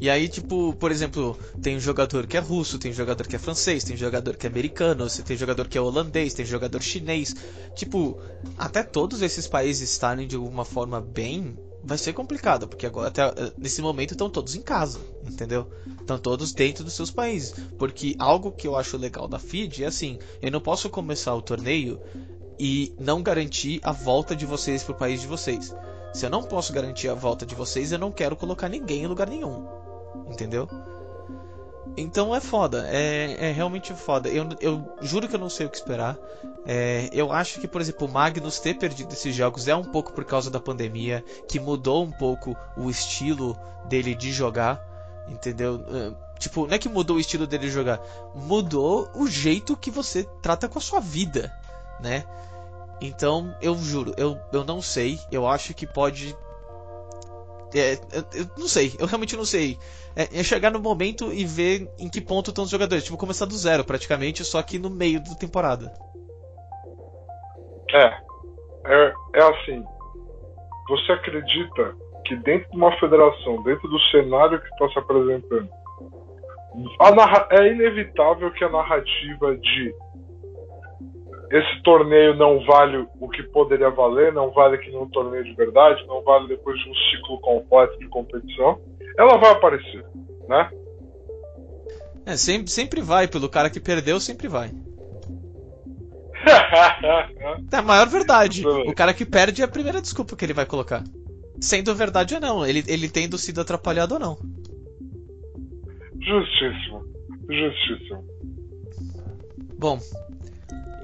E 0.00 0.10
aí, 0.10 0.28
tipo, 0.28 0.74
por 0.74 0.90
exemplo, 0.90 1.38
tem 1.62 1.76
um 1.76 1.80
jogador 1.80 2.26
que 2.26 2.36
é 2.36 2.40
russo, 2.40 2.78
tem 2.78 2.90
um 2.90 2.94
jogador 2.94 3.26
que 3.26 3.36
é 3.36 3.38
francês, 3.38 3.84
tem 3.84 3.94
um 3.94 3.98
jogador 3.98 4.36
que 4.36 4.46
é 4.46 4.50
americano, 4.50 5.08
tem 5.08 5.36
um 5.36 5.38
jogador 5.38 5.68
que 5.68 5.78
é 5.78 5.80
holandês, 5.80 6.34
tem 6.34 6.44
um 6.44 6.48
jogador 6.48 6.82
chinês. 6.82 7.34
Tipo, 7.74 8.18
até 8.58 8.82
todos 8.82 9.22
esses 9.22 9.46
países 9.46 9.90
estarem 9.90 10.26
de 10.26 10.36
alguma 10.36 10.64
forma 10.64 11.00
bem, 11.00 11.56
vai 11.84 11.98
ser 11.98 12.12
complicado, 12.12 12.66
porque 12.66 12.86
agora 12.86 13.08
até 13.08 13.22
nesse 13.58 13.82
momento 13.82 14.12
estão 14.12 14.30
todos 14.30 14.54
em 14.54 14.62
casa, 14.62 14.98
entendeu? 15.22 15.70
Estão 16.00 16.18
todos 16.18 16.52
dentro 16.52 16.82
dos 16.82 16.94
seus 16.94 17.10
países. 17.10 17.54
Porque 17.78 18.16
algo 18.18 18.50
que 18.50 18.66
eu 18.66 18.76
acho 18.76 18.96
legal 18.96 19.28
da 19.28 19.38
FID 19.38 19.84
é 19.84 19.86
assim, 19.86 20.18
eu 20.40 20.50
não 20.50 20.60
posso 20.60 20.88
começar 20.88 21.34
o 21.34 21.42
torneio 21.42 22.00
e 22.58 22.94
não 22.98 23.22
garantir 23.22 23.80
a 23.82 23.92
volta 23.92 24.34
de 24.34 24.46
vocês 24.46 24.82
pro 24.82 24.94
país 24.94 25.20
de 25.20 25.26
vocês. 25.26 25.74
Se 26.12 26.24
eu 26.24 26.30
não 26.30 26.42
posso 26.42 26.72
garantir 26.72 27.08
a 27.08 27.14
volta 27.14 27.44
de 27.44 27.54
vocês, 27.54 27.92
eu 27.92 27.98
não 27.98 28.12
quero 28.12 28.36
colocar 28.36 28.68
ninguém 28.68 29.02
em 29.02 29.06
lugar 29.06 29.28
nenhum. 29.28 29.66
Entendeu? 30.30 30.68
Então 31.96 32.34
é 32.34 32.40
foda, 32.40 32.88
é, 32.88 33.48
é 33.50 33.52
realmente 33.52 33.94
foda. 33.94 34.28
Eu, 34.28 34.48
eu 34.60 34.96
juro 35.00 35.28
que 35.28 35.36
eu 35.36 35.40
não 35.40 35.48
sei 35.48 35.66
o 35.66 35.70
que 35.70 35.76
esperar. 35.76 36.18
É, 36.66 37.08
eu 37.12 37.30
acho 37.30 37.60
que, 37.60 37.68
por 37.68 37.80
exemplo, 37.80 38.08
o 38.08 38.10
Magnus 38.10 38.58
ter 38.58 38.74
perdido 38.74 39.12
esses 39.12 39.34
jogos 39.34 39.68
é 39.68 39.76
um 39.76 39.84
pouco 39.84 40.12
por 40.12 40.24
causa 40.24 40.50
da 40.50 40.58
pandemia, 40.58 41.24
que 41.48 41.60
mudou 41.60 42.02
um 42.02 42.10
pouco 42.10 42.56
o 42.76 42.90
estilo 42.90 43.56
dele 43.88 44.14
de 44.14 44.32
jogar. 44.32 44.82
Entendeu? 45.28 45.84
É, 45.88 46.38
tipo, 46.38 46.66
não 46.66 46.74
é 46.74 46.78
que 46.78 46.88
mudou 46.88 47.16
o 47.16 47.20
estilo 47.20 47.46
dele 47.46 47.66
de 47.66 47.72
jogar, 47.72 48.00
mudou 48.34 49.08
o 49.14 49.26
jeito 49.26 49.76
que 49.76 49.90
você 49.90 50.24
trata 50.42 50.68
com 50.68 50.78
a 50.78 50.82
sua 50.82 51.00
vida, 51.00 51.52
né? 52.00 52.24
Então, 53.00 53.54
eu 53.60 53.76
juro, 53.78 54.14
eu, 54.16 54.38
eu 54.52 54.64
não 54.64 54.80
sei. 54.80 55.20
Eu 55.30 55.46
acho 55.46 55.74
que 55.74 55.86
pode 55.86 56.36
é, 57.74 57.94
eu, 58.12 58.24
eu, 58.40 58.46
não 58.56 58.68
sei, 58.68 58.94
eu 58.98 59.06
realmente 59.06 59.36
não 59.36 59.44
sei. 59.44 59.78
É, 60.16 60.40
é, 60.40 60.44
chegar 60.44 60.70
no 60.70 60.78
momento 60.78 61.32
e 61.32 61.44
ver 61.44 61.88
em 61.98 62.08
que 62.08 62.20
ponto 62.20 62.50
estão 62.50 62.64
os 62.64 62.70
jogadores. 62.70 63.04
Tipo, 63.04 63.16
começar 63.16 63.46
do 63.46 63.54
zero 63.54 63.84
praticamente, 63.84 64.44
só 64.44 64.62
que 64.62 64.78
no 64.78 64.90
meio 64.90 65.20
da 65.20 65.34
temporada. 65.34 65.92
É. 67.92 68.24
É, 68.86 69.12
é 69.34 69.42
assim. 69.42 69.82
Você 70.88 71.12
acredita 71.12 71.96
que 72.26 72.36
dentro 72.36 72.70
de 72.70 72.76
uma 72.76 72.96
federação, 72.98 73.62
dentro 73.62 73.88
do 73.88 73.98
cenário 74.10 74.60
que 74.60 74.68
está 74.68 74.88
se 74.90 74.98
apresentando, 74.98 75.68
é 77.50 77.72
inevitável 77.72 78.50
que 78.52 78.64
a 78.64 78.68
narrativa 78.68 79.56
de 79.56 79.94
esse 81.54 81.82
torneio 81.84 82.34
não 82.34 82.64
vale 82.64 83.06
o 83.20 83.28
que 83.28 83.40
poderia 83.44 83.88
valer, 83.88 84.32
não 84.32 84.50
vale 84.50 84.76
que 84.78 84.90
num 84.90 85.08
torneio 85.08 85.44
de 85.44 85.54
verdade, 85.54 86.04
não 86.04 86.20
vale 86.20 86.48
depois 86.48 86.76
de 86.80 86.90
um 86.90 86.94
ciclo 86.94 87.38
completo 87.40 87.96
de 88.00 88.08
competição, 88.08 88.80
ela 89.16 89.38
vai 89.38 89.52
aparecer, 89.52 90.04
né? 90.48 90.68
É, 92.26 92.36
sempre, 92.36 92.68
sempre 92.72 93.00
vai, 93.00 93.28
pelo 93.28 93.48
cara 93.48 93.70
que 93.70 93.78
perdeu, 93.78 94.18
sempre 94.18 94.48
vai. 94.48 94.72
é 97.72 97.76
a 97.76 97.82
maior 97.82 98.08
verdade. 98.08 98.66
O 98.66 98.92
cara 98.92 99.14
que 99.14 99.24
perde 99.24 99.62
é 99.62 99.64
a 99.64 99.68
primeira 99.68 100.02
desculpa 100.02 100.34
que 100.34 100.44
ele 100.44 100.52
vai 100.52 100.66
colocar. 100.66 101.04
Sendo 101.60 101.94
verdade 101.94 102.34
ou 102.34 102.40
não, 102.40 102.66
ele, 102.66 102.82
ele 102.88 103.08
tendo 103.08 103.38
sido 103.38 103.60
atrapalhado 103.60 104.14
ou 104.14 104.20
não. 104.20 104.36
Justíssimo. 106.20 107.04
Justíssimo. 107.48 108.24
Bom, 109.78 110.00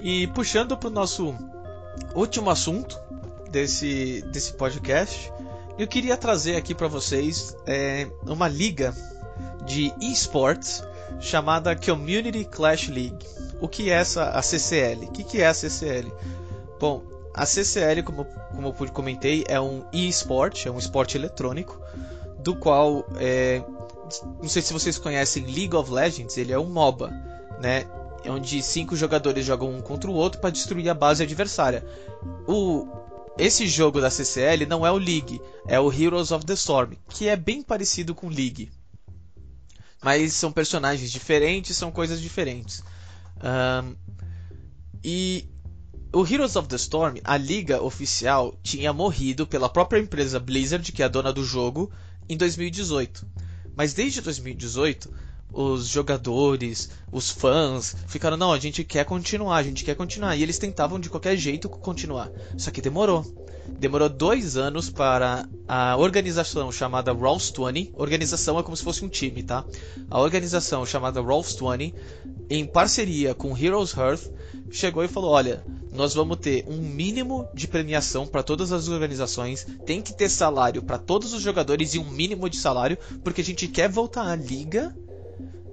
e 0.01 0.26
puxando 0.28 0.76
para 0.76 0.88
o 0.88 0.92
nosso 0.92 1.34
último 2.14 2.51
assunto 2.51 2.98
desse, 3.51 4.22
desse 4.32 4.53
podcast, 4.55 5.32
eu 5.78 5.86
queria 5.86 6.16
trazer 6.16 6.57
aqui 6.57 6.74
para 6.74 6.88
vocês 6.88 7.57
é, 7.66 8.09
uma 8.26 8.48
liga 8.48 8.94
de 9.64 9.92
esports 10.01 10.82
chamada 11.20 11.76
Community 11.76 12.44
Clash 12.44 12.88
League. 12.88 13.26
O 13.61 13.68
que 13.68 13.90
é 13.90 13.94
essa 13.94 14.30
a 14.30 14.42
CCL? 14.42 15.07
O 15.07 15.11
que, 15.12 15.24
que 15.24 15.40
é 15.40 15.46
a 15.46 15.55
CCL? 15.55 16.12
Bom, 16.78 17.03
a 17.34 17.44
CCL, 17.46 18.03
como, 18.03 18.24
como 18.24 18.68
eu 18.68 18.92
comentei, 18.92 19.44
é 19.48 19.61
um 19.61 19.84
e-sport, 19.92 20.66
é 20.66 20.70
um 20.70 20.78
esporte 20.78 21.16
eletrônico, 21.16 21.80
do 22.38 22.57
qual 22.57 23.07
é, 23.16 23.62
não 24.40 24.48
sei 24.48 24.62
se 24.62 24.72
vocês 24.72 24.98
conhecem 24.98 25.44
League 25.44 25.74
of 25.74 25.90
Legends, 25.90 26.36
ele 26.36 26.53
é 26.53 26.59
um 26.59 26.66
MOBA, 26.66 27.11
né? 27.61 27.84
Onde 28.27 28.62
cinco 28.62 28.97
jogadores 28.97 29.47
jogam 29.47 29.71
um 29.75 29.81
contra 29.81 30.11
o 30.11 30.14
outro 30.14 30.41
para 30.41 30.51
destruir 30.51 30.89
a 30.89 30.95
base 30.95 31.23
adversária. 31.23 31.85
O 32.47 32.87
esse 33.39 33.66
jogo 33.66 34.03
da 34.03 34.11
CCL 34.11 34.66
não 34.66 34.87
é 34.87 34.91
o 34.91 34.99
League, 34.99 35.41
é 35.66 35.81
o 35.81 35.91
Heroes 35.91 36.31
of 36.31 36.45
the 36.45 36.53
Storm, 36.53 36.93
que 37.09 37.27
é 37.27 37.37
bem 37.37 37.62
parecido 37.62 38.14
com 38.14 38.29
League. 38.29 38.71
Mas 40.03 40.35
são 40.35 40.53
personagens 40.53 41.11
diferentes, 41.11 41.77
são 41.77 41.91
coisas 41.91 42.21
diferentes. 42.21 42.83
Um, 43.43 43.97
e 45.03 45.49
o 46.12 46.27
Heroes 46.27 46.57
of 46.57 46.68
the 46.68 46.77
Storm, 46.77 47.18
a 47.25 47.37
liga 47.37 47.83
oficial, 47.83 48.55
tinha 48.62 48.93
morrido 48.93 49.47
pela 49.47 49.68
própria 49.68 50.01
empresa 50.01 50.39
Blizzard, 50.39 50.93
que 50.93 51.03
é 51.03 51.07
a 51.07 51.09
dona 51.09 51.33
do 51.33 51.45
jogo, 51.45 51.91
em 52.29 52.37
2018. 52.37 53.27
Mas 53.75 53.95
desde 53.95 54.21
2018, 54.21 55.11
os 55.53 55.86
jogadores, 55.86 56.90
os 57.11 57.30
fãs 57.30 57.96
ficaram, 58.07 58.36
não, 58.36 58.53
a 58.53 58.59
gente 58.59 58.84
quer 58.84 59.05
continuar, 59.05 59.57
a 59.57 59.62
gente 59.62 59.84
quer 59.84 59.94
continuar. 59.94 60.36
E 60.36 60.42
eles 60.42 60.59
tentavam 60.59 60.98
de 60.98 61.11
qualquer 61.11 61.36
jeito 61.36 61.68
continuar. 61.68 62.30
Só 62.57 62.70
que 62.70 62.80
demorou. 62.80 63.24
Demorou 63.78 64.09
dois 64.09 64.57
anos 64.57 64.90
para 64.90 65.48
a 65.68 65.96
organização 65.96 66.72
chamada 66.72 67.12
Rolls 67.12 67.53
20. 67.53 67.92
Organização 67.94 68.59
é 68.59 68.62
como 68.62 68.76
se 68.76 68.82
fosse 68.82 69.05
um 69.05 69.09
time, 69.09 69.42
tá? 69.42 69.64
A 70.11 70.20
organização 70.20 70.84
chamada 70.84 71.20
Rolls 71.20 71.57
20, 71.59 71.94
em 72.48 72.64
parceria 72.64 73.34
com 73.34 73.57
Heroes 73.57 73.96
Hearth, 73.96 74.30
chegou 74.70 75.05
e 75.05 75.09
falou: 75.09 75.30
olha, 75.30 75.64
nós 75.92 76.14
vamos 76.14 76.38
ter 76.38 76.64
um 76.68 76.78
mínimo 76.78 77.48
de 77.55 77.68
premiação 77.68 78.26
para 78.26 78.42
todas 78.42 78.72
as 78.72 78.88
organizações, 78.88 79.66
tem 79.84 80.03
que 80.03 80.12
ter 80.12 80.28
salário 80.28 80.82
para 80.82 80.98
todos 80.98 81.32
os 81.32 81.42
jogadores 81.42 81.94
e 81.94 81.98
um 81.98 82.11
mínimo 82.11 82.48
de 82.48 82.57
salário, 82.57 82.98
porque 83.22 83.40
a 83.40 83.44
gente 83.44 83.68
quer 83.68 83.88
voltar 83.88 84.26
à 84.26 84.34
liga 84.34 84.94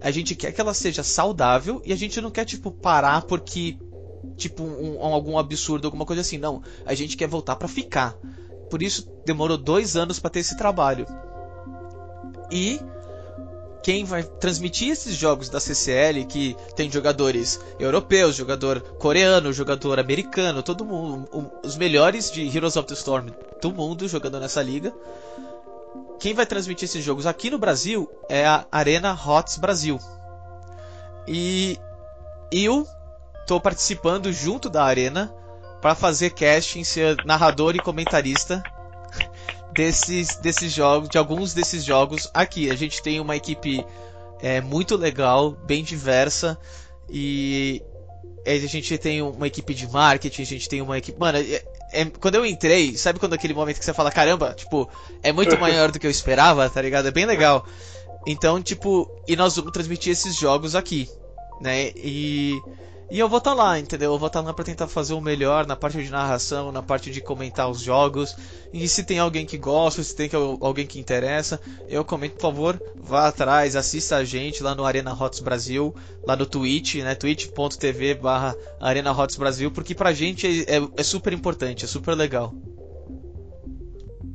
a 0.02 0.12
gente 0.12 0.36
quer 0.36 0.52
que 0.52 0.62
ela 0.62 0.74
seja 0.74 1.04
saudável 1.04 1.82
e 1.86 1.92
a 1.92 1.96
gente 1.96 2.22
não 2.22 2.32
quer, 2.32 2.46
tipo, 2.46 2.72
parar 2.72 3.24
porque, 3.24 3.78
tipo, 4.36 4.64
um, 4.64 5.00
um, 5.00 5.14
algum 5.14 5.38
absurdo, 5.38 5.88
alguma 5.88 6.06
coisa 6.06 6.22
assim. 6.22 6.38
Não, 6.38 6.62
a 6.86 6.94
gente 6.94 7.18
quer 7.18 7.28
voltar 7.28 7.56
para 7.56 7.68
ficar. 7.68 8.16
Por 8.70 8.84
isso 8.84 9.10
demorou 9.26 9.58
dois 9.58 9.96
anos 9.96 10.20
para 10.20 10.30
ter 10.30 10.40
esse 10.40 10.58
trabalho. 10.58 11.06
E 12.52 12.80
quem 13.84 14.04
vai 14.04 14.24
transmitir 14.24 14.90
esses 14.90 15.16
jogos 15.16 15.50
da 15.50 15.60
CCL, 15.60 16.26
que 16.26 16.56
tem 16.76 16.92
jogadores 16.92 17.60
europeus, 17.80 18.36
jogador 18.36 18.82
coreano, 18.82 19.54
jogador 19.54 20.00
americano, 20.00 20.62
todo 20.62 20.84
mundo, 20.84 21.52
os 21.64 21.78
melhores 21.78 22.30
de 22.30 22.46
Heroes 22.46 22.76
of 22.76 22.88
the 22.88 22.94
Storm 22.94 23.30
do 23.62 23.72
mundo 23.72 24.08
jogando 24.08 24.40
nessa 24.40 24.62
liga 24.62 24.94
quem 26.20 26.34
vai 26.34 26.46
transmitir 26.46 26.86
esses 26.86 27.04
jogos 27.04 27.26
aqui 27.26 27.50
no 27.50 27.58
Brasil 27.58 28.10
é 28.30 28.46
a 28.46 28.66
Arena 28.72 29.14
Hots 29.14 29.58
Brasil. 29.58 30.00
E 31.28 31.78
eu 32.52 32.88
estou 33.42 33.60
participando 33.60 34.32
junto 34.32 34.70
da 34.70 34.84
Arena 34.84 35.34
para 35.82 35.94
fazer 35.94 36.32
casting, 36.32 36.84
ser 36.84 37.24
narrador 37.26 37.76
e 37.76 37.80
comentarista 37.80 38.64
desses, 39.74 40.38
desses 40.38 40.72
jogos, 40.72 41.10
de 41.10 41.18
alguns 41.18 41.54
desses 41.54 41.84
jogos 41.84 42.30
aqui. 42.34 42.72
A 42.72 42.76
gente 42.76 43.02
tem 43.02 43.20
uma 43.20 43.36
equipe 43.36 43.86
é, 44.42 44.62
muito 44.62 44.96
legal, 44.96 45.52
bem 45.52 45.84
diversa 45.84 46.58
e 47.10 47.82
a 48.46 48.68
gente 48.68 48.98
tem 48.98 49.22
uma 49.22 49.48
equipe 49.48 49.74
de 49.74 49.88
marketing, 49.88 50.42
a 50.42 50.46
gente 50.46 50.70
tem 50.70 50.82
uma 50.82 50.98
equipe. 50.98 51.20
Mano, 51.20 51.38
é, 51.92 52.06
quando 52.06 52.36
eu 52.36 52.46
entrei, 52.46 52.98
sabe 52.98 53.20
quando 53.20 53.34
aquele 53.34 53.54
momento 53.54 53.80
que 53.80 53.86
você 53.86 53.94
fala, 53.94 54.12
caramba, 54.12 54.54
tipo, 54.54 54.90
é 55.24 55.32
muito 55.32 55.58
maior 55.60 55.92
do 55.92 56.00
que 56.00 56.08
eu 56.08 56.12
esperava, 56.12 56.70
tá 56.70 56.82
ligado? 56.82 57.08
É 57.08 57.12
bem 57.12 57.26
legal. 57.26 57.66
Então, 58.26 58.62
tipo, 58.62 59.10
e 59.28 59.36
nós 59.36 59.56
vamos 59.56 59.72
transmitir 59.72 60.12
esses 60.12 60.36
jogos 60.36 60.76
aqui, 60.76 61.10
né? 61.62 61.92
E 61.96 62.60
e 63.10 63.20
eu 63.20 63.30
vou 63.30 63.38
estar 63.38 63.52
tá 63.52 63.56
lá, 63.56 63.80
entendeu? 63.80 64.12
Eu 64.12 64.18
vou 64.18 64.28
estar 64.28 64.42
tá 64.42 64.48
lá 64.48 64.54
para 64.54 64.66
tentar 64.66 64.88
fazer 64.88 65.14
o 65.14 65.22
melhor 65.22 65.66
na 65.66 65.76
parte 65.78 66.04
de 66.04 66.12
narração, 66.12 66.72
na 66.72 66.84
parte 66.84 67.10
de 67.10 67.22
comentar 67.22 67.70
os 67.70 67.82
jogos. 67.82 68.36
E 68.74 68.86
se 68.88 69.06
tem 69.06 69.18
alguém 69.18 69.46
que 69.46 69.58
gosta, 69.58 70.04
se 70.04 70.16
tem 70.16 70.30
alguém 70.60 70.86
que 70.86 71.00
interessa, 71.00 71.60
eu 71.88 72.04
comento, 72.04 72.36
por 72.36 72.42
favor, 72.42 72.82
vá 72.96 73.28
atrás, 73.28 73.78
assista 73.78 74.18
a 74.18 74.26
gente 74.26 74.62
lá 74.62 74.76
no 74.76 74.84
Arena 74.84 75.14
Hots 75.14 75.40
Brasil, 75.40 75.96
lá 76.26 76.36
no 76.36 76.46
Twitch, 76.46 76.96
né? 76.96 77.16
twitch.tv 77.16 78.16
barra 78.16 78.54
Arena 78.82 79.14
Hots 79.14 79.38
Brasil, 79.38 79.72
porque 79.72 79.96
pra 79.96 80.12
gente 80.12 80.46
é, 80.46 80.76
é, 80.76 80.82
é 80.98 81.04
super 81.04 81.32
importante, 81.32 81.86
é 81.86 81.88
super 81.88 82.14
legal. 82.14 82.54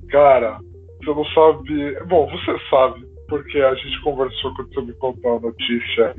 Cara, 0.08 0.58
você 0.98 1.10
não 1.10 1.24
sabe. 1.26 2.04
Bom, 2.06 2.26
você 2.30 2.58
sabe, 2.70 3.06
porque 3.28 3.58
a 3.58 3.74
gente 3.74 4.00
conversou 4.02 4.54
quando 4.54 4.72
você 4.72 4.80
me 4.80 4.92
contou 4.94 5.36
a 5.36 5.40
notícia 5.40 6.14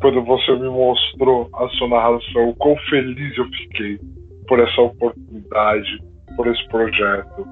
quando 0.00 0.24
você 0.24 0.52
me 0.56 0.68
mostrou 0.68 1.48
a 1.54 1.68
sua 1.70 1.88
narração, 1.88 2.54
quão 2.58 2.76
feliz 2.88 3.36
eu 3.36 3.44
fiquei 3.44 3.98
por 4.48 4.58
essa 4.58 4.80
oportunidade, 4.80 6.02
por 6.36 6.46
esse 6.46 6.66
projeto. 6.68 7.46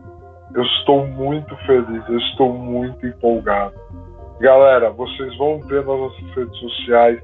Eu 0.55 0.63
estou 0.63 1.07
muito 1.07 1.55
feliz, 1.67 2.03
eu 2.09 2.19
estou 2.19 2.53
muito 2.53 3.07
empolgado. 3.07 3.75
Galera, 4.41 4.91
vocês 4.91 5.37
vão 5.37 5.61
ver 5.61 5.85
nas 5.85 5.99
nossas 5.99 6.31
redes 6.35 6.59
sociais, 6.59 7.21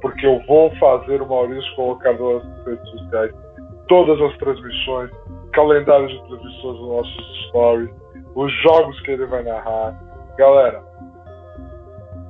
porque 0.00 0.24
eu 0.24 0.40
vou 0.46 0.70
fazer 0.76 1.20
o 1.20 1.28
Maurício 1.28 1.74
colocar 1.74 2.12
nas 2.12 2.20
nossas 2.20 2.66
redes 2.66 2.90
sociais 2.90 3.34
todas 3.88 4.20
as 4.20 4.38
transmissões, 4.38 5.10
calendário 5.52 6.06
de 6.06 6.28
transmissões 6.28 6.78
dos 6.78 6.88
nossos 6.88 7.48
stories, 7.48 7.90
os 8.36 8.52
jogos 8.62 9.00
que 9.00 9.10
ele 9.10 9.26
vai 9.26 9.42
narrar. 9.42 10.00
Galera, 10.38 10.80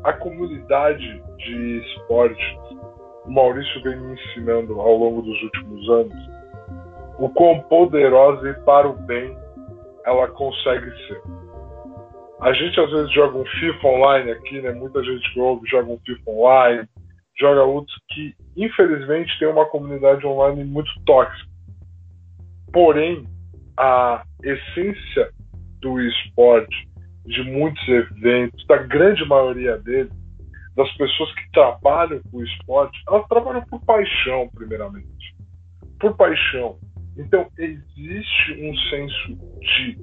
a 0.05 0.12
comunidade 0.14 1.22
de 1.45 1.78
esportes, 1.78 2.45
o 3.24 3.30
Maurício 3.30 3.82
vem 3.82 3.97
me 3.97 4.14
ensinando 4.14 4.80
ao 4.80 4.97
longo 4.97 5.22
dos 5.22 5.43
últimos 5.43 5.88
anos 5.91 6.30
o 7.18 7.28
quão 7.28 7.61
poderosa 7.62 8.49
e 8.49 8.55
para 8.64 8.88
o 8.88 8.95
bem 8.95 9.36
ela 10.07 10.28
consegue 10.28 10.91
ser. 11.07 11.20
A 12.41 12.53
gente 12.55 12.80
às 12.80 12.91
vezes 12.91 13.12
joga 13.12 13.36
um 13.36 13.45
FIFA 13.45 13.86
online 13.86 14.30
aqui, 14.30 14.62
né? 14.62 14.72
Muita 14.72 15.05
gente 15.05 15.30
que 15.32 15.38
ouve 15.38 15.68
joga 15.68 15.93
um 15.93 15.99
FIFA 15.99 16.30
online, 16.30 16.88
joga 17.38 17.62
outros 17.62 17.95
que 18.09 18.34
infelizmente 18.57 19.38
tem 19.38 19.49
uma 19.49 19.66
comunidade 19.66 20.26
online 20.26 20.64
muito 20.64 20.91
tóxica. 21.05 21.51
Porém, 22.72 23.26
a 23.76 24.22
essência 24.43 25.30
do 25.82 26.01
esporte, 26.01 26.88
de 27.26 27.43
muitos 27.43 27.86
eventos, 27.88 28.66
da 28.66 28.78
grande 28.78 29.24
maioria 29.26 29.76
deles, 29.78 30.12
das 30.77 30.91
pessoas 30.97 31.33
que 31.35 31.51
trabalham 31.53 32.21
com 32.31 32.39
o 32.39 32.45
esporte, 32.45 32.99
elas 33.09 33.27
trabalham 33.29 33.62
por 33.62 33.81
paixão, 33.85 34.49
primeiramente. 34.55 35.35
Por 35.99 36.16
paixão. 36.16 36.77
Então, 37.16 37.47
existe 37.59 38.53
um 38.62 38.75
senso 38.89 39.39
de 39.61 39.99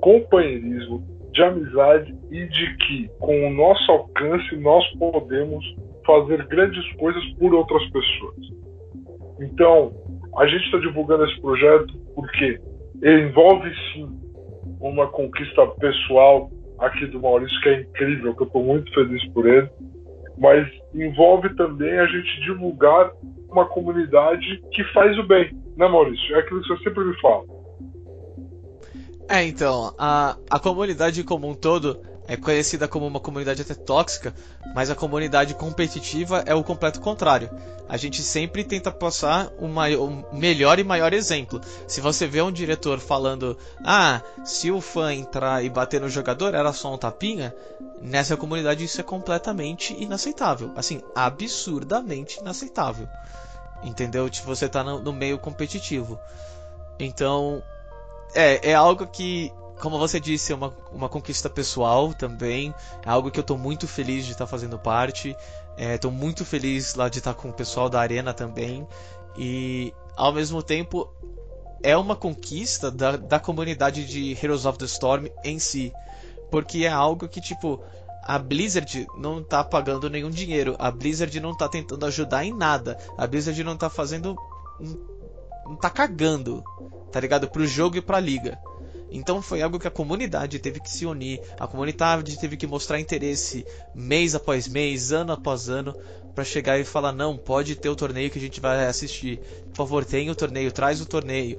companheirismo, 0.00 1.04
de 1.32 1.42
amizade 1.42 2.14
e 2.30 2.46
de 2.46 2.76
que, 2.78 3.08
com 3.20 3.46
o 3.46 3.50
nosso 3.50 3.90
alcance, 3.92 4.56
nós 4.56 4.84
podemos 4.98 5.64
fazer 6.06 6.46
grandes 6.46 6.90
coisas 6.94 7.24
por 7.34 7.54
outras 7.54 7.84
pessoas. 7.90 8.36
Então, 9.40 9.92
a 10.36 10.46
gente 10.46 10.64
está 10.64 10.78
divulgando 10.78 11.24
esse 11.26 11.40
projeto 11.40 11.94
porque 12.14 12.60
ele 13.02 13.28
envolve 13.28 13.70
sim 13.92 14.08
uma 14.80 15.06
conquista 15.08 15.66
pessoal 15.78 16.50
aqui 16.78 17.06
do 17.06 17.20
Maurício 17.20 17.60
que 17.60 17.68
é 17.68 17.80
incrível, 17.82 18.34
que 18.34 18.42
eu 18.42 18.46
estou 18.46 18.64
muito 18.64 18.92
feliz 18.94 19.24
por 19.32 19.46
ele 19.46 19.68
mas 20.40 20.68
envolve 20.94 21.54
também 21.56 21.98
a 21.98 22.06
gente 22.06 22.40
divulgar 22.42 23.10
uma 23.50 23.66
comunidade 23.66 24.62
que 24.72 24.84
faz 24.92 25.18
o 25.18 25.22
bem, 25.22 25.52
né, 25.76 25.88
Maurício? 25.88 26.36
É 26.36 26.40
aquilo 26.40 26.62
que 26.62 26.68
você 26.68 26.84
sempre 26.84 27.04
me 27.04 27.20
fala. 27.20 27.44
É, 29.28 29.44
então, 29.44 29.92
a, 29.98 30.36
a 30.50 30.58
comunidade 30.58 31.22
como 31.22 31.48
um 31.48 31.54
todo 31.54 32.00
é 32.28 32.36
conhecida 32.36 32.86
como 32.86 33.06
uma 33.06 33.18
comunidade 33.18 33.62
até 33.62 33.74
tóxica, 33.74 34.34
mas 34.74 34.90
a 34.90 34.94
comunidade 34.94 35.54
competitiva 35.54 36.44
é 36.44 36.54
o 36.54 36.62
completo 36.62 37.00
contrário. 37.00 37.50
A 37.88 37.96
gente 37.96 38.22
sempre 38.22 38.62
tenta 38.62 38.92
passar 38.92 39.50
o, 39.58 39.66
o 39.66 40.36
melhor 40.36 40.78
e 40.78 40.84
maior 40.84 41.14
exemplo. 41.14 41.58
Se 41.86 42.02
você 42.02 42.26
vê 42.26 42.42
um 42.42 42.52
diretor 42.52 43.00
falando, 43.00 43.56
ah, 43.82 44.20
se 44.44 44.70
o 44.70 44.78
fã 44.78 45.14
entrar 45.14 45.64
e 45.64 45.70
bater 45.70 46.02
no 46.02 46.08
jogador 46.10 46.54
era 46.54 46.70
só 46.74 46.92
um 46.92 46.98
tapinha, 46.98 47.54
nessa 47.98 48.36
comunidade 48.36 48.84
isso 48.84 49.00
é 49.00 49.04
completamente 49.04 49.96
inaceitável. 49.98 50.70
Assim, 50.76 51.00
absurdamente 51.14 52.40
inaceitável. 52.40 53.08
Entendeu? 53.82 54.28
Tipo, 54.28 54.48
você 54.48 54.68
tá 54.68 54.84
no, 54.84 55.00
no 55.00 55.14
meio 55.14 55.38
competitivo. 55.38 56.18
Então, 56.98 57.62
é, 58.34 58.72
é 58.72 58.74
algo 58.74 59.06
que 59.06 59.50
como 59.80 59.98
você 59.98 60.18
disse, 60.18 60.52
é 60.52 60.56
uma, 60.56 60.74
uma 60.92 61.08
conquista 61.08 61.48
pessoal 61.48 62.12
também. 62.12 62.74
É 63.04 63.10
algo 63.10 63.30
que 63.30 63.38
eu 63.38 63.42
estou 63.42 63.56
muito 63.56 63.86
feliz 63.86 64.24
de 64.24 64.32
estar 64.32 64.44
tá 64.44 64.50
fazendo 64.50 64.78
parte. 64.78 65.36
Estou 65.76 66.10
é, 66.10 66.14
muito 66.14 66.44
feliz 66.44 66.94
lá 66.94 67.08
de 67.08 67.18
estar 67.18 67.34
tá 67.34 67.40
com 67.40 67.50
o 67.50 67.52
pessoal 67.52 67.88
da 67.88 68.00
Arena 68.00 68.34
também. 68.34 68.86
E 69.36 69.94
ao 70.16 70.32
mesmo 70.32 70.62
tempo 70.62 71.08
é 71.82 71.96
uma 71.96 72.16
conquista 72.16 72.90
da, 72.90 73.16
da 73.16 73.38
comunidade 73.38 74.04
de 74.04 74.32
Heroes 74.32 74.66
of 74.66 74.78
the 74.78 74.84
Storm 74.84 75.28
em 75.44 75.58
si. 75.58 75.92
Porque 76.50 76.84
é 76.84 76.88
algo 76.88 77.28
que, 77.28 77.40
tipo, 77.40 77.80
a 78.22 78.38
Blizzard 78.38 79.06
não 79.16 79.42
tá 79.42 79.62
pagando 79.62 80.10
nenhum 80.10 80.30
dinheiro. 80.30 80.74
A 80.78 80.90
Blizzard 80.90 81.38
não 81.40 81.56
tá 81.56 81.68
tentando 81.68 82.04
ajudar 82.06 82.44
em 82.44 82.52
nada. 82.52 82.98
A 83.16 83.26
Blizzard 83.26 83.62
não 83.62 83.76
tá 83.76 83.88
fazendo. 83.88 84.36
Não 85.64 85.76
tá 85.76 85.90
cagando, 85.90 86.64
tá 87.12 87.20
ligado? 87.20 87.48
Pro 87.48 87.66
jogo 87.66 87.96
e 87.96 88.02
pra 88.02 88.18
liga. 88.18 88.58
Então 89.10 89.40
foi 89.40 89.62
algo 89.62 89.78
que 89.78 89.88
a 89.88 89.90
comunidade 89.90 90.58
teve 90.58 90.80
que 90.80 90.90
se 90.90 91.06
unir, 91.06 91.40
a 91.58 91.66
comunidade 91.66 92.38
teve 92.38 92.56
que 92.56 92.66
mostrar 92.66 93.00
interesse 93.00 93.64
mês 93.94 94.34
após 94.34 94.68
mês, 94.68 95.12
ano 95.12 95.32
após 95.32 95.68
ano, 95.68 95.94
para 96.34 96.44
chegar 96.44 96.78
e 96.78 96.84
falar: 96.84 97.12
não, 97.12 97.36
pode 97.36 97.74
ter 97.74 97.88
o 97.88 97.96
torneio 97.96 98.30
que 98.30 98.38
a 98.38 98.42
gente 98.42 98.60
vai 98.60 98.86
assistir. 98.86 99.40
Por 99.70 99.76
favor, 99.76 100.04
tenha 100.04 100.30
o 100.30 100.36
torneio, 100.36 100.70
traz 100.70 101.00
o 101.00 101.06
torneio. 101.06 101.58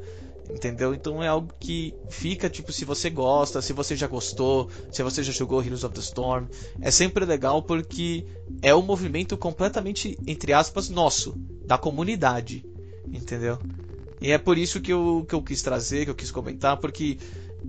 Entendeu? 0.50 0.96
Então 0.96 1.22
é 1.22 1.28
algo 1.28 1.54
que 1.60 1.94
fica, 2.10 2.50
tipo, 2.50 2.74
se 2.74 2.84
você 2.84 3.08
gosta, 3.10 3.62
se 3.62 3.72
você 3.72 3.96
já 3.96 4.08
gostou, 4.08 4.68
se 4.92 5.04
você 5.04 5.22
já 5.22 5.32
jogou 5.32 5.62
Heroes 5.62 5.84
of 5.84 5.94
the 5.94 6.02
Storm, 6.02 6.48
é 6.82 6.90
sempre 6.90 7.24
legal 7.24 7.62
porque 7.62 8.26
é 8.62 8.74
um 8.74 8.82
movimento 8.82 9.38
completamente, 9.38 10.18
entre 10.26 10.52
aspas, 10.52 10.90
nosso, 10.90 11.36
da 11.66 11.78
comunidade. 11.78 12.66
Entendeu? 13.08 13.60
E 14.22 14.32
é 14.32 14.38
por 14.38 14.58
isso 14.58 14.82
que 14.82 14.92
eu, 14.92 15.26
que 15.28 15.34
eu 15.34 15.42
quis 15.42 15.62
trazer, 15.62 16.06
que 16.06 16.12
eu 16.12 16.16
quis 16.16 16.32
comentar, 16.32 16.78
porque 16.78 17.18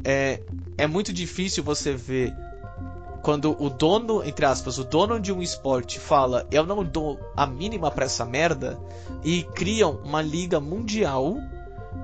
é, 0.05 0.41
é 0.77 0.87
muito 0.87 1.13
difícil 1.13 1.63
você 1.63 1.93
ver 1.93 2.35
quando 3.23 3.55
o 3.63 3.69
dono, 3.69 4.25
entre 4.25 4.47
aspas, 4.47 4.79
o 4.79 4.85
dono 4.85 5.21
de 5.21 5.33
um 5.33 5.43
esporte 5.43 6.01
fala 6.01 6.47
eu 6.51 6.65
não 6.65 6.83
dou 6.83 7.21
a 7.37 7.47
mínima 7.47 7.91
pra 7.91 8.07
essa 8.07 8.25
merda 8.25 8.79
e 9.23 9.43
criam 9.43 10.01
uma 10.05 10.23
liga 10.23 10.59
mundial, 10.59 11.37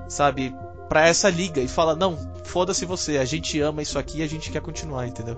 sabe, 0.07 0.55
pra 0.87 1.07
essa 1.07 1.29
liga 1.29 1.59
e 1.59 1.67
fala 1.67 1.95
não, 1.95 2.15
foda-se 2.45 2.85
você, 2.85 3.17
a 3.17 3.25
gente 3.25 3.59
ama 3.59 3.81
isso 3.81 3.97
aqui 3.97 4.19
e 4.19 4.23
a 4.23 4.27
gente 4.27 4.51
quer 4.51 4.61
continuar, 4.61 5.07
entendeu? 5.07 5.35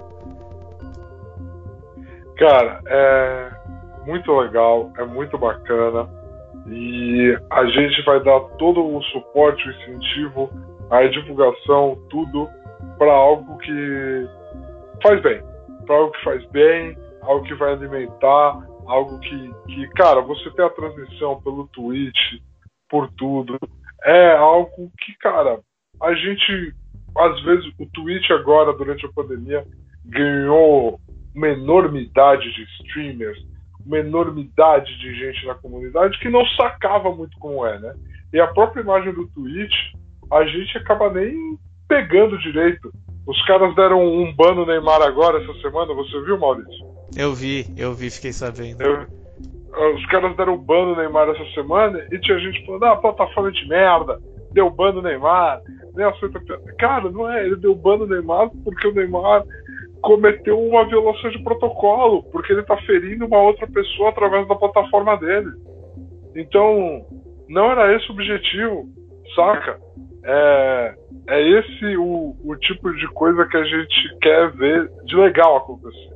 Cara, 2.38 2.82
é 2.86 3.52
muito 4.06 4.32
legal, 4.38 4.92
é 4.98 5.06
muito 5.06 5.38
bacana 5.38 6.08
e 6.72 7.38
a 7.50 7.66
gente 7.66 8.02
vai 8.04 8.24
dar 8.24 8.40
todo 8.58 8.86
o 8.86 9.02
suporte, 9.04 9.68
o 9.68 9.72
incentivo, 9.72 10.50
a 10.90 11.06
divulgação, 11.08 11.98
tudo 12.10 12.48
para 12.98 13.12
algo 13.12 13.58
que 13.58 14.28
faz 15.02 15.22
bem. 15.22 15.42
Para 15.86 15.96
algo 15.96 16.12
que 16.12 16.24
faz 16.24 16.46
bem, 16.52 16.98
algo 17.22 17.44
que 17.46 17.56
vai 17.56 17.74
alimentar, 17.74 18.60
algo 18.86 19.20
que, 19.20 19.54
que, 19.68 19.88
cara, 19.90 20.22
você 20.22 20.50
ter 20.52 20.64
a 20.64 20.70
transmissão 20.70 21.42
pelo 21.42 21.68
Twitch, 21.68 22.42
por 22.90 23.10
tudo, 23.14 23.58
é 24.04 24.32
algo 24.32 24.92
que, 25.00 25.16
cara, 25.20 25.60
a 26.02 26.14
gente, 26.14 26.74
às 27.18 27.42
vezes, 27.44 27.66
o 27.80 27.86
Twitch 27.88 28.30
agora, 28.32 28.74
durante 28.74 29.06
a 29.06 29.12
pandemia, 29.12 29.66
ganhou 30.06 31.00
uma 31.36 31.48
enormidade 31.50 32.52
de 32.52 32.64
streamers, 32.82 33.40
uma 33.90 33.98
enormidade 33.98 34.96
de 35.00 35.16
gente 35.16 35.48
na 35.48 35.56
comunidade 35.56 36.18
que 36.20 36.30
não 36.30 36.46
sacava 36.50 37.12
muito 37.14 37.38
como 37.40 37.66
é, 37.66 37.80
né? 37.80 37.94
E 38.32 38.40
a 38.40 38.46
própria 38.46 38.82
imagem 38.82 39.12
do 39.12 39.28
Twitch, 39.30 39.74
a 40.32 40.46
gente 40.46 40.78
acaba 40.78 41.12
nem 41.12 41.58
pegando 41.88 42.38
direito. 42.38 42.94
Os 43.26 43.44
caras 43.48 43.76
deram 43.76 44.00
um 44.00 44.32
ban 44.36 44.54
no 44.54 44.66
Neymar 44.66 45.02
agora, 45.02 45.42
essa 45.42 45.60
semana, 45.62 45.92
você 45.96 46.22
viu, 46.22 46.38
Maurício? 46.38 46.86
Eu 47.18 47.34
vi, 47.34 47.66
eu 47.76 47.92
vi, 47.94 48.12
fiquei 48.12 48.32
sabendo. 48.32 48.84
Eu, 48.84 49.08
os 49.96 50.06
caras 50.06 50.38
deram 50.38 50.54
um 50.54 50.64
ban 50.64 50.86
no 50.86 50.96
Neymar 50.96 51.28
essa 51.30 51.52
semana 51.56 52.06
e 52.12 52.20
tinha 52.20 52.40
gente 52.40 52.64
falando, 52.68 52.86
ah, 52.86 52.96
plataforma 52.96 53.52
de 53.52 53.68
merda, 53.68 54.20
deu 54.52 54.70
ban 54.70 54.92
no 54.92 55.02
Neymar, 55.02 55.62
nem 55.96 56.06
aceita 56.06 56.40
Cara, 56.78 57.10
não 57.10 57.28
é, 57.28 57.44
ele 57.44 57.56
deu 57.56 57.74
ban 57.74 57.98
no 57.98 58.06
Neymar 58.06 58.52
porque 58.64 58.88
o 58.88 58.94
Neymar 58.94 59.44
cometeu 60.02 60.60
uma 60.60 60.88
violação 60.88 61.30
de 61.30 61.44
protocolo, 61.44 62.24
porque 62.32 62.54
ele 62.54 62.64
tá 62.64 62.78
ferindo 62.78 63.26
uma 63.26 63.42
outra 63.42 63.68
pessoa 63.68 64.10
através 64.10 64.48
da 64.48 64.56
plataforma 64.56 65.18
dele. 65.18 65.52
Então, 66.36 67.06
não 67.48 67.72
era 67.72 67.96
esse 67.96 68.10
o 68.10 68.14
objetivo, 68.14 68.88
saca? 69.36 69.80
É, 70.24 70.96
é 71.30 71.60
esse 71.60 71.98
o, 71.98 72.36
o 72.44 72.56
tipo 72.58 72.92
de 72.94 73.08
coisa 73.10 73.46
que 73.48 73.58
a 73.58 73.64
gente 73.64 74.18
quer 74.22 74.52
ver 74.52 74.90
de 75.06 75.16
legal 75.16 75.58
acontecer 75.58 76.10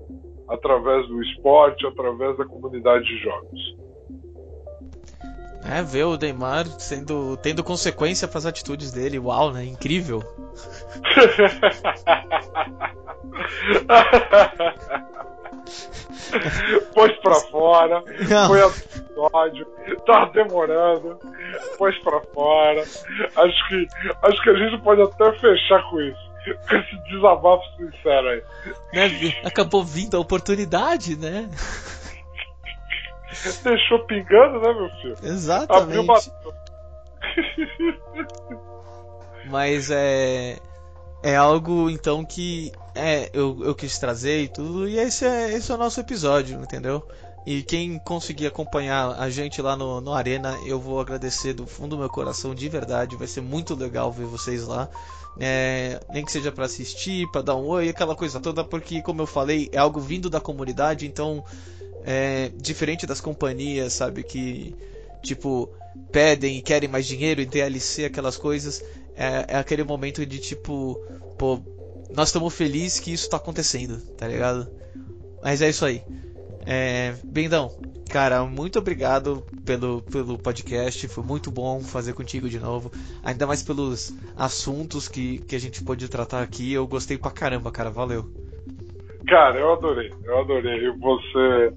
através 0.47 1.07
do 1.07 1.21
esporte, 1.23 1.85
através 1.85 2.37
da 2.37 2.45
comunidade 2.45 3.05
de 3.05 3.17
jogos. 3.19 3.83
É, 5.65 5.81
ver 5.81 6.03
o 6.03 6.17
Neymar 6.17 6.65
sendo, 6.65 7.37
tendo 7.37 7.63
consequência 7.63 8.27
para 8.27 8.37
as 8.37 8.45
atitudes 8.45 8.91
dele, 8.91 9.17
uau, 9.17 9.53
né? 9.53 9.63
Incrível. 9.63 10.21
pôs 16.93 17.11
pra 17.21 17.35
fora, 17.35 18.03
Não. 18.29 18.47
foi 18.47 18.59
episódio, 18.59 19.65
tá 20.05 20.25
demorando, 20.25 21.17
pôs 21.77 21.97
pra 21.99 22.19
fora. 22.33 22.81
Acho 22.81 23.67
que, 23.67 23.87
acho 24.23 24.41
que 24.41 24.49
a 24.49 24.55
gente 24.55 24.81
pode 24.81 25.01
até 25.01 25.31
fechar 25.39 25.81
com 25.89 26.01
isso. 26.01 26.33
Com 26.67 26.75
esse 26.75 26.97
desabafo 27.09 27.63
sincero 27.77 28.27
aí. 28.27 28.43
Né, 28.93 29.33
acabou 29.45 29.81
vindo 29.83 30.17
a 30.17 30.19
oportunidade, 30.19 31.15
né? 31.15 31.49
Deixou 33.63 33.99
pingando, 34.05 34.59
né, 34.59 34.73
meu 34.73 34.89
filho? 35.01 35.15
Exatamente. 35.23 35.81
Abriu 35.81 36.05
Mas 39.45 39.89
é. 39.89 40.57
É 41.23 41.37
algo 41.37 41.89
então 41.89 42.25
que 42.25 42.71
é, 42.93 43.29
eu, 43.33 43.63
eu 43.63 43.73
quis 43.73 43.97
trazer 43.97 44.43
e 44.43 44.47
tudo, 44.49 44.87
e 44.87 44.99
esse 44.99 45.25
é, 45.25 45.53
esse 45.53 45.71
é 45.71 45.75
o 45.75 45.77
nosso 45.77 45.99
episódio, 45.99 46.61
entendeu? 46.61 47.01
E 47.45 47.61
quem 47.63 47.97
conseguir 47.99 48.47
acompanhar 48.47 49.19
a 49.19 49.29
gente 49.29 49.61
lá 49.61 49.75
no, 49.75 49.99
no 49.99 50.13
Arena, 50.13 50.57
eu 50.65 50.79
vou 50.79 50.99
agradecer 50.99 51.53
do 51.53 51.65
fundo 51.65 51.95
do 51.95 51.99
meu 51.99 52.09
coração, 52.09 52.55
de 52.55 52.69
verdade. 52.69 53.17
Vai 53.17 53.27
ser 53.27 53.41
muito 53.41 53.75
legal 53.75 54.11
ver 54.11 54.25
vocês 54.25 54.65
lá. 54.65 54.89
É, 55.37 55.99
nem 56.13 56.23
que 56.23 56.31
seja 56.31 56.51
para 56.51 56.65
assistir, 56.65 57.29
para 57.31 57.41
dar 57.41 57.55
um 57.55 57.65
oi, 57.67 57.89
aquela 57.89 58.15
coisa 58.15 58.39
toda, 58.39 58.63
porque, 58.63 59.01
como 59.01 59.21
eu 59.21 59.25
falei, 59.25 59.69
é 59.73 59.77
algo 59.77 59.99
vindo 59.99 60.29
da 60.29 60.39
comunidade, 60.39 61.05
então, 61.05 61.43
é, 62.05 62.51
diferente 62.55 63.07
das 63.07 63.19
companhias, 63.19 63.93
sabe, 63.93 64.23
que, 64.23 64.75
tipo, 65.23 65.69
pedem 66.11 66.57
e 66.57 66.61
querem 66.61 66.87
mais 66.87 67.07
dinheiro 67.07 67.41
e 67.41 67.45
DLC, 67.45 68.05
aquelas 68.05 68.37
coisas, 68.37 68.83
é, 69.15 69.55
é 69.55 69.57
aquele 69.57 69.83
momento 69.83 70.25
de 70.25 70.39
tipo, 70.39 70.95
pô, 71.37 71.59
nós 72.15 72.29
estamos 72.29 72.53
felizes 72.53 72.99
que 72.99 73.11
isso 73.11 73.25
está 73.25 73.37
acontecendo, 73.37 73.99
tá 74.15 74.27
ligado? 74.27 74.67
Mas 75.41 75.61
é 75.61 75.69
isso 75.69 75.85
aí. 75.85 76.03
É, 76.65 77.13
Bendão, 77.23 77.69
cara, 78.09 78.43
muito 78.45 78.79
obrigado 78.79 79.43
pelo, 79.65 80.01
pelo 80.01 80.37
podcast. 80.37 81.07
Foi 81.07 81.23
muito 81.23 81.51
bom 81.51 81.81
fazer 81.81 82.13
contigo 82.13 82.47
de 82.47 82.59
novo. 82.59 82.91
Ainda 83.23 83.45
mais 83.45 83.61
pelos 83.61 84.13
assuntos 84.37 85.07
que, 85.07 85.39
que 85.39 85.55
a 85.55 85.59
gente 85.59 85.83
pôde 85.83 86.07
tratar 86.07 86.41
aqui. 86.41 86.71
Eu 86.71 86.87
gostei 86.87 87.17
pra 87.17 87.31
caramba, 87.31 87.71
cara. 87.71 87.89
Valeu. 87.89 88.31
Cara, 89.27 89.59
eu 89.59 89.73
adorei. 89.73 90.11
Eu 90.23 90.39
adorei. 90.39 90.91
Você 90.91 91.73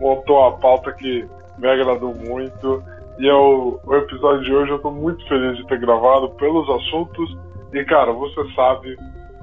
montou 0.00 0.44
a 0.44 0.52
pauta 0.52 0.92
que 0.92 1.26
me 1.58 1.68
agradou 1.68 2.14
muito. 2.14 2.82
E 3.18 3.26
eu, 3.26 3.80
o 3.84 3.94
episódio 3.94 4.44
de 4.44 4.54
hoje 4.54 4.72
eu 4.72 4.78
tô 4.78 4.90
muito 4.90 5.26
feliz 5.28 5.56
de 5.56 5.66
ter 5.66 5.78
gravado 5.78 6.30
pelos 6.30 6.68
assuntos. 6.68 7.36
E, 7.72 7.84
cara, 7.84 8.12
você 8.12 8.42
sabe 8.54 8.96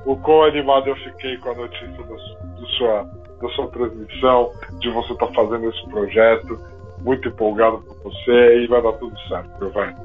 o 0.06 0.16
quão 0.18 0.44
animado 0.44 0.88
eu 0.88 0.96
fiquei 0.96 1.38
com 1.38 1.52
a 1.52 1.56
notícia 1.56 2.04
do 2.04 2.68
sua, 2.78 3.04
da 3.42 3.50
sua 3.50 3.68
transmissão, 3.68 4.52
de 4.80 4.90
você 4.90 5.14
estar 5.14 5.28
tá 5.28 5.34
fazendo 5.34 5.70
esse 5.70 5.90
projeto. 5.90 6.60
Muito 7.02 7.28
empolgado 7.28 7.80
por 7.80 8.12
você 8.12 8.64
e 8.64 8.68
vai 8.68 8.82
dar 8.82 8.94
tudo 8.94 9.16
certo, 9.28 9.50
meu 9.60 9.70
velho. 9.72 9.96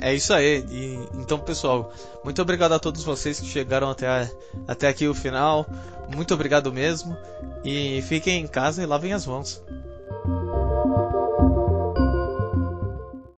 É 0.00 0.12
isso 0.12 0.32
aí. 0.32 0.64
E, 0.70 0.98
então, 1.14 1.38
pessoal, 1.38 1.92
muito 2.22 2.40
obrigado 2.40 2.72
a 2.72 2.78
todos 2.78 3.04
vocês 3.04 3.40
que 3.40 3.46
chegaram 3.46 3.90
até, 3.90 4.30
até 4.66 4.88
aqui 4.88 5.06
o 5.06 5.14
final. 5.14 5.66
Muito 6.14 6.34
obrigado 6.34 6.72
mesmo. 6.72 7.16
E 7.64 8.02
fiquem 8.02 8.42
em 8.42 8.46
casa 8.46 8.82
e 8.82 8.86
lavem 8.86 9.12
as 9.12 9.26
mãos. 9.26 9.62